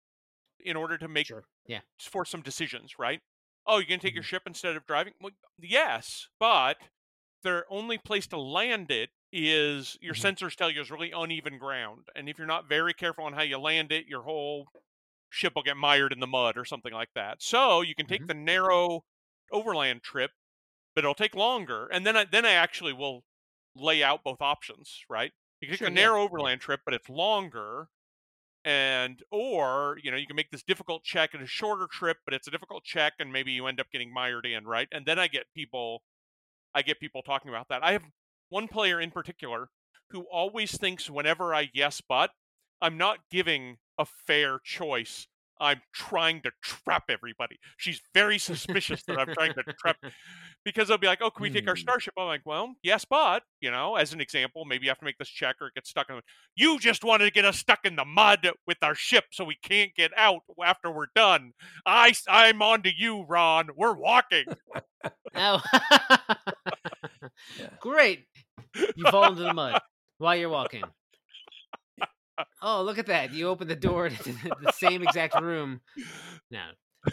in 0.60 0.76
order 0.76 0.98
to 0.98 1.08
make 1.08 1.28
Sure. 1.28 1.44
Yeah. 1.66 1.80
for 2.00 2.24
some 2.24 2.42
decisions, 2.42 2.98
right? 2.98 3.20
Oh, 3.66 3.78
you're 3.78 3.86
going 3.86 4.00
to 4.00 4.06
take 4.06 4.14
your 4.14 4.22
Mhm. 4.22 4.24
ship 4.24 4.44
instead 4.46 4.76
of 4.76 4.86
driving? 4.86 5.14
Well, 5.20 5.32
yes, 5.58 6.28
but 6.40 6.78
their 7.42 7.66
only 7.72 7.98
place 7.98 8.26
to 8.28 8.38
land 8.38 8.90
it 8.90 9.10
is 9.32 9.96
your 10.00 10.14
Mhm. 10.14 10.16
sensors 10.16 10.56
tell 10.56 10.70
you 10.70 10.80
is 10.80 10.90
really 10.90 11.12
uneven 11.12 11.58
ground. 11.58 12.08
And 12.16 12.28
if 12.28 12.38
you're 12.38 12.46
not 12.46 12.68
very 12.68 12.94
careful 12.94 13.24
on 13.24 13.34
how 13.34 13.42
you 13.42 13.58
land 13.58 13.92
it, 13.92 14.06
your 14.06 14.22
whole 14.24 14.68
ship 15.30 15.54
will 15.56 15.62
get 15.62 15.76
mired 15.76 16.12
in 16.12 16.20
the 16.20 16.26
mud 16.26 16.56
or 16.58 16.64
something 16.64 16.92
like 16.92 17.10
that. 17.14 17.42
So 17.42 17.80
you 17.82 17.94
can 17.94 18.06
take 18.06 18.22
Mhm. 18.22 18.28
the 18.28 18.34
narrow 18.34 19.04
overland 19.52 20.02
trip, 20.02 20.32
but 20.94 21.04
it'll 21.04 21.14
take 21.14 21.34
longer. 21.34 21.86
And 21.88 22.06
then 22.06 22.16
I, 22.16 22.24
then 22.24 22.46
I 22.46 22.52
actually 22.52 22.92
will 22.92 23.24
lay 23.76 24.02
out 24.02 24.24
both 24.24 24.40
options, 24.42 25.04
right? 25.08 25.32
You 25.60 25.68
can 25.68 25.74
Sure, 25.74 25.78
take 25.78 25.84
the 25.84 25.90
yeah, 25.90 26.10
narrow 26.10 26.22
overland 26.22 26.60
trip, 26.62 26.80
but 26.84 26.94
it's 26.94 27.08
longer. 27.08 27.90
And 28.64 29.22
or 29.30 29.98
you 30.02 30.10
know 30.10 30.18
you 30.18 30.26
can 30.26 30.36
make 30.36 30.50
this 30.50 30.62
difficult 30.62 31.02
check 31.04 31.32
and 31.34 31.42
a 31.42 31.46
shorter 31.46 31.86
trip, 31.86 32.18
but 32.26 32.34
it's 32.34 32.46
a 32.46 32.50
difficult 32.50 32.84
check, 32.84 33.14
and 33.18 33.32
maybe 33.32 33.52
you 33.52 33.66
end 33.66 33.80
up 33.80 33.90
getting 33.90 34.12
mired 34.12 34.44
in, 34.46 34.66
right? 34.66 34.88
And 34.92 35.06
then 35.06 35.18
I 35.18 35.28
get 35.28 35.46
people, 35.54 36.02
I 36.74 36.82
get 36.82 37.00
people 37.00 37.22
talking 37.22 37.48
about 37.50 37.68
that. 37.68 37.82
I 37.84 37.92
have 37.92 38.04
one 38.50 38.68
player 38.68 39.00
in 39.00 39.10
particular 39.12 39.70
who 40.10 40.22
always 40.30 40.76
thinks 40.76 41.10
whenever 41.10 41.54
I 41.54 41.70
yes 41.74 42.00
but, 42.00 42.32
I'm 42.82 42.98
not 42.98 43.28
giving 43.30 43.78
a 44.00 44.06
fair 44.26 44.58
choice. 44.64 45.28
I'm 45.62 45.82
trying 45.92 46.40
to 46.42 46.50
trap 46.62 47.04
everybody. 47.10 47.58
She's 47.76 48.00
very 48.14 48.38
suspicious 48.38 49.02
that 49.02 49.18
I'm 49.20 49.34
trying 49.34 49.52
to 49.52 49.62
trap 49.78 49.98
because 50.64 50.88
they'll 50.88 50.96
be 50.96 51.06
like, 51.06 51.20
"Oh, 51.20 51.30
can 51.30 51.42
we 51.42 51.50
take 51.50 51.68
our 51.68 51.74
Hmm. 51.74 51.80
starship?" 51.82 52.14
I'm 52.16 52.28
like, 52.28 52.40
"Well, 52.46 52.72
yes, 52.82 53.04
but 53.04 53.42
you 53.60 53.70
know, 53.70 53.96
as 53.96 54.14
an 54.14 54.22
example, 54.22 54.64
maybe 54.64 54.86
you 54.86 54.90
have 54.90 54.98
to 55.00 55.04
make 55.04 55.18
this 55.18 55.28
check 55.28 55.56
or 55.60 55.70
get 55.74 55.86
stuck 55.86 56.08
in. 56.08 56.16
The... 56.16 56.22
You 56.56 56.78
just 56.78 57.04
wanted 57.04 57.26
to 57.26 57.30
get 57.30 57.44
us 57.44 57.58
stuck 57.58 57.80
in 57.84 57.94
the 57.94 58.06
mud 58.06 58.48
with 58.66 58.78
our 58.82 58.94
ship, 58.94 59.24
so 59.32 59.44
we 59.44 59.58
can't 59.62 59.94
get 59.94 60.12
out 60.16 60.40
after 60.64 60.90
we're 60.90 61.08
done. 61.14 61.52
I, 61.84 62.14
I'm 62.26 62.62
on 62.62 62.80
to 62.84 62.90
you, 62.96 63.26
Ron. 63.28 63.68
We're 63.76 63.92
walking. 63.94 64.46
Oh, 65.34 65.62
great! 67.80 68.24
You 68.74 69.04
fall 69.10 69.30
into 69.30 69.42
the 69.42 69.54
mud 69.54 69.80
while 70.18 70.36
you're 70.36 70.48
walking. 70.50 70.84
Oh, 72.62 72.82
look 72.82 72.98
at 72.98 73.06
that! 73.06 73.32
You 73.32 73.48
open 73.48 73.68
the 73.68 73.76
door 73.76 74.08
to 74.08 74.22
the, 74.22 74.52
the 74.62 74.72
same 74.72 75.02
exact 75.02 75.40
room. 75.40 75.80
No, 76.50 76.62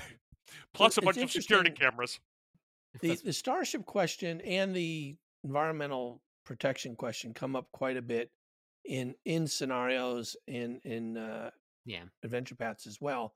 Plus 0.74 0.98
a 0.98 1.02
bunch 1.02 1.18
of 1.18 1.32
security 1.32 1.72
cameras. 1.72 2.20
The, 3.02 3.16
the 3.16 3.34
starship 3.34 3.86
question 3.86 4.42
and 4.42 4.76
the 4.76 5.16
environmental 5.44 6.22
protection 6.46 6.96
question 6.96 7.34
come 7.34 7.56
up 7.56 7.68
quite 7.72 7.98
a 7.98 8.02
bit 8.02 8.32
in 8.86 9.16
in 9.26 9.48
scenarios 9.48 10.36
in 10.48 10.80
in 10.84 11.18
uh, 11.18 11.52
yeah, 11.86 12.04
adventure 12.24 12.56
paths 12.56 12.88
as 12.88 13.00
well. 13.02 13.34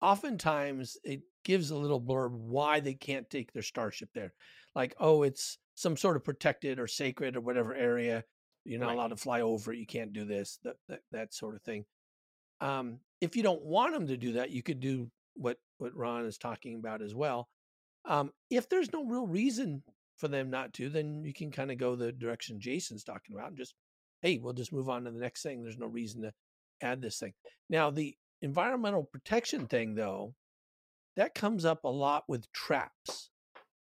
Oftentimes, 0.00 0.96
it 1.02 1.22
gives 1.44 1.70
a 1.70 1.76
little 1.76 2.00
blurb 2.00 2.32
why 2.32 2.80
they 2.80 2.94
can't 2.94 3.28
take 3.28 3.52
their 3.52 3.62
starship 3.62 4.10
there, 4.14 4.32
like 4.74 4.94
oh, 4.98 5.22
it's 5.22 5.58
some 5.74 5.96
sort 5.96 6.16
of 6.16 6.24
protected 6.24 6.78
or 6.78 6.86
sacred 6.86 7.36
or 7.36 7.40
whatever 7.40 7.74
area. 7.74 8.24
You're 8.64 8.80
not 8.80 8.88
Right. 8.88 8.94
allowed 8.94 9.08
to 9.08 9.16
fly 9.16 9.40
over. 9.40 9.72
it, 9.72 9.78
You 9.78 9.86
can't 9.86 10.12
do 10.12 10.24
this. 10.24 10.58
That 10.64 10.76
that, 10.88 11.00
that 11.12 11.34
sort 11.34 11.54
of 11.54 11.62
thing. 11.62 11.84
Um, 12.60 13.00
if 13.20 13.36
you 13.36 13.42
don't 13.42 13.62
want 13.64 13.94
them 13.94 14.06
to 14.08 14.16
do 14.16 14.32
that, 14.32 14.50
you 14.50 14.62
could 14.62 14.80
do 14.80 15.10
what 15.34 15.58
what 15.78 15.94
Ron 15.96 16.24
is 16.26 16.38
talking 16.38 16.74
about 16.76 17.02
as 17.02 17.14
well. 17.14 17.48
Um, 18.04 18.32
if 18.50 18.68
there's 18.68 18.92
no 18.92 19.04
real 19.04 19.26
reason 19.26 19.82
for 20.16 20.28
them 20.28 20.50
not 20.50 20.72
to, 20.74 20.88
then 20.88 21.24
you 21.24 21.32
can 21.32 21.50
kind 21.50 21.70
of 21.70 21.78
go 21.78 21.94
the 21.94 22.12
direction 22.12 22.60
Jason's 22.60 23.04
talking 23.04 23.34
about 23.36 23.48
and 23.48 23.56
just, 23.56 23.74
hey, 24.22 24.38
we'll 24.38 24.54
just 24.54 24.72
move 24.72 24.88
on 24.88 25.04
to 25.04 25.10
the 25.10 25.20
next 25.20 25.42
thing. 25.42 25.62
There's 25.62 25.78
no 25.78 25.86
reason 25.86 26.22
to 26.22 26.32
add 26.80 27.00
this 27.02 27.18
thing. 27.18 27.34
Now, 27.68 27.90
the 27.90 28.16
environmental 28.42 29.04
protection 29.04 29.66
thing, 29.66 29.94
though, 29.94 30.34
that 31.16 31.34
comes 31.34 31.64
up 31.64 31.84
a 31.84 31.88
lot 31.88 32.24
with 32.28 32.50
traps 32.52 33.30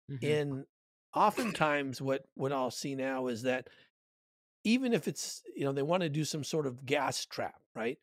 mhm, 0.10 0.20
in 0.22 0.66
oftentimes 1.14 2.02
what 2.02 2.24
what 2.36 2.52
I'll 2.54 2.72
see 2.72 2.96
now 2.96 3.28
is 3.28 3.44
that 3.44 3.68
even 4.64 4.94
if 4.94 5.08
it's 5.08 5.42
you 5.56 5.66
know 5.66 5.72
they 5.72 5.82
want 5.82 6.04
to 6.04 6.10
do 6.10 6.26
some 6.26 6.44
sort 6.44 6.68
of 6.68 6.86
gas 6.86 7.26
trap, 7.26 7.62
right? 7.76 7.98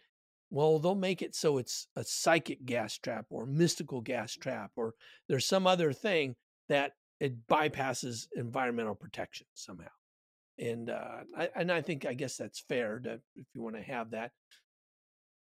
Well, 0.51 0.79
they'll 0.79 0.95
make 0.95 1.21
it 1.21 1.35
so 1.35 1.59
it's 1.59 1.89
a 1.95 2.05
psychic 2.05 2.65
gas 2.65 2.97
trap 2.97 3.27
or 3.31 3.47
mystical 3.47 4.01
gas 4.01 4.35
trap, 4.35 4.73
or 4.77 4.95
there's 5.29 5.47
some 5.47 5.67
other 5.67 5.93
thing 5.93 6.37
that 6.69 6.93
it 7.21 7.47
bypasses 7.49 8.27
environmental 8.37 8.95
protection 8.95 9.47
somehow. 9.55 9.91
And 10.59 10.91
uh, 10.91 11.19
I, 11.37 11.49
and 11.55 11.71
I 11.71 11.83
think 11.83 12.07
I 12.07 12.15
guess 12.15 12.37
that's 12.37 12.61
fair 12.61 12.99
to 13.01 13.21
if 13.37 13.47
you 13.55 13.63
want 13.63 13.77
to 13.77 13.83
have 13.83 14.11
that, 14.11 14.33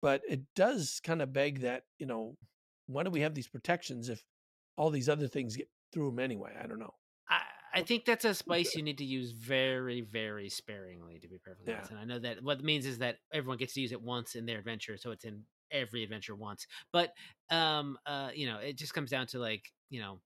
but 0.01 0.21
it 0.29 0.41
does 0.55 0.99
kind 1.03 1.21
of 1.21 1.33
beg 1.33 1.61
that 1.61 1.83
you 1.99 2.05
know 2.05 2.35
why 2.87 3.03
do 3.03 3.09
we 3.09 3.21
have 3.21 3.33
these 3.33 3.47
protections 3.47 4.09
if 4.09 4.23
all 4.77 4.89
these 4.89 5.09
other 5.09 5.27
things 5.27 5.55
get 5.55 5.69
through 5.93 6.09
them 6.09 6.19
anyway? 6.19 6.53
I 6.61 6.67
don't 6.67 6.79
know. 6.79 6.93
I, 7.77 7.83
think 7.83 8.05
that's 8.05 8.25
a 8.25 8.33
spice 8.33 8.75
you 8.75 8.83
need 8.83 8.97
to 8.99 9.05
use 9.05 9.31
very, 9.31 10.01
very 10.01 10.49
sparingly, 10.49 11.19
to 11.19 11.27
be 11.27 11.37
perfectly 11.37 11.71
Yeah. 11.71 11.75
honest. 11.75 11.91
And 11.91 11.99
I 11.99 12.05
know 12.05 12.19
that 12.19 12.43
what 12.43 12.59
it 12.59 12.63
means 12.63 12.85
is 12.85 12.97
that 12.99 13.17
everyone 13.33 13.57
gets 13.57 13.73
to 13.73 13.81
use 13.81 13.91
it 13.91 14.01
once 14.01 14.35
in 14.35 14.45
their 14.45 14.59
adventure, 14.59 14.97
so 14.97 15.11
it's 15.11 15.25
in 15.25 15.43
every 15.71 16.03
adventure 16.03 16.35
once. 16.35 16.65
But 16.91 17.13
um, 17.49 17.97
uh, 18.05 18.31
you 18.33 18.47
know, 18.47 18.57
it 18.59 18.77
just 18.77 18.93
comes 18.93 19.11
down 19.11 19.27
to 19.27 19.39
like, 19.39 19.63
you 19.89 19.99
know, 20.01 20.19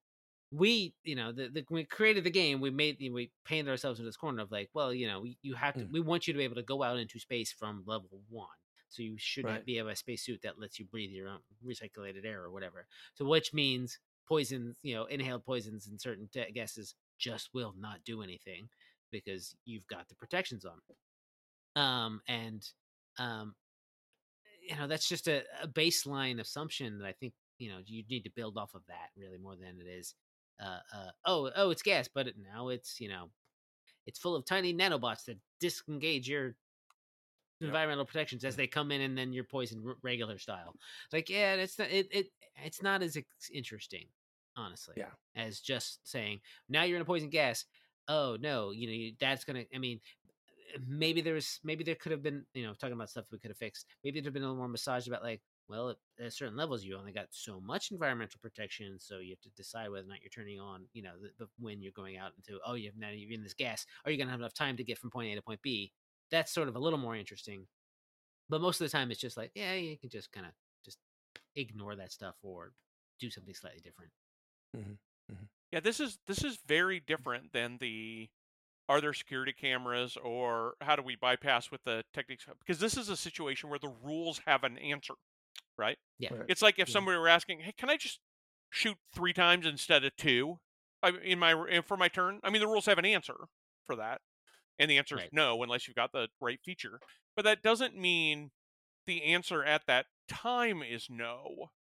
we, 0.52 0.94
you 1.02 1.16
know, 1.16 1.32
the, 1.32 1.48
the 1.48 1.64
we 1.70 1.84
created 1.84 2.24
the 2.24 2.30
game, 2.30 2.60
we 2.60 2.70
made 2.70 2.98
we 3.00 3.32
painted 3.44 3.70
ourselves 3.70 3.98
into 3.98 4.08
this 4.08 4.16
corner 4.16 4.42
of 4.42 4.50
like, 4.52 4.70
well, 4.74 4.92
you 4.92 5.06
know, 5.08 5.20
we, 5.20 5.38
you 5.42 5.54
have 5.54 5.76
to, 5.78 5.84
Mm. 5.84 5.92
we 5.92 6.00
want 6.00 6.26
you 6.26 6.32
to 6.34 6.38
be 6.38 6.44
able 6.44 6.56
to 6.56 6.62
go 6.62 6.82
out 6.82 6.98
into 6.98 7.18
space 7.18 7.52
from 7.52 7.82
level 7.86 8.20
one. 8.28 8.48
So 8.88 9.02
you 9.02 9.16
should 9.18 9.46
Right. 9.46 9.64
be 9.64 9.78
able 9.78 9.88
a 9.88 9.96
spacesuit 9.96 10.42
that 10.42 10.58
lets 10.60 10.78
you 10.78 10.84
breathe 10.84 11.10
your 11.10 11.28
own 11.28 11.38
recirculated 11.66 12.26
air 12.26 12.42
or 12.42 12.50
whatever. 12.50 12.86
So 13.14 13.24
which 13.24 13.54
means 13.54 13.98
poisons, 14.28 14.76
you 14.82 14.94
know, 14.94 15.06
inhaled 15.06 15.44
poisons 15.46 15.86
and 15.86 16.00
certain 16.00 16.28
gases 16.54 16.94
just 17.22 17.50
will 17.54 17.74
not 17.78 18.04
do 18.04 18.22
anything 18.22 18.68
because 19.12 19.54
you've 19.64 19.86
got 19.86 20.08
the 20.08 20.16
protections 20.16 20.66
on. 20.66 20.80
Um, 21.76 22.20
and 22.28 22.66
um, 23.18 23.54
you 24.68 24.76
know, 24.76 24.86
that's 24.86 25.08
just 25.08 25.28
a, 25.28 25.44
a 25.62 25.68
baseline 25.68 26.40
assumption 26.40 26.98
that 26.98 27.06
I 27.06 27.12
think 27.12 27.34
you 27.58 27.70
know 27.70 27.78
you 27.86 28.02
need 28.10 28.24
to 28.24 28.30
build 28.30 28.58
off 28.58 28.74
of 28.74 28.82
that 28.88 29.10
really 29.16 29.38
more 29.38 29.56
than 29.56 29.80
it 29.80 29.86
is. 29.88 30.14
Uh, 30.60 30.80
uh, 30.94 31.10
oh, 31.24 31.50
oh, 31.56 31.70
it's 31.70 31.82
gas, 31.82 32.08
but 32.12 32.28
it, 32.28 32.36
now 32.38 32.68
it's 32.68 33.00
you 33.00 33.08
know, 33.08 33.30
it's 34.06 34.18
full 34.18 34.36
of 34.36 34.44
tiny 34.44 34.74
nanobots 34.74 35.24
that 35.26 35.38
disengage 35.60 36.28
your 36.28 36.56
Yep. 37.60 37.68
environmental 37.68 38.04
protections 38.04 38.44
as 38.44 38.56
they 38.56 38.66
come 38.66 38.90
in, 38.90 39.00
and 39.02 39.16
then 39.16 39.32
you're 39.32 39.44
poisoned 39.44 39.86
regular 40.02 40.38
style. 40.38 40.74
Like, 41.12 41.30
yeah, 41.30 41.54
it's 41.54 41.78
not 41.78 41.90
it, 41.90 42.08
it 42.10 42.26
it's 42.64 42.82
not 42.82 43.02
as 43.02 43.16
interesting, 43.52 44.08
honestly. 44.56 44.94
Yeah. 44.96 45.10
As 45.36 45.60
just 45.60 46.00
saying 46.08 46.40
now 46.68 46.84
you're 46.84 46.96
in 46.96 47.02
a 47.02 47.06
poison 47.06 47.30
gas. 47.30 47.64
Oh 48.08 48.36
no, 48.40 48.70
you 48.70 48.86
know 48.86 48.92
you, 48.92 49.12
that's 49.20 49.44
gonna. 49.44 49.64
I 49.74 49.78
mean, 49.78 50.00
eh, 50.74 50.78
maybe 50.86 51.20
there 51.20 51.34
was 51.34 51.60
maybe 51.62 51.84
there 51.84 51.94
could 51.94 52.12
have 52.12 52.22
been 52.22 52.44
you 52.54 52.64
know 52.64 52.74
talking 52.74 52.94
about 52.94 53.10
stuff 53.10 53.26
we 53.30 53.38
could 53.38 53.50
have 53.50 53.58
fixed. 53.58 53.86
Maybe 54.02 54.20
there'd 54.20 54.26
have 54.26 54.34
been 54.34 54.42
a 54.42 54.46
little 54.46 54.58
more 54.58 54.68
massage 54.68 55.06
about 55.06 55.22
like. 55.22 55.40
Well, 55.68 55.90
at, 55.90 55.96
at 56.22 56.32
certain 56.32 56.56
levels, 56.56 56.84
you 56.84 56.98
only 56.98 57.12
got 57.12 57.28
so 57.30 57.60
much 57.60 57.92
environmental 57.92 58.40
protection, 58.42 58.98
so 58.98 59.20
you 59.20 59.30
have 59.30 59.40
to 59.42 59.48
decide 59.50 59.90
whether 59.90 60.04
or 60.04 60.08
not 60.08 60.20
you're 60.20 60.28
turning 60.28 60.60
on, 60.60 60.82
you 60.92 61.02
know, 61.02 61.12
the, 61.22 61.30
the, 61.38 61.50
when 61.58 61.80
you're 61.80 61.92
going 61.92 62.18
out 62.18 62.32
into. 62.36 62.60
Oh, 62.66 62.74
you 62.74 62.88
have 62.88 62.96
now 62.96 63.08
you're 63.10 63.32
in 63.32 63.44
this 63.44 63.54
gas. 63.54 63.86
Are 64.04 64.10
you 64.10 64.18
going 64.18 64.26
to 64.26 64.32
have 64.32 64.40
enough 64.40 64.52
time 64.52 64.76
to 64.76 64.84
get 64.84 64.98
from 64.98 65.10
point 65.10 65.32
A 65.32 65.36
to 65.36 65.40
point 65.40 65.62
B? 65.62 65.92
That's 66.30 66.52
sort 66.52 66.68
of 66.68 66.74
a 66.74 66.80
little 66.80 66.98
more 66.98 67.16
interesting. 67.16 67.68
But 68.50 68.60
most 68.60 68.80
of 68.80 68.86
the 68.86 68.90
time, 68.90 69.10
it's 69.10 69.20
just 69.20 69.36
like, 69.36 69.52
yeah, 69.54 69.74
you 69.74 69.96
can 69.96 70.10
just 70.10 70.32
kind 70.32 70.44
of 70.44 70.52
just 70.84 70.98
ignore 71.54 71.96
that 71.96 72.12
stuff 72.12 72.34
or 72.42 72.72
do 73.18 73.30
something 73.30 73.54
slightly 73.54 73.80
different. 73.80 74.10
Mm-hmm, 74.76 74.92
mm-hmm. 75.32 75.44
Yeah, 75.70 75.80
this 75.80 76.00
is 76.00 76.18
this 76.26 76.44
is 76.44 76.58
very 76.66 77.00
mm. 77.00 77.06
different 77.06 77.52
than 77.52 77.78
the 77.78 78.28
are 78.88 79.00
there 79.00 79.12
security 79.14 79.52
cameras 79.52 80.16
or 80.22 80.74
how 80.80 80.96
do 80.96 81.02
we 81.02 81.16
bypass 81.16 81.70
with 81.70 81.82
the 81.84 82.04
techniques 82.12 82.46
because 82.60 82.78
this 82.80 82.96
is 82.96 83.08
a 83.08 83.16
situation 83.16 83.70
where 83.70 83.78
the 83.78 83.94
rules 84.02 84.40
have 84.46 84.64
an 84.64 84.78
answer, 84.78 85.14
right? 85.78 85.98
Yeah. 86.18 86.34
Right. 86.34 86.48
It's 86.48 86.62
like 86.62 86.78
if 86.78 86.88
Yeah. 86.88 86.92
somebody 86.92 87.18
were 87.18 87.28
asking, 87.28 87.60
"Hey, 87.60 87.72
can 87.72 87.90
I 87.90 87.96
just 87.96 88.20
shoot 88.70 88.98
3 89.14 89.32
times 89.32 89.66
instead 89.66 90.04
of 90.04 90.16
2 90.16 90.60
I, 91.02 91.10
in 91.10 91.38
my 91.38 91.52
in- 91.68 91.82
for 91.82 91.96
my 91.96 92.08
turn?" 92.08 92.40
I 92.44 92.50
mean, 92.50 92.60
the 92.60 92.68
rules 92.68 92.86
have 92.86 92.98
an 92.98 93.06
answer 93.06 93.36
for 93.86 93.96
that. 93.96 94.20
And 94.78 94.90
the 94.90 94.98
answer 94.98 95.16
is 95.16 95.24
Right. 95.24 95.32
no 95.32 95.62
unless 95.62 95.86
you've 95.88 95.96
got 95.96 96.12
the 96.12 96.28
right 96.40 96.60
feature. 96.64 97.00
But 97.36 97.44
that 97.44 97.62
doesn't 97.62 97.96
mean 97.96 98.52
the 99.06 99.22
answer 99.24 99.64
at 99.64 99.86
that 99.86 100.06
time 100.28 100.82
is 100.82 101.08
no. 101.10 101.72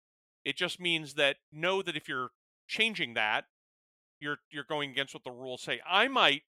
It 0.46 0.56
just 0.58 0.80
means 0.80 1.16
that 1.16 1.38
know 1.52 1.82
that 1.84 1.96
if 1.98 2.08
you're 2.08 2.32
changing 2.72 3.14
that, 3.14 3.46
you're 4.20 4.38
you're 4.50 4.64
going 4.64 4.92
against 4.92 5.14
what 5.14 5.24
the 5.24 5.32
rules 5.32 5.62
say. 5.62 5.82
I 5.88 6.08
might 6.08 6.44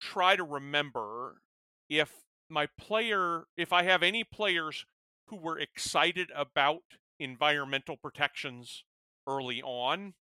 try 0.00 0.36
to 0.36 0.44
remember 0.44 1.42
if 1.90 2.12
my 2.48 2.68
player 2.78 3.44
if 3.56 3.72
I 3.72 3.82
have 3.82 4.02
any 4.02 4.24
players 4.24 4.86
who 5.26 5.36
were 5.36 5.58
excited 5.58 6.30
about 6.34 6.82
environmental 7.18 7.96
protections 7.96 8.84
early 9.28 9.60
on 9.62 10.14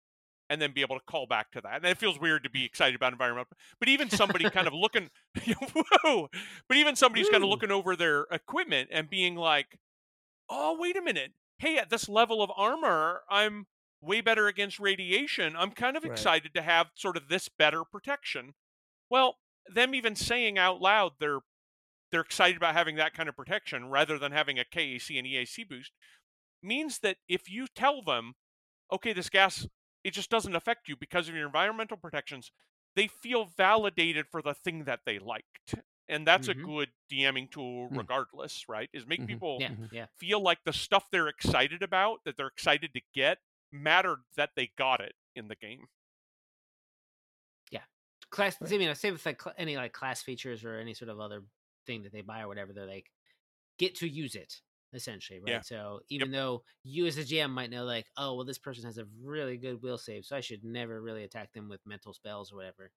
and 0.50 0.60
then 0.62 0.72
be 0.74 0.82
able 0.82 0.98
to 0.98 1.06
call 1.08 1.28
back 1.28 1.52
to 1.52 1.62
that. 1.62 1.78
And 1.78 1.86
it 1.86 1.98
feels 1.98 2.20
weird 2.20 2.44
to 2.44 2.50
be 2.50 2.66
excited 2.66 2.96
about 2.96 3.14
environmental 3.14 3.56
but 3.80 3.88
even 3.88 4.10
somebody 4.10 4.50
kind 4.50 4.68
of 4.68 4.74
looking 4.74 5.10
whoa, 5.74 6.28
but 6.68 6.78
even 6.78 6.96
somebody's 6.96 7.28
who's 7.28 7.34
kind 7.34 7.44
of 7.44 7.50
looking 7.50 7.72
over 7.72 7.96
their 7.96 8.26
equipment 8.32 8.90
and 8.92 9.10
being 9.10 9.36
like, 9.36 9.78
"Oh, 10.50 10.76
wait 10.80 10.98
a 10.98 11.02
minute. 11.02 11.34
Hey, 11.60 11.78
at 11.78 11.90
this 11.90 12.08
level 12.08 12.42
of 12.42 12.50
armor, 12.56 13.22
I'm 13.30 13.68
way 14.02 14.22
better 14.22 14.47
against 14.47 14.80
radiation. 14.80 15.56
I'm 15.56 15.72
kind 15.72 15.97
of 15.97 16.04
Right. 16.04 16.32
excited 16.32 16.54
to 16.56 16.62
have 16.62 16.91
sort 16.95 17.18
of 17.18 17.30
this 17.30 17.50
better 17.50 17.84
protection." 17.86 18.56
Well, 19.10 19.39
them 19.68 19.95
even 19.95 20.16
saying 20.16 20.58
out 20.60 20.82
loud 20.82 21.14
they're 21.20 21.41
they're 22.12 22.22
excited 22.22 22.58
about 22.58 22.76
having 22.76 22.95
that 22.97 23.14
kind 23.14 23.30
of 23.30 23.36
protection 23.38 23.89
rather 23.89 24.20
than 24.20 24.32
having 24.34 24.60
a 24.60 24.66
KAC 24.66 25.18
and 25.20 25.28
EAC 25.28 25.64
boost 25.64 25.93
means 26.64 27.00
that 27.00 27.18
if 27.28 27.50
you 27.50 27.68
tell 27.68 28.02
them, 28.04 28.36
okay, 28.91 29.14
this 29.14 29.30
gas 29.30 29.68
it 30.04 30.12
just 30.14 30.30
doesn't 30.32 30.56
affect 30.56 30.88
you 30.89 30.95
because 30.97 31.30
of 31.30 31.36
your 31.36 31.45
environmental 31.47 31.97
protections, 31.97 32.52
they 32.95 33.08
feel 33.08 33.45
validated 33.45 34.28
for 34.30 34.41
the 34.41 34.54
thing 34.56 34.86
that 34.86 35.02
they 35.06 35.20
liked. 35.20 35.76
And 36.10 36.28
that's 36.28 36.47
Mhm. 36.47 36.50
a 36.50 36.56
good 36.56 36.93
DMing 37.12 37.52
tool 37.52 37.89
Mm. 37.91 38.10
regardless, 38.10 38.70
right? 38.70 38.89
Is 38.93 39.08
make 39.08 39.26
Mhm. 39.26 39.28
people 39.28 39.66
Mhm. 39.68 39.88
yeah. 39.91 40.08
feel 40.20 40.41
like 40.41 40.64
the 40.66 40.74
stuff 40.74 41.10
they're 41.12 41.28
excited 41.30 41.84
about, 41.84 42.24
that 42.26 42.38
they're 42.38 42.47
excited 42.47 42.93
to 42.95 43.02
get, 43.14 43.39
mattered 43.72 44.20
that 44.38 44.51
they 44.55 44.72
got 44.78 45.01
it 45.01 45.13
in 45.36 45.47
the 45.47 45.55
game. 45.55 45.88
Yeah, 47.72 47.82
class 48.30 48.57
Right. 48.59 48.74
I 48.74 48.78
mean, 48.78 48.95
same 48.95 49.13
with 49.13 49.26
like 49.26 49.41
any 49.57 49.78
like 49.78 49.93
class 49.93 50.22
features 50.22 50.63
or 50.63 50.80
any 50.80 50.93
sort 50.93 51.09
of 51.09 51.20
other 51.20 51.43
thing 51.86 52.03
that 52.03 52.11
they 52.11 52.22
buy 52.22 52.41
or 52.41 52.47
whatever. 52.47 52.74
They're 52.74 52.86
like 52.86 53.11
get 53.78 53.95
to 53.95 54.07
use 54.07 54.36
it 54.36 54.61
essentially, 54.93 55.39
right? 55.39 55.51
Yeah. 55.51 55.61
So 55.61 55.99
even 56.09 56.32
though 56.32 56.63
you 56.84 57.05
as 57.05 57.17
a 57.17 57.22
GM 57.22 57.51
might 57.51 57.70
know 57.70 57.84
like, 57.84 58.07
oh 58.17 58.36
well, 58.36 58.45
this 58.45 58.57
person 58.57 58.86
has 58.86 58.97
a 58.97 59.05
really 59.24 59.57
good 59.57 59.82
will 59.82 59.97
save, 59.97 60.26
so 60.26 60.36
I 60.36 60.41
should 60.41 60.63
never 60.63 61.01
really 61.01 61.24
attack 61.24 61.53
them 61.53 61.70
with 61.70 61.86
mental 61.86 62.13
spells 62.13 62.51
or 62.51 62.55
whatever. 62.55 62.91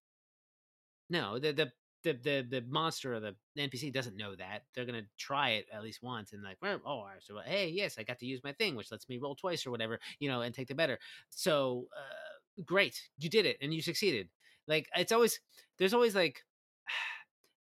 No, 1.10 1.38
the 1.38 1.52
the 1.52 1.72
the 2.03 2.12
the, 2.22 2.46
the 2.48 2.64
monster 2.68 3.14
or 3.14 3.20
the 3.20 3.34
NPC 3.59 3.92
doesn't 3.92 4.16
know 4.16 4.34
that. 4.36 4.64
They're 4.74 4.84
gonna 4.84 5.07
try 5.18 5.50
it 5.50 5.66
at 5.72 5.82
least 5.82 6.03
once 6.03 6.32
and 6.32 6.42
like, 6.42 6.59
well, 6.61 6.80
oh, 6.86 7.07
so 7.20 7.38
hey, 7.44 7.68
yes, 7.68 7.96
I 7.98 8.03
got 8.03 8.18
to 8.20 8.26
use 8.26 8.40
my 8.44 8.53
thing, 8.53 8.76
which 8.76 8.90
lets 8.90 9.09
me 9.09 9.18
roll 9.18 9.34
twice 9.34 9.66
or 9.66 9.70
whatever, 9.70 9.98
you 10.18 10.28
know, 10.28 10.42
and 10.42 10.55
take 10.55 10.68
the 10.68 10.74
better. 10.74 10.98
So 11.30 11.86
uh, 11.96 12.62
great, 12.64 13.00
you 13.18 13.30
did 13.30 13.46
it 13.46 13.59
and 13.61 13.72
you 13.72 13.82
succeeded. 13.82 14.28
Like 14.68 14.88
it's 14.96 15.12
always 15.12 15.40
there's 15.78 15.94
always 15.94 16.14
like 16.14 16.40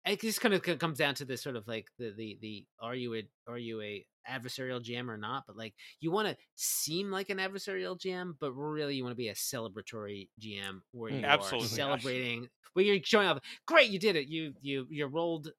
it 0.06 0.20
just 0.20 0.40
kind 0.40 0.54
of 0.54 0.62
comes 0.78 0.98
down 0.98 1.14
to 1.16 1.24
this 1.24 1.42
sort 1.42 1.56
of 1.56 1.66
like 1.66 1.88
the 1.98 2.12
the 2.16 2.38
the 2.40 2.66
are 2.80 2.94
you 2.94 3.14
a 3.14 3.22
are 3.48 3.58
you 3.58 3.80
a 3.80 4.06
adversarial 4.28 4.82
GM 4.82 5.08
or 5.08 5.16
not? 5.16 5.44
But 5.46 5.56
like 5.56 5.74
you 6.00 6.10
want 6.10 6.28
to 6.28 6.36
seem 6.54 7.10
like 7.10 7.30
an 7.30 7.38
adversarial 7.38 7.98
GM, 7.98 8.34
but 8.38 8.52
really 8.52 8.96
you 8.96 9.02
want 9.04 9.12
to 9.12 9.16
be 9.16 9.28
a 9.28 9.34
celebratory 9.34 10.28
GM 10.40 10.80
where 10.92 11.10
Mm. 11.10 11.20
you 11.20 11.26
Absolutely, 11.26 11.66
are 11.66 11.68
yes. 11.68 11.74
celebrating 11.76 12.48
where 12.74 12.84
you're 12.84 12.98
showing 13.02 13.28
off. 13.28 13.38
Great, 13.66 13.90
you 13.90 13.98
did 13.98 14.16
it. 14.16 14.28
You 14.28 14.54
you 14.60 14.86
you 14.90 15.06
rolled 15.06 15.50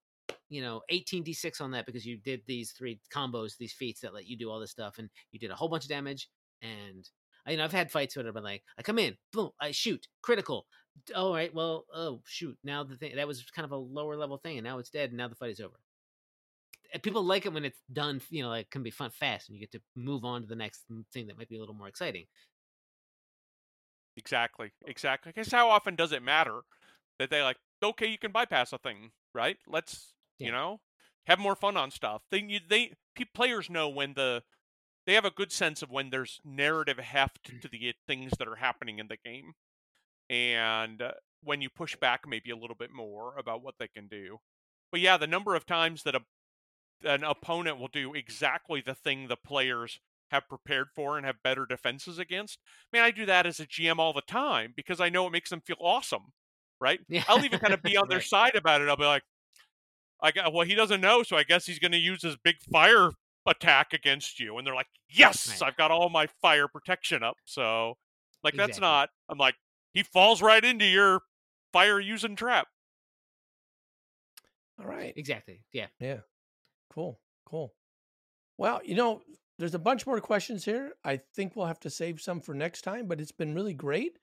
you 0.50 0.62
know 0.62 0.82
18 0.90 1.24
d6 1.24 1.62
on 1.62 1.72
that 1.72 1.86
because 1.86 2.06
you 2.06 2.18
did 2.18 2.42
these 2.46 2.72
three 2.72 3.00
combos 3.14 3.58
these 3.58 3.74
feats 3.74 4.02
that 4.02 4.14
let 4.14 4.26
you 4.26 4.38
do 4.38 4.50
all 4.50 4.60
this 4.60 4.72
stuff 4.72 4.98
and 4.98 5.10
you 5.32 5.40
did 5.40 5.52
a 5.52 5.56
whole 5.56 5.70
bunch 5.70 5.84
of 5.84 5.90
damage 5.90 6.30
and 6.62 7.10
I, 7.46 7.52
you 7.52 7.58
know 7.58 7.64
i've 7.64 7.72
had 7.72 7.92
fights 7.92 8.16
where 8.16 8.28
i've 8.28 8.34
been 8.34 8.44
like 8.44 8.64
i 8.78 8.82
come 8.84 9.00
in 9.00 9.18
boom 9.34 9.50
i 9.60 9.72
shoot 9.72 10.08
critical 10.22 10.68
all 11.16 11.34
right 11.34 11.54
well 11.54 11.86
oh 11.94 12.22
shoot 12.26 12.58
now 12.64 12.84
the 12.84 12.96
thing 12.96 13.16
that 13.16 13.28
was 13.28 13.44
kind 13.52 13.66
of 13.66 13.72
a 13.72 13.78
lower 13.78 14.16
level 14.16 14.38
thing 14.38 14.58
and 14.58 14.66
now 14.66 14.80
it's 14.80 14.90
dead 14.90 15.10
and 15.10 15.18
now 15.18 15.28
the 15.28 15.36
fight 15.36 15.52
is 15.52 15.60
over 15.60 15.80
And 16.94 17.04
people 17.04 17.24
like 17.24 17.46
it 17.46 17.54
when 17.54 17.66
it's 17.66 17.82
done 17.92 18.22
you 18.30 18.44
know 18.44 18.50
like 18.50 18.70
can 18.70 18.84
be 18.84 18.92
fun 18.92 19.10
fast 19.12 19.50
and 19.50 19.56
you 19.58 19.62
get 19.62 19.72
to 19.74 19.82
move 19.96 20.24
on 20.24 20.42
to 20.42 20.48
the 20.48 20.56
next 20.56 20.84
thing 21.14 21.28
that 21.28 21.38
might 21.38 21.50
be 21.50 21.58
a 21.58 21.60
little 21.60 21.76
more 21.76 21.88
exciting 21.88 22.26
Exactly. 24.18 24.72
Exactly. 24.86 25.32
Because 25.34 25.52
how 25.52 25.70
often 25.70 25.96
does 25.96 26.12
it 26.12 26.24
matter 26.24 26.62
that 27.20 27.30
they 27.30 27.42
like, 27.42 27.58
okay, 27.84 28.08
you 28.08 28.18
can 28.18 28.32
bypass 28.32 28.74
a 28.74 28.78
thing, 28.78 29.12
right? 29.34 29.58
Let's, 29.68 30.16
Yeah. 30.40 30.48
you 30.48 30.52
know, 30.52 30.82
have 31.28 31.40
more 31.40 31.56
fun 31.56 31.78
on 31.78 31.92
stuff. 31.92 32.24
They 32.32 32.42
you- 32.42 32.60
they 32.60 32.94
players 33.34 33.70
know 33.70 33.90
when 33.90 34.14
the 34.14 34.44
they 35.06 35.14
have 35.16 35.26
a 35.26 35.32
good 35.32 35.52
sense 35.52 35.82
of 35.84 35.92
when 35.92 36.10
there's 36.12 36.42
narrative 36.46 36.98
heft 37.00 37.52
mm. 37.52 37.62
to 37.62 37.68
the 37.70 37.90
eh, 37.90 37.94
things 38.08 38.34
that 38.40 38.48
are 38.48 38.58
happening 38.58 39.00
in 39.00 39.08
the 39.08 39.18
game. 39.18 39.56
And 40.30 41.02
uh, 41.02 41.12
when 41.44 41.62
you 41.62 41.70
push 41.70 41.96
back 41.96 42.22
maybe 42.28 42.50
a 42.50 42.56
little 42.58 42.76
bit 42.76 42.92
more 42.92 43.38
about 43.38 43.62
what 43.64 43.76
they 43.80 43.88
can 43.88 44.08
do. 44.08 44.40
But 44.92 45.02
yeah, 45.02 45.18
the 45.18 45.28
number 45.28 45.56
of 45.56 45.66
times 45.66 46.04
that 46.04 46.16
a 46.16 46.22
an 47.04 47.24
opponent 47.24 47.78
will 47.80 47.90
do 47.90 48.14
exactly 48.14 48.82
the 48.82 48.96
thing 48.96 49.28
the 49.28 49.36
players 49.36 50.00
have 50.32 50.48
prepared 50.48 50.88
for 50.96 51.18
and 51.18 51.26
have 51.26 51.44
better 51.44 51.66
defenses 51.66 52.18
against. 52.18 52.60
Man, 52.92 53.04
I 53.04 53.12
do 53.12 53.26
that 53.28 53.46
as 53.46 53.60
a 53.60 53.68
GM 53.68 54.00
all 54.00 54.14
the 54.14 54.22
time 54.22 54.74
because 54.76 55.00
I 55.00 55.10
know 55.10 55.28
it 55.28 55.32
makes 55.32 55.50
them 55.52 55.62
feel 55.62 55.78
awesome, 55.80 56.34
right? 56.80 57.00
Yeah. 57.10 57.24
I'll 57.28 57.44
even 57.46 57.60
kind 57.60 57.74
of 57.74 57.84
be 57.84 57.98
on 57.98 58.08
their 58.10 58.18
Right. 58.20 58.26
side 58.26 58.56
about 58.56 58.82
it. 58.82 58.90
I'll 58.90 58.98
be 58.98 59.06
like, 59.06 59.24
I 60.22 60.32
got 60.32 60.54
well, 60.54 60.66
he 60.66 60.76
doesn't 60.76 61.02
know, 61.02 61.24
so 61.24 61.38
I 61.38 61.44
guess 61.44 61.66
he's 61.66 61.80
going 61.80 61.92
to 61.92 61.98
use 61.98 62.22
his 62.22 62.38
big 62.38 62.56
fire 62.72 63.12
attack 63.46 63.94
against 63.94 64.40
you. 64.40 64.58
And 64.58 64.66
they're 64.66 64.74
like, 64.76 64.88
yes, 65.10 65.62
Right. 65.62 65.62
I've 65.62 65.78
got 65.78 65.92
all 65.92 66.10
my 66.10 66.28
fire 66.42 66.68
protection 66.68 67.22
up. 67.24 67.38
So, 67.46 67.96
like, 68.44 68.56
that's 68.56 68.80
not. 68.80 69.10
I'm 69.30 69.38
like, 69.38 69.56
he 69.96 70.04
falls 70.04 70.44
right 70.44 70.64
into 70.64 70.86
your 70.86 71.22
fire 71.74 72.00
using 72.00 72.36
trap. 72.36 72.68
All 74.80 74.86
right. 74.86 75.14
Exactly. 75.16 75.62
Yeah. 75.72 75.88
Yeah. 76.00 76.20
Cool. 76.94 77.20
Cool. 77.48 77.74
Well, 78.58 78.82
you 78.84 78.96
know, 78.96 79.22
there's 79.58 79.74
a 79.74 79.80
bunch 79.80 80.06
more 80.06 80.20
questions 80.20 80.66
here. 80.66 80.92
I 81.04 81.22
think 81.36 81.56
we'll 81.56 81.66
have 81.66 81.80
to 81.82 81.90
save 81.90 82.22
some 82.22 82.42
for 82.42 82.54
next 82.54 82.82
time, 82.82 83.08
but 83.08 83.22
it's 83.22 83.32
been 83.32 83.56
really 83.56 83.74
great 83.74 84.20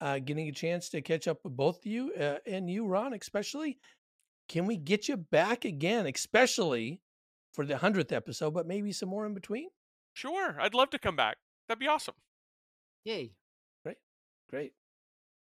uh, 0.00 0.18
getting 0.18 0.48
a 0.48 0.52
chance 0.52 0.90
to 0.90 1.00
catch 1.00 1.26
up 1.26 1.38
with 1.42 1.56
both 1.56 1.78
of 1.78 1.86
you 1.86 2.12
uh, 2.14 2.36
and 2.46 2.68
you, 2.70 2.86
Ron, 2.86 3.14
especially. 3.14 3.78
Can 4.48 4.66
we 4.66 4.76
get 4.76 5.08
you 5.08 5.16
back 5.16 5.64
again, 5.64 6.06
especially 6.06 7.00
for 7.54 7.64
the 7.64 7.74
100th 7.74 8.12
episode, 8.12 8.52
but 8.52 8.66
maybe 8.66 8.92
some 8.92 9.08
more 9.08 9.24
in 9.24 9.32
between? 9.32 9.68
Sure, 10.12 10.60
I'd 10.60 10.74
love 10.74 10.90
to 10.90 10.98
come 10.98 11.16
back. 11.16 11.38
That'd 11.66 11.80
be 11.80 11.88
awesome. 11.88 12.14
Yay. 13.04 13.32
Great. 13.82 13.96
Great. 14.50 14.72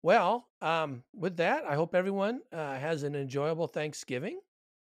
Well, 0.02 0.46
um, 0.62 1.02
with 1.14 1.38
that, 1.38 1.64
I 1.64 1.74
hope 1.74 1.94
everyone 1.94 2.40
uh, 2.52 2.76
has 2.78 3.02
an 3.02 3.14
enjoyable 3.14 3.66
Thanksgiving, 3.66 4.38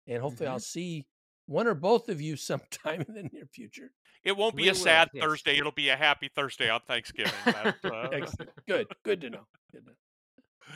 and 0.06 0.22
hopefully, 0.22 0.48
I'll 0.48 0.58
see 0.58 1.06
one 1.46 1.66
or 1.66 1.74
both 1.74 2.08
of 2.08 2.20
you 2.20 2.36
sometime 2.36 3.04
in 3.06 3.14
the 3.14 3.22
near 3.32 3.46
future. 3.52 3.90
It 4.24 4.36
won't 4.36 4.54
be 4.54 4.64
We 4.64 4.68
a 4.68 4.72
will, 4.72 4.76
sad 4.78 5.08
yes. 5.14 5.24
Thursday. 5.24 5.58
It'll 5.58 5.72
be 5.72 5.88
a 5.88 5.96
happy 5.96 6.30
Thursday 6.34 6.68
on 6.68 6.80
Thanksgiving. 6.86 7.32
That, 7.44 7.76
uh, 7.84 8.44
Good. 8.68 8.86
Good 9.04 9.20
to 9.22 9.30
know. 9.30 9.46
Good 9.72 9.84
to 9.84 9.90
know. 9.90 9.96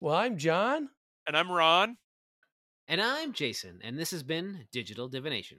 Well, 0.00 0.14
I'm 0.14 0.36
John. 0.36 0.90
and 1.26 1.34
I'm 1.36 1.50
Ron. 1.50 1.96
And 2.86 3.00
I'm 3.00 3.32
Jason, 3.32 3.80
and 3.82 3.98
this 3.98 4.10
has 4.10 4.22
been 4.22 4.66
Digital 4.70 5.08
Divination. 5.08 5.58